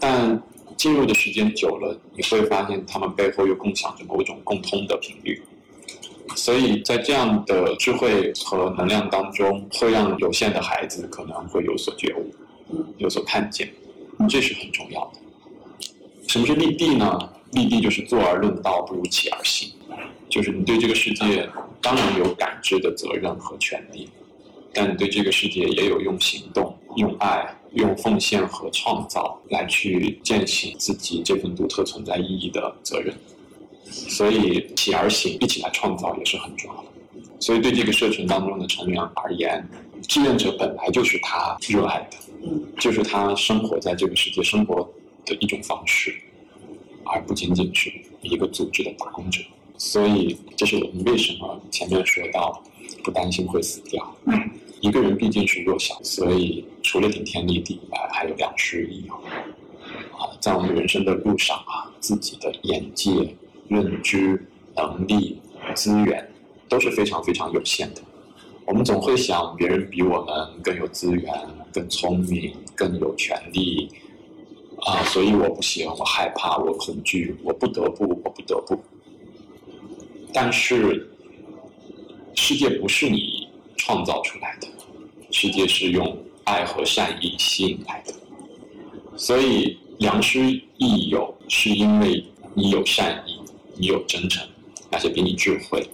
[0.00, 0.42] 但
[0.76, 5.40] 进入的时间久了，你会发现他们背后又共享着某种共通的频率。
[6.34, 12.32] 所以在这样的智慧和能量当中，会让有限的孩子可能会有所觉悟，
[12.98, 13.70] 有所看见，
[14.28, 15.20] 这是很重要的。
[16.28, 17.18] 什么是立地呢？
[17.52, 19.70] 立地就是坐而论道，不如起而行。
[20.30, 21.46] 就是你对这个世界
[21.82, 24.08] 当然有感知的责任和权利，
[24.72, 33.14] 但你对这个世界也有用行动、用爱、用奉献和创造来去践行自己这份独特存在意义的责任。
[33.92, 36.88] 所以，起而行，一起来创造也是很重要的。
[37.38, 39.62] 所以，对这个社群当中的成员而言，
[40.08, 42.16] 志愿者本来就是他热爱的，
[42.80, 44.88] 就是他生活在这个世界生活
[45.26, 46.14] 的一种方式，
[47.04, 47.92] 而不仅仅是
[48.22, 49.40] 一个组织的打工者。
[49.76, 52.62] 所以，这是我们为什么前面说到
[53.02, 54.16] 不担心会死掉。
[54.80, 59.14] 一个人毕竟是弱小，所以除了顶天立地以外，还有良师益友。
[60.12, 63.10] 啊，在我们人生的路上啊，自己的眼界、
[63.72, 64.46] 认知、
[64.76, 65.40] 能力、
[65.74, 66.30] 资源
[66.68, 68.02] 都是非常非常有限的。
[68.64, 71.34] 我们总会想别人比我们更有资源、
[71.72, 73.88] 更聪明、更有权利，
[74.82, 78.78] 啊，所以我不行，我害怕，我恐惧，我不得不，我不得不。
[80.32, 81.10] 但是，
[82.34, 84.68] 世界不是你创造出来的，
[85.32, 88.14] 世界是用爱和善意吸引来的。
[89.16, 90.40] 所以，良师
[90.78, 92.24] 益友是因为
[92.54, 93.38] 你有善意，
[93.82, 94.48] 你有真诚，
[94.92, 95.84] 那些比你智慧、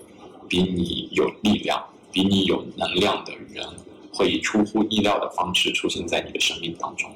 [0.47, 1.83] 比你有力量、
[2.13, 3.67] 比你有能量的人，
[4.13, 7.11] 会以出乎意料的方式出现在你的生命当中。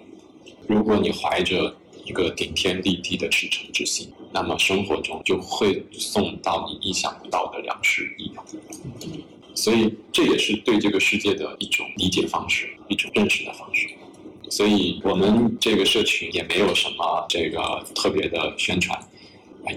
[0.67, 1.77] 如果你怀着
[2.07, 8.43] 一个顶天立地的赤诚之心，那么生活中就会送到你意想不到的良师益友。
[9.55, 13.91] 所以这也是对这个世界的一种理解方式，一种认识的方式。
[14.49, 18.99] 所以我们这个社群也没有什么这个特别的宣传，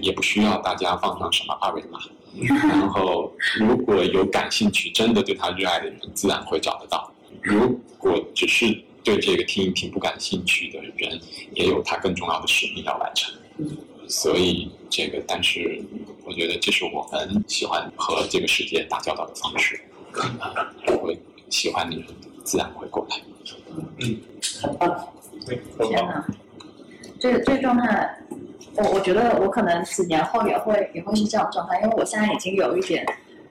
[0.02, 1.98] 也不需要大家放上什么二维码。
[2.68, 7.10] 然后如果有感兴趣、真的对他热爱的人，自然会找得到。
[7.40, 8.66] 如果只是
[9.02, 11.20] 对这个听一听不感兴趣的人，
[11.54, 13.34] 也有他更重要的使命要完成。
[14.08, 15.82] 所以这个，但是
[16.24, 19.80] 我觉得这是我们喜欢和这个世界打交道的方式。
[20.86, 21.14] 如果
[21.48, 22.06] 喜欢的人，
[22.44, 23.16] 自然会过来。
[23.98, 24.20] 嗯，
[24.60, 25.08] 很棒。
[25.88, 26.26] 天哪，
[27.20, 28.18] 这个这个状态，
[28.76, 33.06] 我我觉得我可能几年后也会也会是这样状态，因为我现在已经有一点，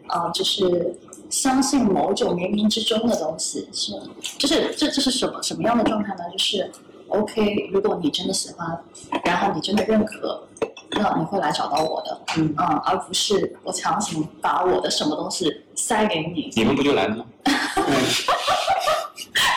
[0.10, 0.96] 呃，就是
[1.30, 3.94] 相信某种冥冥之中的东西，是，
[4.38, 6.24] 就是这这是什么什么样的状态呢？
[6.32, 6.70] 就是
[7.08, 8.78] OK，如果你真的喜欢，
[9.24, 10.48] 然后你真的认可，
[10.92, 12.54] 那你会来找到我的，嗯
[12.86, 17.26] 而不是我强行把我的什么东西塞给你，你们不就来了吗？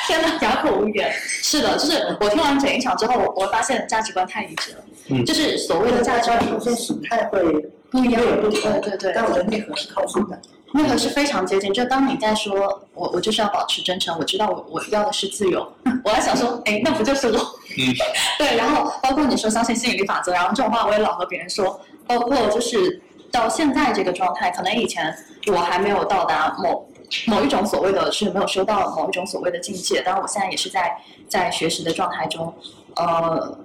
[0.07, 1.12] 天呐，哑口无言。
[1.51, 4.79] 是的，就是我听完整一场之后，我我发现价值观太一致了。
[5.11, 7.43] 嗯就是所谓的价值观出现形态会
[7.91, 8.51] 不一样对
[8.83, 10.39] 对对但我的内核是靠近的。
[10.75, 11.73] 内核是非常接近。
[11.73, 12.55] 就当你在说
[12.93, 15.66] 我我就是要保持真诚，我知道我我要的是自由，
[16.05, 17.39] 我还想说，哎，那不就是我？
[17.39, 17.95] 嗯，
[18.39, 18.55] 对。
[18.55, 21.81] 然后包括你说相信吸引力法则，然后这种话我也老和别人说。
[22.07, 23.01] 包括就是
[23.31, 25.15] 到现在这个状态，可能以前
[25.47, 26.88] 我还没有到达某
[27.27, 32.53] 某一种所谓的是没有修到某一种所谓的境界，当然我现在也是在在学习的状态中，
[32.97, 33.59] 呃，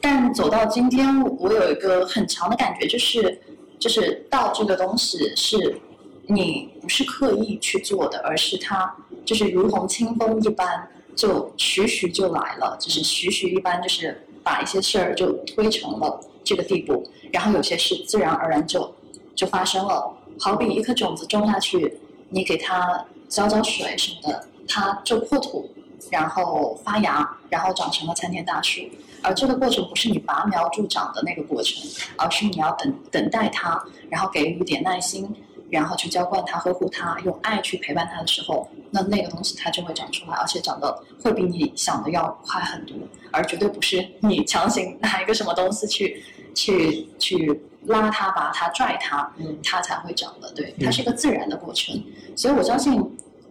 [0.00, 3.40] 但走到今天，我有一个很强的感觉，就是
[3.78, 5.80] 就是道这个东西是
[6.26, 18.92] 你不是刻意去做的，而是它就是如同清风一般，就徐徐就来了，就是徐徐一般，就是把一些事儿就推成了这个地步，然后有些事自然而然就
[19.34, 22.00] 就发生了，好比一颗种子种下去，
[22.32, 25.70] 你给它浇浇水什么的，它就破土，
[26.10, 28.80] 然后发芽，然后长成了参天大树。
[29.22, 31.80] 而这个过程不是你拔苗助长的那个过程，
[32.16, 33.80] 而是你要等等待它，
[34.10, 35.32] 然后给予点耐心，
[35.70, 42.96] 然后去浇灌它、呵护它，用爱去陪伴它的时候，那那个东西它就会长出来，而且长得会比你想的要快很多，
[43.30, 50.52] 而绝对不是你强行拿一个什么东西去去去拉它、拔它、拽它，嗯它才会长的。
[50.52, 52.02] 对，它是一个自然的过程，
[52.36, 53.02] 所以我相信，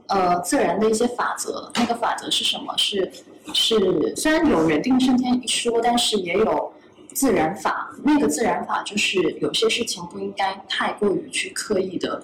[0.07, 2.73] 呃，自然的一些法则，那个法则是什么？
[2.77, 3.11] 是
[3.53, 6.71] 是，虽然有人定胜天一说，但是也有
[7.13, 7.91] 自然法。
[8.03, 12.21] 那个自然法就是有些事情不应该太过于去刻意的，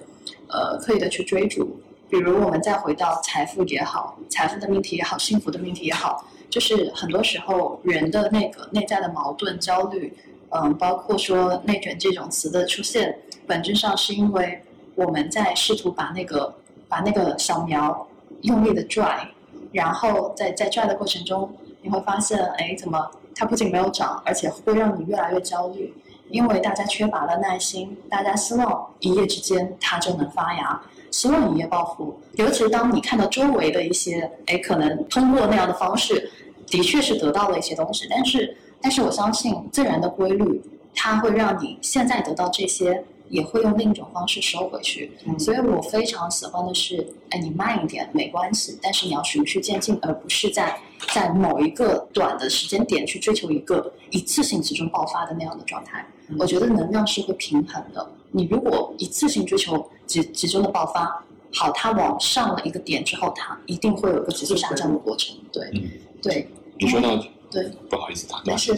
[0.48, 1.80] 呃，刻意的去追逐。
[2.08, 10.16] 比如我们再回到财富也好，财富的命题也好，幸福的命题也好，就是很多时候人的那个内在的矛盾、焦虑，
[10.50, 14.62] 嗯，包括说内卷这种词的出现，本质上是因为
[14.94, 16.54] 我们在试图把那个
[16.88, 18.06] 把那个小苗
[18.42, 19.28] 用力的拽，
[19.72, 21.50] 然后在在拽的过程中，
[21.82, 25.92] 你会发现，哎，怎么它不仅没有长，而且会让你越来越焦虑，
[26.30, 30.80] 因为大家缺乏了耐心，大家希望一夜之间它就能发芽，
[31.10, 32.18] 希望一夜暴富。
[32.32, 36.30] 尤其当你看到周围的一些，哎，可能通过那样的方式，
[36.66, 40.62] 的确是得到了一些东西，但是但是我相信自然的规律，
[40.94, 45.12] 它会让你现在得到这些，也会用另一种方式收回去。
[45.26, 50.78] 嗯所以我非常喜欢的是，哎，你慢一点没关系，但是你要循序渐进，而不是在
[51.14, 56.04] 在某一个短的时间点去追求一个一次性集中爆发的那样的状态。
[56.28, 58.06] 嗯我觉得能量是会平衡的。
[58.30, 61.24] 你如果一次性追求集集中的爆发，
[61.54, 65.34] 好，它往上了一个点之后，它一定会有一个急速下降的过程。
[65.50, 65.90] 对，嗯，
[66.22, 66.46] 对，
[66.78, 67.08] 你说到
[67.50, 68.74] 对，不好意思打断一下，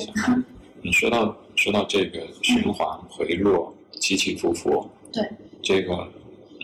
[0.82, 5.28] 你说到说到这个循环回落起起伏伏，对，
[5.62, 6.08] 这个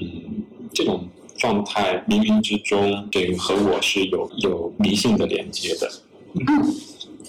[0.01, 0.43] 嗯
[0.73, 5.91] 这种状态冥冥之中，这个和我是有有迷信的连接的。
[6.35, 6.45] 嗯，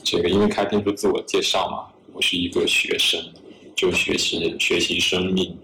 [0.04, 3.20] 这个因为开篇说自我介绍嘛，我是一个学生，
[3.76, 5.58] 就学习学习生命，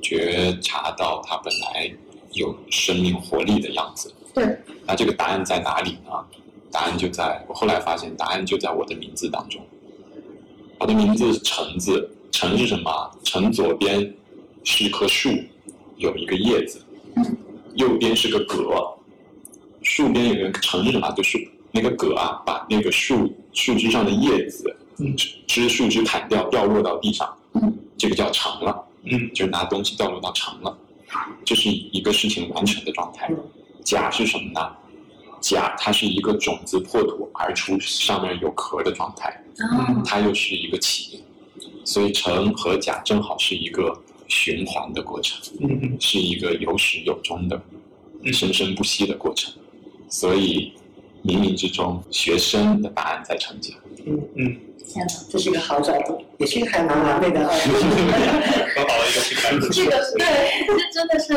[0.00, 1.92] 觉察到它本来
[2.32, 4.12] 有生命活力的样子。
[4.34, 4.56] 对，
[4.86, 6.24] 那这个答案在哪里呢？
[6.76, 9.58] 答案就在我后来发现，答案就在我的名字当中。
[10.78, 13.10] 我的名字是橙子，橙是什么？
[13.24, 14.14] 橙左边
[14.62, 15.30] 是一棵树，
[15.96, 16.84] 有一个叶子，
[17.76, 18.94] 右边是个葛，
[19.80, 21.10] 树边有个橙是什么？
[21.12, 25.16] 就是那个葛啊，把那个树树枝上的叶子嗯
[25.46, 30.76] 枝树枝砍掉，掉落到地上，嗯，这个叫橙了，嗯就是拿东西掉落到橙了，
[31.42, 33.38] 这是一个事情完成的状态嗯。
[33.82, 34.76] 甲是什么呢？
[35.46, 39.28] 甲它是一个种子破土而出，上面有壳的状态，
[39.70, 41.22] 啊，它又是一个起，
[41.84, 43.96] 所以成和甲正好是一个
[44.26, 47.62] 循环的过程，嗯嗯是一个有始有终的、
[48.32, 49.52] 生生不息的过程。
[50.08, 50.72] 所以
[51.24, 53.72] 冥冥之中，学生的答案在成甲。
[54.04, 55.14] 嗯，嗯，天哪！
[55.30, 57.46] 这是一个好角度，也是一个还蛮完美的。
[57.46, 59.68] 很好了一个。
[59.70, 61.34] 这个对，这真的是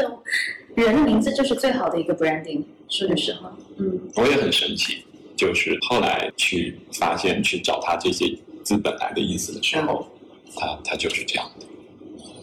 [0.86, 3.56] 人的名字就是最好的一个 branding，说句实话。
[3.78, 5.04] 嗯，我也很神奇，
[5.36, 10.08] 就是后来去发现、去找他这些字本来的意思的时候，
[10.56, 11.66] 他他就是这样的，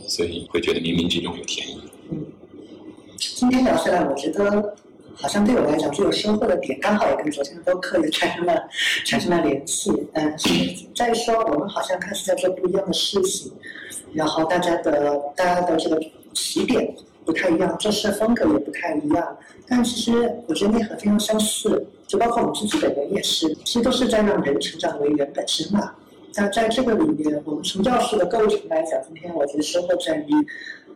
[0.08, 1.80] 所以会觉得冥冥之中有天意。
[2.10, 2.24] 嗯
[3.18, 4.76] 今天聊下来，我觉得
[5.14, 8.68] 好像对我来讲最有收获的点，刚好也跟昨天的播客也产生了
[9.06, 9.90] 产生了联系。
[10.12, 10.50] 嗯，是
[10.94, 13.50] 在于说我们好像开始在做不一样的事情，
[14.12, 15.98] 然后大家的大家的这个
[16.34, 16.94] 起点
[17.26, 19.36] 不太一样，做事风格也不太一样，
[19.66, 25.92] 但其实我觉得内核非常相似，就包括我们自己本人也是，其实都是在让人成长为人本身嘛。
[26.36, 30.32] 那在这个里面，我们从教室的构成来讲，今天我觉得收获在于，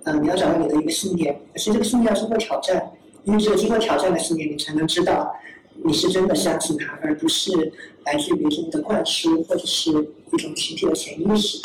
[0.05, 2.93] 呃，你要找到你的一个信念，而且这个信念要经过挑战，
[3.24, 5.35] 因为只有经过挑战的信念，你才能知道
[5.82, 7.73] 你是真的相信它，而不是
[8.05, 11.61] 来自于别人的灌输或者是一种群体的潜意识。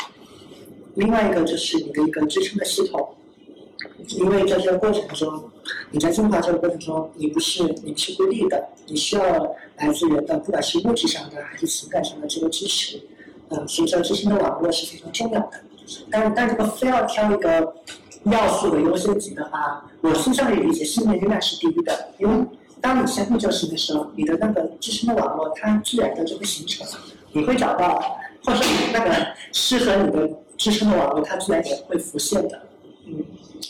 [0.94, 3.06] 另外一个就是你的一个支撑的系统，
[4.08, 5.50] 因为在这个过程中，
[5.90, 9.22] 你在进化这个过程中，你不是你不是孤立的，你需要
[9.76, 13.00] 来自人的，不管是物质上的还是情感上的这个支持。
[13.48, 15.50] 嗯，所以这支撑的网络是非常重要的。
[16.10, 17.74] 但但如果非要挑一个
[18.24, 22.44] 要素的优先级的话，我倾向于理解信念仍然是第一的，因为
[22.80, 26.84] 当你相信这个事的时候，你的那个支撑的网络它自然的就会形成，
[27.32, 32.60] 你会找到，或者说你那个适合你的支撑的网络，它自然也会浮现的。
[33.06, 33.24] 嗯，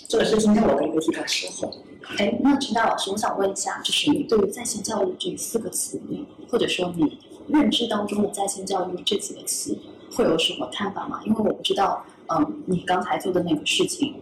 [0.08, 1.72] 这个是今天我的一个最大收获。
[2.18, 7.18] 哎，那陈达老师，我想问一下，就是你对于在线教育这四个词，你或者说你
[7.48, 9.76] 认知当中的在线教育这几个词，
[10.14, 11.20] 会有什么看法吗？
[11.26, 14.14] 因为我不知道，嗯，你刚才做的那个事情，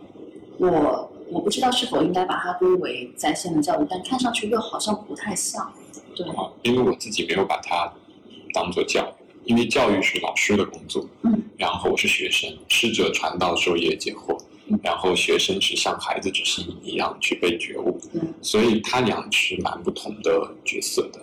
[0.58, 5.70] 我我不知道是否应该把它归为在线的教育，但看上去又好像不太像。
[6.16, 7.92] 对，啊，因为我自己没有把它
[8.54, 14.44] 当做教育，因为教育是老师的工作，嗯，然后我是学生，师者传道授业解惑，嗯
[14.82, 21.20] 然后学生是像孩子执行一样去被觉悟，嗯所以他俩是蛮不同的角色的。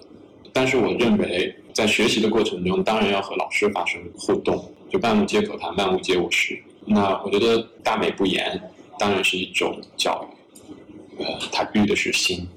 [0.53, 6.61] 但是我认为，在学习的过程中，当然要和老师发生互动，就万物皆可谈，万物皆我师。
[6.85, 8.61] 那我觉得大美不言
[8.99, 10.27] 当然是一种教
[11.17, 12.47] 育，呃，它育的是心。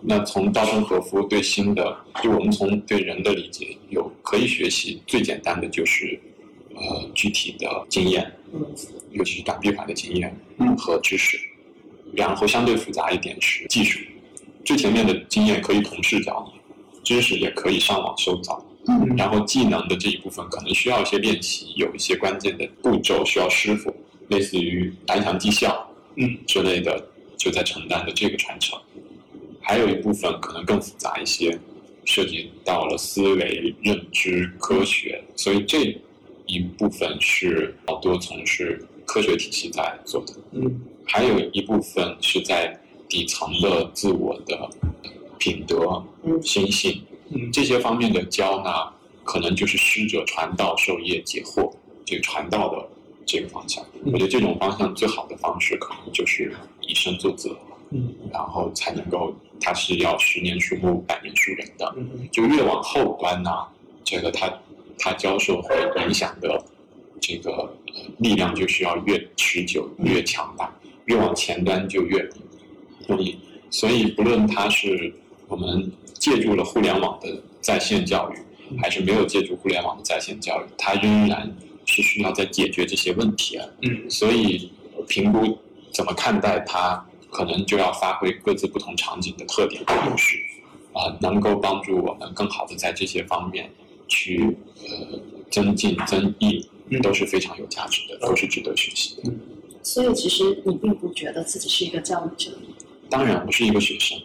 [0.00, 6.20] 那从稻盛和夫对心的，就我们从对人的理解，有可以学习最简单的就是，
[6.80, 8.64] 呃，具体的经验，嗯
[9.12, 11.38] 尤其是短闭环的经验嗯和知识，
[12.12, 13.98] 然后相对复杂一点是技术。
[14.64, 16.60] 最前面的经验可以同事教你，
[17.02, 23.94] 知识也可以上网搜找，嗯然后技能的这一部分可能需要一些练习，有一些关键的步骤需要师傅，
[24.28, 25.86] 类似于蓝翔技校，
[26.16, 27.02] 嗯之类的，
[27.36, 28.78] 就在承担的这个传承。
[29.60, 31.58] 还有一部分可能更复杂一些，
[32.04, 35.94] 涉及到了思维、认知、科学，所以这
[36.48, 40.34] 一部分是好多从事科学体系在做的。
[40.52, 44.68] 嗯还有一部分是在底层的自我的
[45.38, 48.70] 品德、嗯心性嗯这些方面的教呢，
[49.24, 51.72] 可能就是师者传道授业解惑
[52.04, 52.86] 这个传道的
[53.24, 53.82] 这个方向。
[54.04, 57.56] 我觉得这种方向最好的方式可能就是以身作则，
[57.90, 61.94] 嗯然后才能够，它是要十年树木，百年树人的。
[61.96, 63.50] 嗯就越往后端呢、
[64.04, 64.46] 这个它
[64.98, 66.62] 它教授会影响的
[67.20, 70.72] 这个呃力量就需要越持久、越强大，
[71.06, 72.28] 越往前端就越
[73.06, 73.38] 容易。
[73.70, 75.12] 所以不论它是
[75.46, 81.54] 我们借助了互联网的在线教育，还是没有借助互联网的在线教育，它仍然
[81.86, 83.66] 是需要在解决这些问题啊。
[83.82, 84.70] 嗯所以
[85.06, 85.58] 评估
[85.92, 90.36] 怎么看待它，可能就要发挥各自不同场景的特点和优势，
[90.92, 93.70] 啊、能够帮助我们更好的在这些方面
[94.08, 95.20] 去呃
[95.50, 99.30] 增进增益，嗯都是非常有价值的，都是值得学习的。
[99.82, 102.50] 所以其实你并不觉得自己是一个教育者。
[103.10, 104.18] 当然，我是一个学生，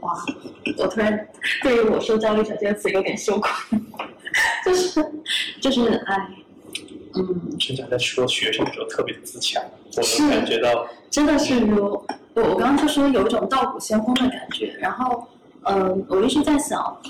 [0.00, 0.12] 哇，
[0.76, 1.28] 我突然
[1.62, 3.78] 对于我说“教育者”这个词有点羞愧，
[4.64, 5.12] 就是
[5.60, 6.30] 就是哎，
[7.14, 9.62] 嗯，陈长在说学生的时候特别自强，
[9.96, 11.84] 我是能感觉到，真的是如
[12.34, 15.28] 我我刚刚就说有一种道骨仙风的感觉，然后
[15.66, 17.00] 嗯，我一直在想，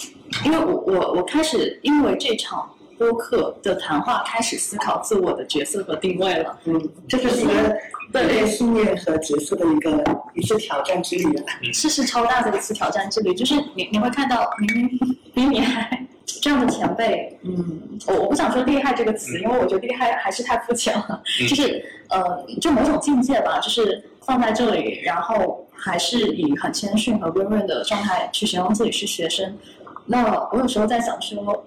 [0.44, 2.68] 因为我我我开始因为这场
[2.98, 7.76] 播客的谈话开始思考自我的角色和定位了，嗯，这就是一个
[8.12, 8.46] 对。
[8.46, 10.04] 信念和角色的一个
[10.34, 11.44] 一次挑战之旅啊。
[11.72, 14.98] 是是超大的一次挑战之旅，就是你你会看到明明
[15.34, 21.46] 比你还这样的前辈，嗯，我我不想说厉害这个词，因为我觉得厉害还是太肤浅了，嗯。
[21.48, 29.56] 就是呃，就某种境界吧，就是放在这里，然后还是以很谦逊和温润的状态去形容自己是学生。
[30.06, 31.64] 那我有时候在想说，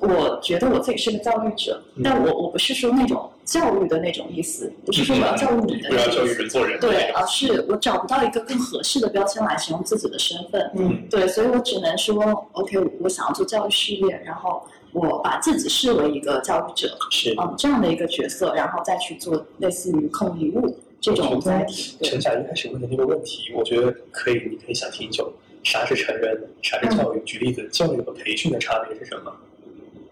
[0.00, 2.02] 我觉得我自己是个教育者，嗯。
[2.02, 6.28] 但我我不是说那种教育的那种意思，不是说我要教育你的不要教育。
[6.30, 10.70] 人做人，对，而是我找不到一个更合适的标签来形容自己的身份。
[10.76, 12.14] 嗯，对，所以我只能说
[12.52, 14.62] ，OK，我我想要做教育事业，然后
[14.92, 21.96] 我把自己视为一个教育者，是嗯，这样的一个角色，然后再去做类似于控礼物这种载体。
[21.98, 25.32] 对陈，晓一开始问的那个问题，我觉得可以，你可以想挺久。
[25.64, 26.40] 啥是成人？
[26.62, 27.20] 啥是教育？
[27.26, 29.32] 举例子，教育和培训的差别是什么？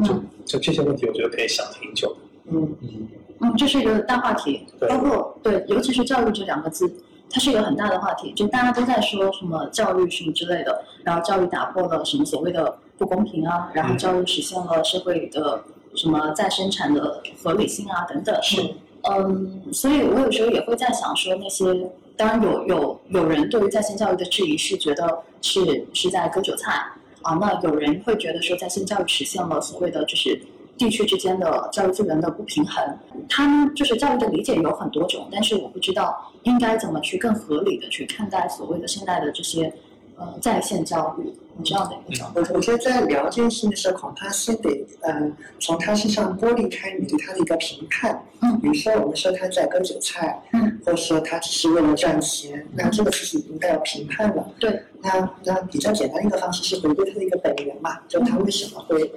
[0.01, 2.16] 嗯就这些问题，我觉得可以想挺久。
[2.51, 3.09] 嗯嗯，
[3.40, 6.93] 嗯，这是一个大话题，包括对，尤其是教育这两个字，
[7.31, 13.98] 它是一个很大的话题，就大家都在说什么教育什么之类的，然后教育打破了什么所谓的不公平啊，然后嗯。
[13.98, 15.62] 教育实现了社会的
[15.94, 18.36] 什么再生产的合理性啊等等。
[18.43, 18.74] 是。
[19.09, 21.65] 嗯，所以我有时候也会在想说，那些
[22.16, 26.73] 当然有有有人对于在线教育的质疑是觉得是是在割韭菜
[27.23, 30.43] 啊，那有人会觉得说在线教育实现了所谓的就是
[30.78, 32.82] 地区之间的教育资源的不平衡。
[33.28, 39.72] 他们就是教育的理解有很多种，但是我不知道应该怎么去更合理的去看待所谓的现在的这些
[40.16, 41.32] 呃在线教育
[41.64, 42.40] 这样的一个角度。
[42.52, 45.30] 我我觉得在聊这件事情的时候，恐怕是得呃
[45.60, 48.24] 从他身上剥离开你对他的一个评判。
[48.40, 54.48] 嗯比如说我们说他在割韭菜，嗯，或者说他只是为了赚钱，那这个事情应该要评判了。
[54.60, 59.10] 对，那那比较简单的一个方式是回归他的一个本源嘛，就他为什么会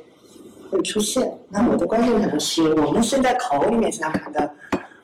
[0.72, 1.32] 会出现。
[1.50, 4.50] 那我的观点可能是我们现在口里面经常谈的，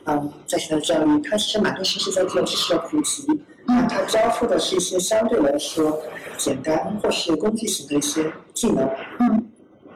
[0.06, 3.26] 嗯，在线的教育，它其实蛮多时是在做知识的普及。
[3.66, 6.02] 那它交付的是一些相对来说
[6.38, 8.90] 简单或是工具型的一些技能。
[9.20, 9.46] 嗯，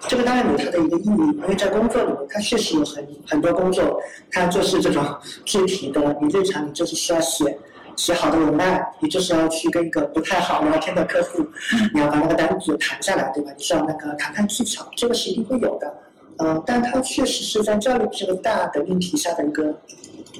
[0.01, 3.97] 这个当然有它的一个意义，因为在工作里面，它确实有很很多工作，
[4.29, 5.03] 它就是这种
[5.45, 7.57] 具体的，你日常你就是需要写
[7.95, 11.45] 写好的文案，你就是要去跟一个不太好聊天的客户，
[11.93, 13.51] 你要把那个单子谈下来，对吧？
[13.55, 15.93] 你需要那个谈判技巧，这个是一定会有的。
[16.37, 19.75] 呃，但它确实是在教育这个大的命题下的一个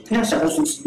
[0.06, 0.84] 非常小的主题。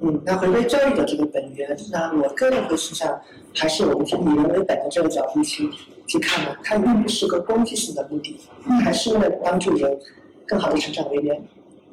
[0.00, 3.20] 嗯，那回归教育的这个本源，那我个人会倾向
[3.54, 5.70] 还是我们从以人为本的这个角度去
[6.06, 8.38] 去看的，它并不是个工具性的目的，
[8.84, 9.96] 还是为了帮助人
[10.44, 11.40] 更好的成长为人。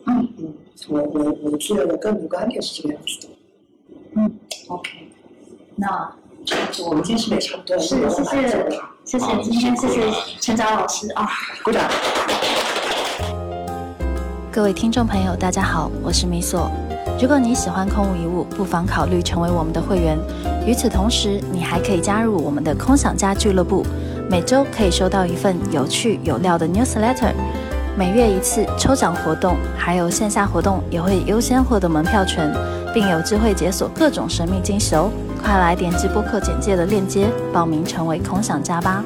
[0.07, 0.53] 嗯嗯，
[0.87, 3.33] 我我我的个人的观点是这个样子的。
[4.19, 4.29] 嗯
[4.67, 4.89] ，OK，
[5.77, 6.11] 那
[6.85, 8.49] 我们今天是没差不多了，是我谢谢
[9.05, 10.01] 谢谢今天谢谢
[10.41, 11.25] 陈佳老师啊。
[11.63, 11.89] 鼓掌。
[14.51, 16.69] 各位听众朋友，大家好，我是米索。
[17.21, 20.19] 如果你喜欢空无一物，不妨考虑成为我们的会员。
[20.67, 23.85] 与此同时，你还可以加入我们的空想家俱乐部，
[24.29, 27.31] 每周可以收到一份有趣有料的 newsletter，
[27.99, 32.49] 每月一次抽奖活动，还有线下活动也会优先获得门票权，
[32.93, 35.11] 并有机会解锁各种神秘惊喜哦！
[35.43, 39.03] 快来点击播客简介的链接，报名成为空想家吧。